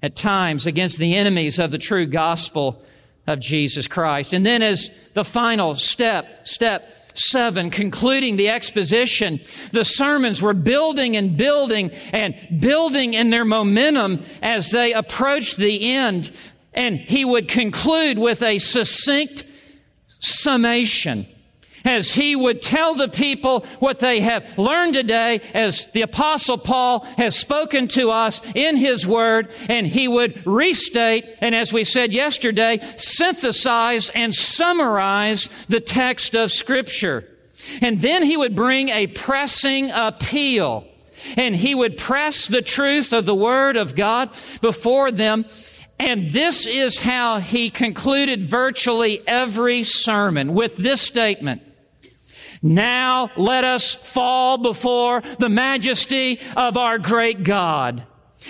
at 0.04 0.16
times 0.16 0.68
against 0.68 1.00
the 1.00 1.16
enemies 1.16 1.58
of 1.58 1.72
the 1.72 1.80
true 1.80 2.06
gospel 2.06 2.84
of 3.28 3.39
Jesus 3.39 3.88
Christ. 3.88 4.34
And 4.34 4.45
then 4.45 4.61
as 4.61 4.89
the 5.13 5.26
final 5.26 5.76
step, 5.76 6.47
step 6.47 6.91
seven, 7.17 7.69
concluding 7.69 8.36
the 8.36 8.49
exposition, 8.49 9.39
the 9.71 9.86
sermons 9.86 10.41
were 10.41 10.53
building 10.53 11.15
and 11.15 11.38
building 11.38 11.91
and 12.11 12.36
building 12.59 13.13
in 13.13 13.30
their 13.30 13.45
momentum 13.45 14.21
as 14.41 14.71
they 14.71 14.93
approached 14.93 15.57
the 15.57 15.93
end. 15.95 16.32
And 16.73 16.97
he 16.97 17.23
would 17.23 17.47
conclude 17.47 18.19
with 18.19 18.41
a 18.41 18.59
succinct 18.59 19.45
summation 20.19 21.26
as 21.86 22.13
he 22.13 22.36
would 22.36 22.61
tell 22.61 22.95
the 22.95 23.07
people 23.07 23.65
what 23.79 23.99
they 23.99 24.19
have 24.19 24.57
learned 24.57 24.95
today 24.95 25.39
as 25.53 25.86
the 25.88 26.01
apostle 26.01 26.57
Paul 26.57 27.01
has 27.17 27.38
spoken 27.38 27.88
to 27.89 28.09
us 28.09 28.41
in 28.55 28.75
his 28.75 29.07
word 29.07 29.51
and 29.69 29.88
he 29.88 30.07
would 30.07 30.45
restate 30.45 31.25
and 31.39 31.53
as 31.53 31.71
we 31.71 31.83
said 31.83 32.11
yesterday, 32.11 32.79
synthesize 32.97 34.09
and 34.09 34.33
summarize 34.33 35.65
the 35.67 35.79
text 35.79 36.36
of 36.36 36.51
scripture. 36.51 37.23
And 37.81 38.01
then 38.01 38.23
he 38.23 38.36
would 38.36 38.55
bring 38.55 38.89
a 38.89 39.07
pressing 39.07 39.91
appeal 39.91 40.88
and 41.38 41.55
he 41.55 41.73
would 41.73 41.97
press 41.97 42.47
the 42.47 42.61
truth 42.61 43.13
of 43.13 43.25
the 43.25 43.36
word 43.36 43.77
of 43.77 43.95
God 43.95 44.29
before 44.61 45.11
them 45.11 45.45
and 45.97 46.31
this 46.31 46.67
is 46.67 46.99
how 46.99 47.39
he 47.39 47.69
concluded 47.69 48.41
virtually 48.41 49.21
every 49.25 49.83
sermon 49.83 50.53
with 50.53 50.75
this 50.75 51.01
statement. 51.01 51.61
Now 52.66 53.30
let 53.38 53.63
us 53.63 53.93
fall 53.93 54.57
before 54.57 55.22
the 55.38 55.49
majesty 55.49 56.39
of 56.57 56.78
our 56.78 56.97
great 56.97 57.43
God, 57.43 58.03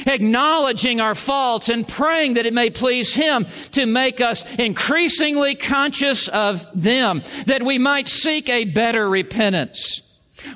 acknowledging 0.08 1.02
our 1.02 1.16
faults 1.16 1.68
and 1.68 1.86
praying 1.86 2.36
that 2.36 2.46
it 2.46 2.54
may 2.54 2.70
please 2.70 3.14
Him 3.14 3.46
to 3.74 3.86
make 3.86 4.22
us 4.22 4.56
increasingly 4.56 5.54
conscious 5.54 6.30
of 6.30 6.66
them, 6.74 7.24
that 7.48 7.64
we 7.64 7.78
might 7.78 8.08
seek 8.08 8.48
a 8.48 8.64
better 8.64 9.10
repentance. 9.10 10.02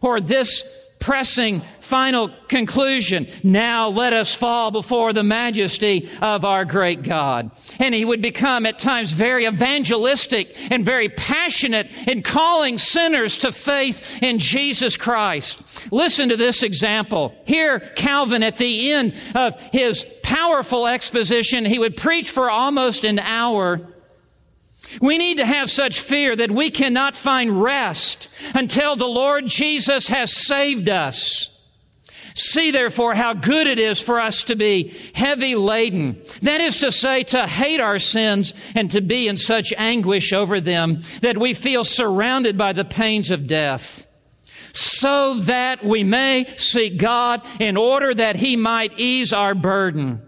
Or 0.01 0.21
this 0.21 0.78
pressing 0.99 1.61
final 1.79 2.29
conclusion. 2.47 3.25
Now 3.43 3.87
let 3.87 4.13
us 4.13 4.35
fall 4.35 4.69
before 4.69 5.13
the 5.13 5.23
majesty 5.23 6.09
of 6.21 6.45
our 6.45 6.65
great 6.65 7.03
God. 7.03 7.51
And 7.79 7.95
he 7.95 8.05
would 8.05 8.21
become 8.21 8.65
at 8.65 8.77
times 8.79 9.11
very 9.11 9.45
evangelistic 9.45 10.71
and 10.71 10.85
very 10.85 11.09
passionate 11.09 11.87
in 12.07 12.21
calling 12.21 12.77
sinners 12.77 13.37
to 13.39 13.51
faith 13.51 14.21
in 14.21 14.39
Jesus 14.39 14.95
Christ. 14.95 15.63
Listen 15.91 16.29
to 16.29 16.37
this 16.37 16.63
example. 16.63 17.33
Here, 17.45 17.79
Calvin, 17.79 18.43
at 18.43 18.57
the 18.57 18.91
end 18.91 19.15
of 19.33 19.59
his 19.71 20.03
powerful 20.21 20.85
exposition, 20.85 21.65
he 21.65 21.79
would 21.79 21.97
preach 21.97 22.29
for 22.29 22.49
almost 22.51 23.03
an 23.03 23.19
hour. 23.19 23.88
We 25.01 25.17
need 25.17 25.37
to 25.37 25.45
have 25.45 25.69
such 25.69 26.01
fear 26.01 26.35
that 26.35 26.51
we 26.51 26.71
cannot 26.71 27.15
find 27.15 27.61
rest 27.61 28.29
until 28.55 28.95
the 28.95 29.07
Lord 29.07 29.45
Jesus 29.47 30.07
has 30.07 30.33
saved 30.33 30.89
us. 30.89 31.55
See 32.35 32.71
therefore 32.71 33.15
how 33.15 33.33
good 33.33 33.67
it 33.67 33.79
is 33.79 34.01
for 34.01 34.19
us 34.19 34.43
to 34.43 34.55
be 34.55 34.95
heavy 35.13 35.55
laden. 35.55 36.21
That 36.41 36.61
is 36.61 36.79
to 36.79 36.91
say, 36.91 37.23
to 37.23 37.47
hate 37.47 37.79
our 37.79 37.99
sins 37.99 38.53
and 38.75 38.89
to 38.91 39.01
be 39.01 39.27
in 39.27 39.37
such 39.37 39.73
anguish 39.77 40.31
over 40.31 40.61
them 40.61 41.01
that 41.21 41.37
we 41.37 41.53
feel 41.53 41.83
surrounded 41.83 42.57
by 42.57 42.73
the 42.73 42.85
pains 42.85 43.31
of 43.31 43.47
death. 43.47 44.05
So 44.73 45.35
that 45.35 45.83
we 45.83 46.03
may 46.03 46.45
seek 46.55 46.97
God 46.97 47.41
in 47.59 47.75
order 47.75 48.13
that 48.13 48.37
He 48.37 48.55
might 48.55 48.97
ease 48.97 49.33
our 49.33 49.55
burden. 49.55 50.21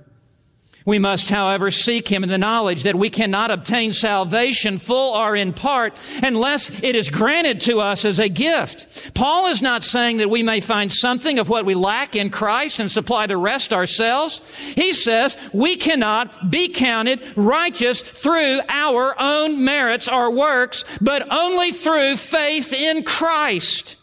We 0.86 0.98
must, 0.98 1.30
however, 1.30 1.70
seek 1.70 2.08
Him 2.08 2.24
in 2.24 2.30
the 2.30 2.38
knowledge 2.38 2.84
that 2.84 2.95
we 2.95 3.10
cannot 3.10 3.52
obtain 3.52 3.94
salvation 3.94 4.80
full 4.80 5.16
or 5.16 5.36
in 5.36 5.53
part 5.53 5.94
unless 6.24 6.82
it 6.84 6.95
is 6.95 7.10
granted 7.10 7.62
to 7.62 7.80
us 7.80 8.03
as 8.03 8.20
a 8.20 8.30
gift. 8.30 9.14
Paul 9.14 9.48
is 9.48 9.62
not 9.62 9.84
saying 9.84 10.18
that 10.18 10.30
we 10.30 10.41
may 10.41 10.60
find 10.60 10.91
something 10.91 11.38
of 11.38 11.49
what 11.49 11.66
we 11.66 11.76
lack 11.76 12.16
in 12.16 12.32
Christ 12.32 12.80
and 12.80 12.90
supply 12.90 13.28
the 13.28 13.38
rest 13.38 13.74
ourselves. 13.74 14.41
He 14.74 14.94
says 14.94 15.38
we 15.53 15.76
cannot 15.76 16.49
be 16.49 16.70
counted 16.70 17.22
righteous 17.36 18.02
through 18.02 18.62
our 18.68 19.16
own 19.20 19.64
merits 19.64 20.08
or 20.08 20.32
works, 20.32 20.84
but 20.99 21.32
only 21.32 21.72
through 21.72 22.18
faith 22.18 22.74
in 22.74 23.03
Christ. 23.03 24.01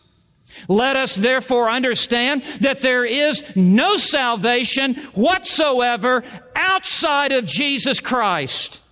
Let 0.67 0.97
us 0.97 1.15
therefore 1.15 1.71
understand 1.71 2.43
that 2.61 2.81
there 2.81 3.05
is 3.05 3.55
no 3.55 3.97
salvation 3.97 4.95
whatsoever 5.15 6.25
outside 6.57 7.33
of 7.33 7.47
Jesus 7.47 8.01
Christ. 8.01 8.83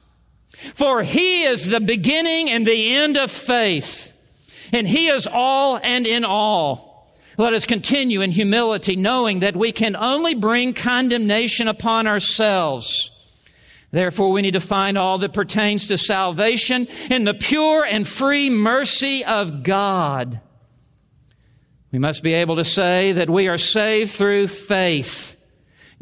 For 0.74 1.02
He 1.02 1.44
is 1.44 1.68
the 1.68 1.80
beginning 1.80 2.50
and 2.50 2.66
the 2.66 2.94
end 2.94 3.16
of 3.16 3.30
faith. 3.30 4.12
And 4.72 4.86
He 4.86 5.08
is 5.08 5.26
all 5.26 5.78
and 5.82 6.06
in 6.06 6.24
all. 6.24 7.12
Let 7.38 7.52
us 7.52 7.66
continue 7.66 8.22
in 8.22 8.32
humility, 8.32 8.96
knowing 8.96 9.40
that 9.40 9.56
we 9.56 9.70
can 9.70 9.94
only 9.94 10.34
bring 10.34 10.72
condemnation 10.72 11.68
upon 11.68 12.06
ourselves. 12.06 13.10
Therefore, 13.90 14.32
we 14.32 14.42
need 14.42 14.54
to 14.54 14.60
find 14.60 14.96
all 14.96 15.18
that 15.18 15.32
pertains 15.32 15.86
to 15.88 15.98
salvation 15.98 16.88
in 17.10 17.24
the 17.24 17.34
pure 17.34 17.84
and 17.84 18.08
free 18.08 18.50
mercy 18.50 19.24
of 19.24 19.62
God. 19.62 20.40
We 21.96 22.00
must 22.00 22.22
be 22.22 22.34
able 22.34 22.56
to 22.56 22.64
say 22.64 23.12
that 23.12 23.30
we 23.30 23.48
are 23.48 23.56
saved 23.56 24.10
through 24.10 24.48
faith. 24.48 25.42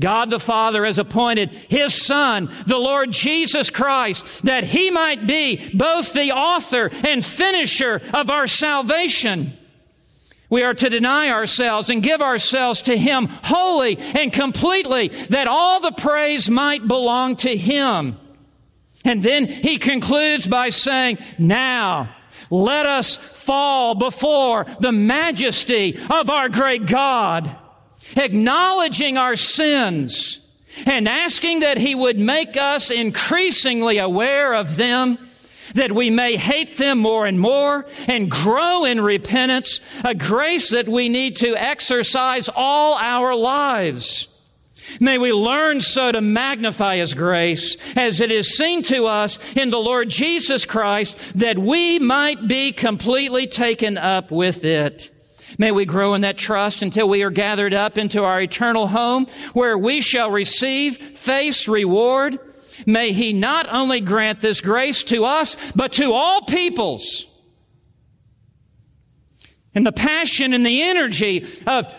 God 0.00 0.28
the 0.28 0.40
Father 0.40 0.84
has 0.84 0.98
appointed 0.98 1.52
His 1.52 1.94
Son, 1.94 2.50
the 2.66 2.80
Lord 2.80 3.12
Jesus 3.12 3.70
Christ, 3.70 4.42
that 4.42 4.64
He 4.64 4.90
might 4.90 5.24
be 5.28 5.70
both 5.72 6.12
the 6.12 6.32
author 6.32 6.90
and 7.06 7.24
finisher 7.24 8.02
of 8.12 8.28
our 8.28 8.48
salvation. 8.48 9.52
We 10.50 10.64
are 10.64 10.74
to 10.74 10.90
deny 10.90 11.30
ourselves 11.30 11.90
and 11.90 12.02
give 12.02 12.20
ourselves 12.20 12.82
to 12.82 12.98
Him 12.98 13.28
wholly 13.44 13.96
and 13.96 14.32
completely, 14.32 15.12
that 15.30 15.46
all 15.46 15.78
the 15.78 15.92
praise 15.92 16.50
might 16.50 16.88
belong 16.88 17.36
to 17.36 17.56
Him. 17.56 18.18
And 19.04 19.22
then 19.22 19.46
He 19.46 19.78
concludes 19.78 20.48
by 20.48 20.70
saying, 20.70 21.18
Now, 21.38 22.16
let 22.62 22.86
us 22.86 23.16
fall 23.16 23.94
before 23.94 24.66
the 24.80 24.92
majesty 24.92 25.98
of 26.10 26.30
our 26.30 26.48
great 26.48 26.86
God 26.86 27.50
acknowledging 28.16 29.16
our 29.16 29.36
sins 29.36 30.40
and 30.86 31.08
asking 31.08 31.60
that 31.60 31.78
He 31.78 31.94
would 31.94 32.18
make 32.18 32.56
us 32.56 32.90
increasingly 32.90 33.98
aware 33.98 34.54
of 34.54 34.76
them, 34.76 35.18
that 35.74 35.92
we 35.92 36.10
may 36.10 36.36
hate 36.36 36.76
them 36.76 36.98
more 36.98 37.26
and 37.26 37.38
more 37.38 37.86
and 38.08 38.30
grow 38.30 38.84
in 38.84 39.00
repentance, 39.00 39.80
a 40.04 40.14
grace 40.14 40.70
that 40.70 40.88
we 40.88 41.08
need 41.08 41.36
to 41.38 41.56
exercise 41.56 42.50
all 42.54 42.94
our 42.94 43.34
lives. 43.34 44.33
May 45.00 45.18
we 45.18 45.32
learn 45.32 45.80
so 45.80 46.12
to 46.12 46.20
magnify 46.20 46.96
His 46.96 47.14
grace 47.14 47.96
as 47.96 48.20
it 48.20 48.30
is 48.30 48.56
seen 48.56 48.82
to 48.84 49.06
us 49.06 49.56
in 49.56 49.70
the 49.70 49.78
Lord 49.78 50.08
Jesus 50.08 50.64
Christ 50.64 51.38
that 51.38 51.58
we 51.58 51.98
might 51.98 52.46
be 52.48 52.72
completely 52.72 53.46
taken 53.46 53.98
up 53.98 54.30
with 54.30 54.64
it. 54.64 55.10
May 55.58 55.72
we 55.72 55.84
grow 55.84 56.14
in 56.14 56.22
that 56.22 56.38
trust 56.38 56.82
until 56.82 57.08
we 57.08 57.22
are 57.22 57.30
gathered 57.30 57.74
up 57.74 57.98
into 57.98 58.24
our 58.24 58.40
eternal 58.40 58.88
home 58.88 59.26
where 59.52 59.78
we 59.78 60.00
shall 60.00 60.30
receive 60.30 60.96
face 60.96 61.68
reward. 61.68 62.38
May 62.86 63.12
he 63.12 63.32
not 63.32 63.72
only 63.72 64.00
grant 64.00 64.40
this 64.40 64.60
grace 64.60 65.04
to 65.04 65.24
us, 65.24 65.72
but 65.72 65.92
to 65.94 66.12
all 66.12 66.42
peoples. 66.42 67.26
And 69.74 69.86
the 69.86 69.92
passion 69.92 70.52
and 70.52 70.64
the 70.64 70.82
energy 70.82 71.46
of 71.66 71.92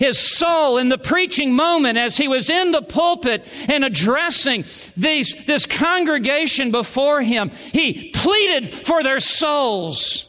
his 0.00 0.18
soul 0.18 0.78
in 0.78 0.88
the 0.88 0.98
preaching 0.98 1.54
moment 1.54 1.98
as 1.98 2.16
he 2.16 2.26
was 2.26 2.48
in 2.48 2.72
the 2.72 2.82
pulpit 2.82 3.46
and 3.68 3.84
addressing 3.84 4.64
these, 4.96 5.44
this 5.44 5.66
congregation 5.66 6.72
before 6.72 7.20
him, 7.20 7.50
he 7.72 8.10
pleaded 8.10 8.74
for 8.74 9.02
their 9.02 9.20
souls. 9.20 10.26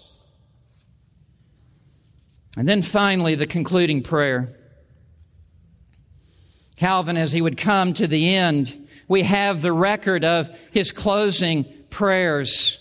And 2.58 2.68
then 2.68 2.82
finally, 2.82 3.36
the 3.36 3.48
concluding 3.48 4.04
prayer. 4.04 4.50
Calvin, 6.76 7.16
as 7.16 7.32
he 7.32 7.42
would 7.42 7.58
come 7.58 7.94
to 7.94 8.08
the 8.08 8.36
end, 8.36 8.90
we 9.08 9.24
have 9.24 9.62
the 9.62 9.72
record 9.72 10.26
of 10.26 10.50
his 10.72 10.92
closing 10.92 11.64
prayers. 11.90 12.81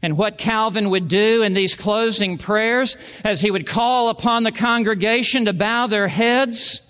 And 0.00 0.16
what 0.16 0.38
Calvin 0.38 0.90
would 0.90 1.08
do 1.08 1.42
in 1.42 1.54
these 1.54 1.74
closing 1.74 2.38
prayers 2.38 2.96
as 3.24 3.40
he 3.40 3.50
would 3.50 3.66
call 3.66 4.10
upon 4.10 4.44
the 4.44 4.52
congregation 4.52 5.46
to 5.46 5.52
bow 5.52 5.88
their 5.88 6.08
heads 6.08 6.82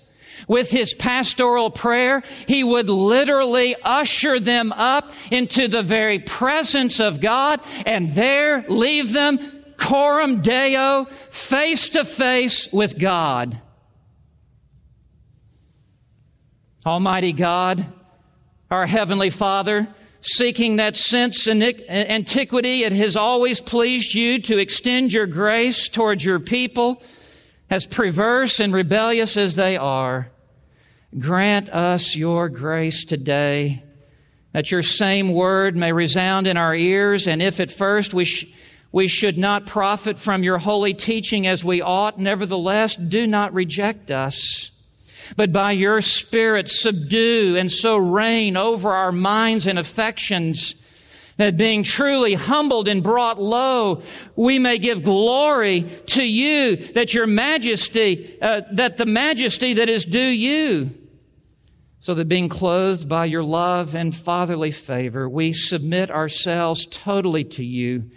with 0.47 0.71
his 0.71 0.93
pastoral 0.93 1.71
prayer, 1.71 2.23
he 2.47 2.63
would 2.63 2.89
literally 2.89 3.75
usher 3.83 4.39
them 4.39 4.71
up 4.71 5.11
into 5.31 5.67
the 5.67 5.83
very 5.83 6.19
presence 6.19 6.99
of 6.99 7.19
God 7.21 7.59
and 7.85 8.11
there 8.11 8.65
leave 8.67 9.11
them 9.11 9.39
coram 9.77 10.41
deo, 10.41 11.05
face 11.29 11.89
to 11.89 12.05
face 12.05 12.71
with 12.71 12.99
God. 12.99 13.59
Almighty 16.85 17.33
God, 17.33 17.85
our 18.71 18.85
Heavenly 18.85 19.29
Father, 19.29 19.87
seeking 20.21 20.75
that 20.75 20.95
sense 20.95 21.47
in 21.47 21.61
antiquity, 21.63 22.83
it 22.83 22.91
has 22.91 23.15
always 23.15 23.61
pleased 23.61 24.13
you 24.13 24.39
to 24.41 24.57
extend 24.57 25.13
your 25.13 25.27
grace 25.27 25.87
towards 25.87 26.25
your 26.25 26.39
people, 26.39 27.01
as 27.69 27.85
perverse 27.85 28.59
and 28.59 28.73
rebellious 28.73 29.37
as 29.37 29.55
they 29.55 29.77
are. 29.77 30.29
Grant 31.17 31.69
us 31.69 32.15
your 32.15 32.49
grace 32.49 33.05
today, 33.05 33.83
that 34.51 34.71
your 34.71 34.81
same 34.81 35.31
word 35.31 35.75
may 35.75 35.91
resound 35.91 36.47
in 36.47 36.57
our 36.57 36.75
ears, 36.75 37.27
and 37.27 37.41
if 37.41 37.59
at 37.59 37.71
first 37.71 38.13
we 38.13 38.25
sh- 38.25 38.55
we 38.91 39.07
should 39.07 39.37
not 39.37 39.67
profit 39.67 40.17
from 40.17 40.43
your 40.43 40.57
holy 40.57 40.95
teaching 40.95 41.45
as 41.45 41.63
we 41.63 41.79
ought. 41.79 42.17
Nevertheless, 42.17 42.95
do 42.95 43.27
not 43.27 43.53
reject 43.53 44.09
us, 44.09 44.71
but 45.35 45.51
by 45.51 45.71
your 45.71 46.01
Spirit 46.01 46.69
subdue 46.69 47.55
and 47.57 47.71
so 47.71 47.97
reign 47.97 48.57
over 48.57 48.91
our 48.91 49.11
minds 49.11 49.67
and 49.67 49.79
affections 49.79 50.75
that 51.37 51.55
being 51.55 51.83
truly 51.83 52.33
humbled 52.33 52.89
and 52.89 53.01
brought 53.01 53.41
low, 53.41 54.01
we 54.35 54.59
may 54.59 54.77
give 54.77 55.03
glory 55.03 55.83
to 56.07 56.23
you, 56.23 56.75
that 56.75 57.13
your 57.13 57.27
majesty, 57.27 58.37
uh, 58.41 58.61
that 58.73 58.97
the 58.97 59.05
majesty 59.05 59.73
that 59.75 59.87
is 59.87 60.03
due 60.03 60.19
you, 60.19 60.89
so 62.01 62.13
that 62.13 62.27
being 62.27 62.49
clothed 62.49 63.07
by 63.07 63.25
your 63.25 63.43
love 63.43 63.95
and 63.95 64.13
fatherly 64.13 64.71
favor, 64.71 65.29
we 65.29 65.53
submit 65.53 66.11
ourselves 66.11 66.85
totally 66.85 67.45
to 67.45 67.63
you 67.63 68.09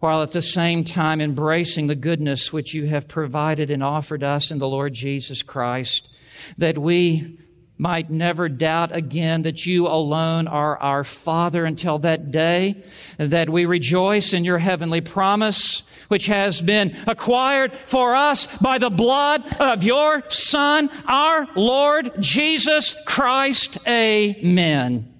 while 0.00 0.22
at 0.22 0.32
the 0.32 0.42
same 0.42 0.82
time 0.82 1.20
embracing 1.20 1.86
the 1.86 1.94
goodness 1.94 2.52
which 2.52 2.74
you 2.74 2.86
have 2.86 3.06
provided 3.06 3.70
and 3.70 3.84
offered 3.84 4.22
us 4.24 4.50
in 4.50 4.58
the 4.58 4.68
Lord 4.68 4.92
Jesus 4.92 5.42
Christ, 5.42 6.11
that 6.58 6.78
we 6.78 7.38
might 7.78 8.10
never 8.10 8.48
doubt 8.48 8.94
again 8.94 9.42
that 9.42 9.66
you 9.66 9.88
alone 9.88 10.46
are 10.46 10.78
our 10.78 11.02
Father 11.02 11.64
until 11.64 11.98
that 11.98 12.30
day, 12.30 12.76
that 13.18 13.48
we 13.48 13.66
rejoice 13.66 14.32
in 14.32 14.44
your 14.44 14.58
heavenly 14.58 15.00
promise, 15.00 15.82
which 16.06 16.26
has 16.26 16.62
been 16.62 16.96
acquired 17.08 17.72
for 17.84 18.14
us 18.14 18.46
by 18.58 18.78
the 18.78 18.90
blood 18.90 19.42
of 19.56 19.82
your 19.82 20.22
Son, 20.28 20.90
our 21.06 21.48
Lord 21.56 22.12
Jesus 22.20 22.94
Christ. 23.04 23.78
Amen. 23.88 25.12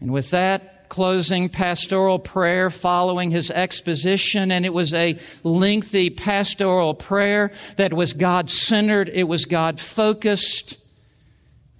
And 0.00 0.12
with 0.12 0.30
that, 0.30 0.71
closing 0.92 1.48
pastoral 1.48 2.18
prayer 2.18 2.68
following 2.68 3.30
his 3.30 3.50
exposition, 3.50 4.52
and 4.52 4.66
it 4.66 4.74
was 4.74 4.92
a 4.92 5.18
lengthy 5.42 6.10
pastoral 6.10 6.92
prayer 6.92 7.50
that 7.78 7.94
was 7.94 8.12
God 8.12 8.50
centered, 8.50 9.08
it 9.08 9.22
was 9.22 9.46
God 9.46 9.80
focused 9.80 10.78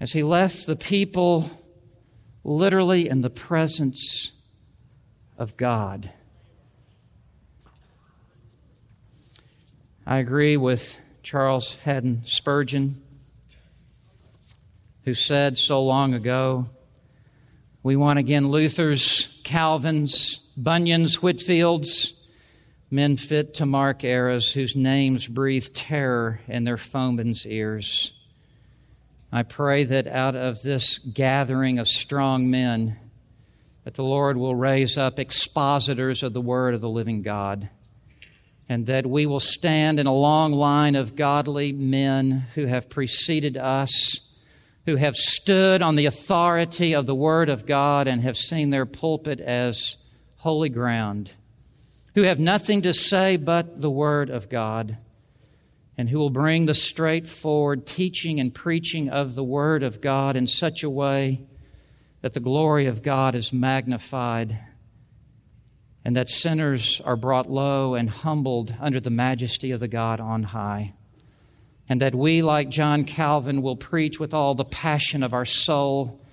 as 0.01 0.13
he 0.13 0.23
left 0.23 0.67
the 0.67 0.77
people 0.77 1.51
literally 2.43 3.07
in 3.07 3.21
the 3.21 3.29
presence 3.29 4.33
of 5.37 5.59
God. 5.59 6.11
I 10.07 10.21
agree 10.21 10.57
with 10.57 10.99
Charles 11.23 11.77
Haddon 11.77 12.23
Spurgeon, 12.25 13.03
who 15.05 15.13
said 15.13 15.59
so 15.59 15.85
long 15.85 16.15
ago, 16.15 16.65
we 17.83 17.97
want 17.97 18.21
again 18.21 18.47
Luther's, 18.47 19.41
Calvin's, 19.43 20.39
Bunyan's, 20.57 21.17
Whitefield's, 21.17 22.15
men 22.93 23.17
fit 23.17 23.55
to 23.55 23.67
mark 23.67 24.05
eras 24.05 24.53
whose 24.53 24.77
names 24.77 25.27
breathe 25.27 25.67
terror 25.75 26.41
in 26.47 26.63
their 26.63 26.77
foemen's 26.77 27.45
ears. 27.45 28.13
I 29.33 29.43
pray 29.43 29.83
that 29.85 30.07
out 30.07 30.37
of 30.37 30.63
this 30.63 30.99
gathering 30.99 31.81
of 31.81 31.89
strong 31.89 32.51
men, 32.51 32.99
that 33.83 33.95
the 33.95 34.05
Lord 34.05 34.37
will 34.37 34.55
raise 34.55 34.97
up 34.97 35.19
expositors 35.19 36.23
of 36.23 36.35
the 36.35 36.41
word 36.41 36.75
of 36.75 36.81
the 36.81 36.89
living 36.89 37.23
God, 37.23 37.69
and 38.69 38.87
that 38.87 39.07
we 39.07 39.27
will 39.27 39.41
stand 39.41 39.99
in 39.99 40.07
a 40.07 40.15
long 40.15 40.53
line 40.53 40.95
of 40.95 41.17
godly 41.17 41.73
men 41.73 42.47
who 42.55 42.67
have 42.67 42.89
preceded 42.89 43.57
us 43.57 44.32
who 44.87 44.97
have 44.97 45.15
stood 45.17 45.81
on 45.83 45.95
the 45.95 46.07
authority 46.07 46.95
of 46.95 47.07
the 47.07 47.15
Word 47.15 47.49
of 47.49 47.67
God 47.67 48.09
and 48.09 48.23
have 48.23 48.37
seen 48.37 48.71
their 48.71 48.87
pulpit 48.87 49.41
as 49.41 49.97
holy 50.39 50.69
ground, 50.69 51.33
who 52.15 52.23
have 52.23 52.41
nothing 52.41 52.83
to 52.83 52.93
say 52.93 53.37
but 53.37 53.81
the 53.81 53.91
Word 53.91 54.29
of 54.29 54.49
God, 54.49 54.99
and 55.97 56.09
who 56.09 56.19
will 56.19 56.31
bring 56.31 56.67
the 56.67 56.75
straightforward 56.75 57.87
teaching 57.87 58.41
and 58.41 58.53
preaching 58.53 59.09
of 59.09 59.35
the 59.35 59.45
Word 59.45 59.83
of 59.83 60.01
God 60.01 60.35
in 60.35 60.47
such 60.47 60.83
a 60.83 60.91
way 60.91 61.43
that 62.23 62.35
the 62.35 62.41
glory 62.41 62.87
of 62.87 63.03
God 63.03 63.35
is 63.35 63.53
magnified 63.53 64.59
and 66.05 66.17
that 66.17 66.29
sinners 66.29 67.01
are 67.05 67.17
brought 67.17 67.49
low 67.49 67.95
and 67.95 68.11
humbled 68.11 68.75
under 68.81 68.99
the 68.99 69.11
majesty 69.11 69.71
of 69.71 69.79
the 69.79 69.87
God 69.87 70.19
on 70.19 70.43
high 70.43 70.95
and 71.93 72.01
that 72.01 72.15
we, 72.15 72.41
like 72.41 72.71
John 72.71 73.05
Calvin, 73.05 73.61
will 73.61 73.77
preach 73.77 74.19
with 74.19 74.33
all 74.33 74.55
the 74.55 74.65
passion 74.65 75.23
of 75.23 75.35
our 75.35 75.45
soul 75.45 76.25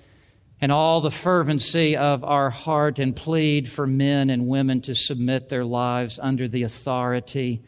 and 0.61 0.71
all 0.71 1.01
the 1.01 1.11
fervency 1.11 1.97
of 1.97 2.23
our 2.23 2.49
heart 2.49 2.97
and 2.97 3.13
plead 3.13 3.67
for 3.67 3.85
men 3.85 4.29
and 4.29 4.47
women 4.47 4.79
to 4.79 4.95
submit 4.95 5.49
their 5.49 5.65
lives 5.65 6.17
under 6.17 6.47
the 6.47 6.63
authority 6.63 7.61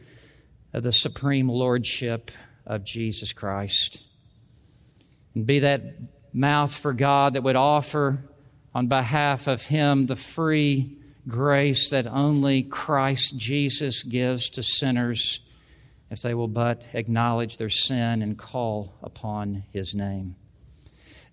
of 0.71 0.83
the 0.83 0.93
supreme 0.93 1.49
lordship 1.49 2.31
of 2.65 2.85
Jesus 2.85 3.33
Christ. 3.33 4.01
And 5.35 5.45
be 5.45 5.59
that 5.59 5.83
mouth 6.31 6.73
for 6.73 6.93
God 6.93 7.33
that 7.33 7.43
would 7.43 7.57
offer 7.57 8.23
on 8.73 8.87
behalf 8.87 9.47
of 9.47 9.65
Him 9.65 10.05
the 10.05 10.15
free 10.15 10.95
grace 11.27 11.89
that 11.89 12.07
only 12.07 12.63
Christ 12.63 13.35
Jesus 13.35 14.01
gives 14.03 14.49
to 14.51 14.63
sinners 14.63 15.41
if 16.11 16.21
they 16.21 16.33
will 16.33 16.49
but 16.49 16.83
acknowledge 16.93 17.57
their 17.57 17.69
sin 17.69 18.21
and 18.21 18.37
call 18.37 18.93
upon 19.01 19.63
His 19.71 19.95
name. 19.95 20.35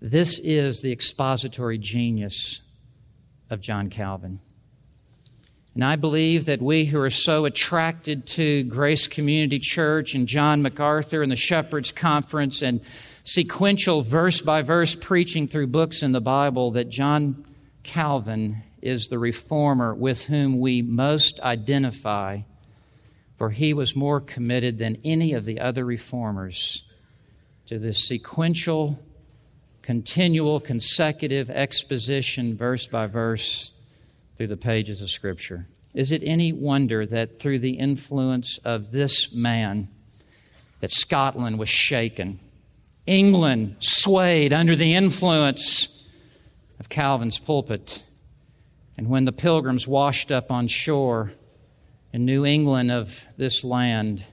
This 0.00 0.38
is 0.38 0.80
the 0.80 0.92
expository 0.92 1.76
genius 1.76 2.62
of 3.50 3.60
John 3.60 3.90
Calvin. 3.90 4.38
And 5.74 5.84
I 5.84 5.96
believe 5.96 6.46
that 6.46 6.62
we 6.62 6.86
who 6.86 7.00
are 7.00 7.10
so 7.10 7.44
attracted 7.44 8.26
to 8.28 8.62
Grace 8.64 9.06
Community 9.08 9.58
Church 9.58 10.14
and 10.14 10.26
John 10.26 10.62
MacArthur 10.62 11.22
and 11.22 11.30
the 11.30 11.36
Shepherds 11.36 11.92
Conference 11.92 12.62
and 12.62 12.80
sequential 13.24 14.02
verse 14.02 14.40
by 14.40 14.62
verse 14.62 14.94
preaching 14.94 15.48
through 15.48 15.68
books 15.68 16.02
in 16.02 16.12
the 16.12 16.20
Bible, 16.20 16.72
that 16.72 16.88
John 16.88 17.44
Calvin 17.82 18.62
is 18.80 19.08
the 19.08 19.18
reformer 19.18 19.94
with 19.94 20.26
whom 20.26 20.60
we 20.60 20.82
most 20.82 21.40
identify, 21.40 22.40
for 23.38 23.50
he 23.50 23.72
was 23.72 23.94
more 23.94 24.20
committed 24.20 24.78
than 24.78 24.98
any 25.04 25.32
of 25.32 25.44
the 25.44 25.60
other 25.60 25.84
reformers 25.84 26.82
to 27.66 27.78
this 27.78 28.06
sequential, 28.06 28.98
continual, 29.80 30.58
consecutive 30.58 31.48
exposition, 31.48 32.56
verse 32.56 32.88
by 32.88 33.06
verse 33.06 33.70
through 34.36 34.48
the 34.48 34.56
pages 34.56 35.00
of 35.00 35.08
Scripture. 35.08 35.66
Is 35.94 36.10
it 36.10 36.22
any 36.24 36.52
wonder 36.52 37.06
that 37.06 37.38
through 37.38 37.60
the 37.60 37.78
influence 37.78 38.58
of 38.58 38.90
this 38.90 39.32
man, 39.32 39.88
that 40.80 40.90
Scotland 40.90 41.60
was 41.60 41.68
shaken? 41.68 42.40
England 43.06 43.76
swayed 43.78 44.52
under 44.52 44.74
the 44.74 44.94
influence 44.94 46.08
of 46.80 46.88
Calvin's 46.88 47.38
pulpit. 47.38 48.02
And 48.96 49.08
when 49.08 49.26
the 49.26 49.32
pilgrims 49.32 49.86
washed 49.86 50.32
up 50.32 50.50
on 50.50 50.66
shore 50.66 51.32
in 52.18 52.24
New 52.24 52.44
England 52.44 52.90
of 52.90 53.28
this 53.36 53.62
land, 53.62 54.24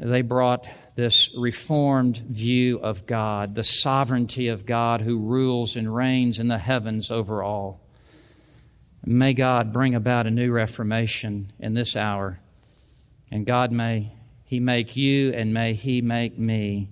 they 0.00 0.20
brought 0.20 0.66
this 0.96 1.32
reformed 1.36 2.16
view 2.16 2.80
of 2.80 3.06
God, 3.06 3.54
the 3.54 3.62
sovereignty 3.62 4.48
of 4.48 4.66
God 4.66 5.00
who 5.00 5.20
rules 5.20 5.76
and 5.76 5.94
reigns 5.94 6.40
in 6.40 6.48
the 6.48 6.58
heavens 6.58 7.12
over 7.12 7.40
all. 7.40 7.80
May 9.06 9.32
God 9.32 9.72
bring 9.72 9.94
about 9.94 10.26
a 10.26 10.30
new 10.32 10.50
reformation 10.50 11.52
in 11.60 11.74
this 11.74 11.94
hour. 11.94 12.40
And 13.30 13.46
God 13.46 13.70
may 13.70 14.10
He 14.44 14.58
make 14.58 14.96
you 14.96 15.32
and 15.34 15.54
may 15.54 15.74
He 15.74 16.02
make 16.02 16.36
me 16.36 16.88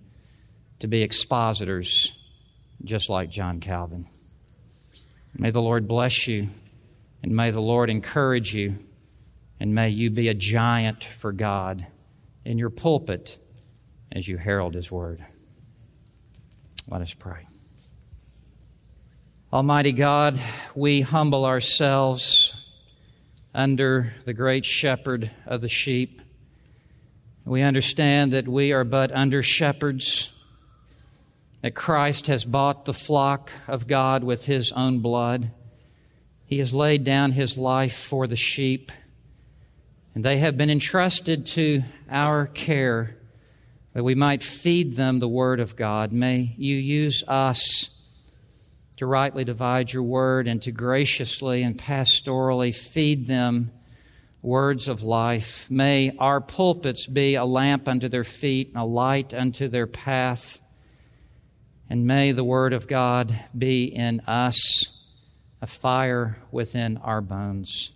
to 0.79 0.87
be 0.87 1.03
expositors 1.03 2.17
just 2.85 3.11
like 3.11 3.29
John 3.29 3.59
Calvin. 3.59 4.07
May 5.37 5.51
the 5.51 5.63
Lord 5.63 5.89
bless 5.89 6.29
you 6.29 6.47
and 7.25 7.35
may 7.35 7.51
the 7.51 7.61
Lord 7.61 7.91
encourage 7.91 8.55
you 8.55 8.79
and 9.63 9.77
may 9.77 9.89
you 9.89 10.11
be 10.11 10.27
a 10.27 10.35
giant 10.35 11.05
for 11.05 11.31
God 11.31 11.87
in 12.45 12.59
your 12.59 12.69
pulpit 12.69 13.39
as 14.11 14.27
you 14.27 14.37
herald 14.37 14.75
His 14.75 14.91
word. 14.91 15.25
Let 16.89 17.01
us 17.01 17.15
pray. 17.15 17.47
Almighty 19.53 19.93
God, 19.93 20.37
we 20.75 21.03
humble 21.03 21.45
ourselves 21.45 22.75
under 23.55 24.13
the 24.25 24.35
great 24.35 24.65
shepherd 24.65 25.31
of 25.47 25.61
the 25.61 25.69
sheep. 25.69 26.21
We 27.45 27.63
understand 27.63 28.33
that 28.33 28.49
we 28.49 28.73
are 28.73 28.83
but 28.83 29.13
under 29.13 29.45
shepherds, 29.45 30.45
that 31.61 31.77
Christ 31.77 32.27
has 32.27 32.45
bought 32.45 32.85
the 32.85 32.93
flock 32.93 33.53
of 33.69 33.87
God 33.87 34.25
with 34.25 34.47
his 34.47 34.73
own 34.73 34.99
blood. 34.99 35.53
He 36.47 36.59
has 36.59 36.75
laid 36.75 37.05
down 37.05 37.31
his 37.31 37.57
life 37.57 37.97
for 37.97 38.27
the 38.27 38.35
sheep, 38.35 38.91
and 40.15 40.25
they 40.25 40.39
have 40.39 40.57
been 40.57 40.71
entrusted 40.71 41.47
to 41.47 41.83
our 42.11 42.47
care 42.47 43.17
that 43.95 44.05
we 44.05 44.15
might 44.15 44.43
feed 44.43 44.97
them 44.97 45.19
the 45.19 45.29
word 45.29 45.61
of 45.61 45.77
God. 45.77 46.13
May 46.13 46.55
you 46.57 46.77
use 46.77 47.25
us 47.29 48.07
to 48.97 49.07
rightly 49.07 49.45
divide 49.45 49.93
your 49.93 50.03
word 50.03 50.47
and 50.47 50.61
to 50.63 50.71
graciously 50.71 51.63
and 51.63 51.77
pastorally 51.77 52.75
feed 52.75 53.27
them 53.27 53.71
words 54.43 54.89
of 54.89 55.03
life. 55.03 55.71
May 55.71 56.15
our 56.19 56.41
pulpits 56.41 57.07
be 57.07 57.35
a 57.35 57.45
lamp 57.45 57.89
unto 57.89 58.09
their 58.09 58.25
feet 58.25 58.69
and 58.69 58.77
a 58.77 58.85
light 58.85 59.33
unto 59.33 59.69
their 59.69 59.87
path. 59.87 60.61
And 61.89 62.07
may 62.07 62.33
the 62.33 62.45
word 62.45 62.73
of 62.73 62.89
God 62.89 63.39
be 63.57 63.85
in 63.85 64.21
us 64.21 65.07
a 65.61 65.67
fire 65.67 66.39
within 66.51 66.97
our 66.99 67.21
bones. 67.21 67.93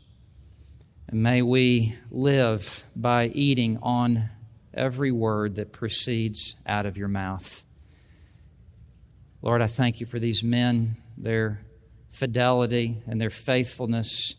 And 1.09 1.23
may 1.23 1.43
we 1.43 1.97
live 2.11 2.85
by 2.97 3.29
eating 3.29 3.79
on 3.83 4.31
every 4.75 5.13
word 5.13 5.57
that 5.57 5.73
proceeds 5.73 6.57
out 6.67 6.87
of 6.87 6.99
your 6.99 7.09
mouth. 7.09 7.65
Lord, 9.41 9.63
I 9.63 9.69
thank 9.69 10.01
you 10.01 10.07
for 10.07 10.19
these 10.19 10.43
men, 10.43 10.97
their 11.17 11.61
fidelity 12.11 13.03
and 13.07 13.21
their 13.21 13.31
faithfulness 13.31 14.35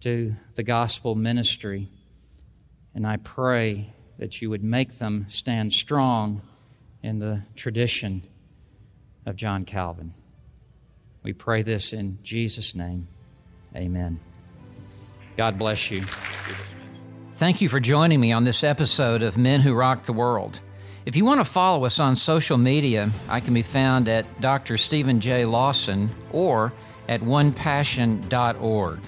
to 0.00 0.34
the 0.54 0.62
gospel 0.62 1.14
ministry. 1.14 1.88
And 2.94 3.06
I 3.06 3.16
pray 3.16 3.92
that 4.18 4.40
you 4.40 4.50
would 4.50 4.62
make 4.62 4.98
them 4.98 5.26
stand 5.28 5.72
strong 5.72 6.42
in 7.02 7.18
the 7.18 7.42
tradition 7.56 8.22
of 9.26 9.36
John 9.36 9.64
Calvin. 9.64 10.14
We 11.22 11.32
pray 11.32 11.62
this 11.62 11.92
in 11.92 12.18
Jesus' 12.22 12.74
name. 12.74 13.08
Amen. 13.74 14.20
God 15.38 15.56
bless 15.56 15.90
you. 15.92 16.02
Thank 17.34 17.60
you 17.60 17.68
for 17.68 17.78
joining 17.78 18.18
me 18.18 18.32
on 18.32 18.42
this 18.42 18.64
episode 18.64 19.22
of 19.22 19.38
Men 19.38 19.60
Who 19.60 19.72
Rock 19.72 20.02
the 20.02 20.12
World. 20.12 20.58
If 21.06 21.14
you 21.14 21.24
want 21.24 21.40
to 21.40 21.44
follow 21.44 21.84
us 21.84 22.00
on 22.00 22.16
social 22.16 22.58
media, 22.58 23.08
I 23.28 23.38
can 23.38 23.54
be 23.54 23.62
found 23.62 24.08
at 24.08 24.40
Dr. 24.40 24.76
Steven 24.76 25.20
J. 25.20 25.44
Lawson 25.44 26.10
or 26.32 26.72
at 27.08 27.20
onepassion.org. 27.20 28.98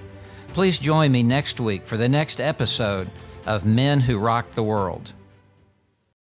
Please 0.55 0.79
join 0.79 1.11
me 1.11 1.25
next 1.25 1.59
week 1.59 1.85
for 1.85 1.97
the 1.97 2.09
next 2.09 2.41
episode 2.41 3.11
of 3.45 3.67
Men 3.67 4.01
Who 4.01 4.17
Rock 4.17 4.53
the 4.53 4.63
World. 4.63 5.13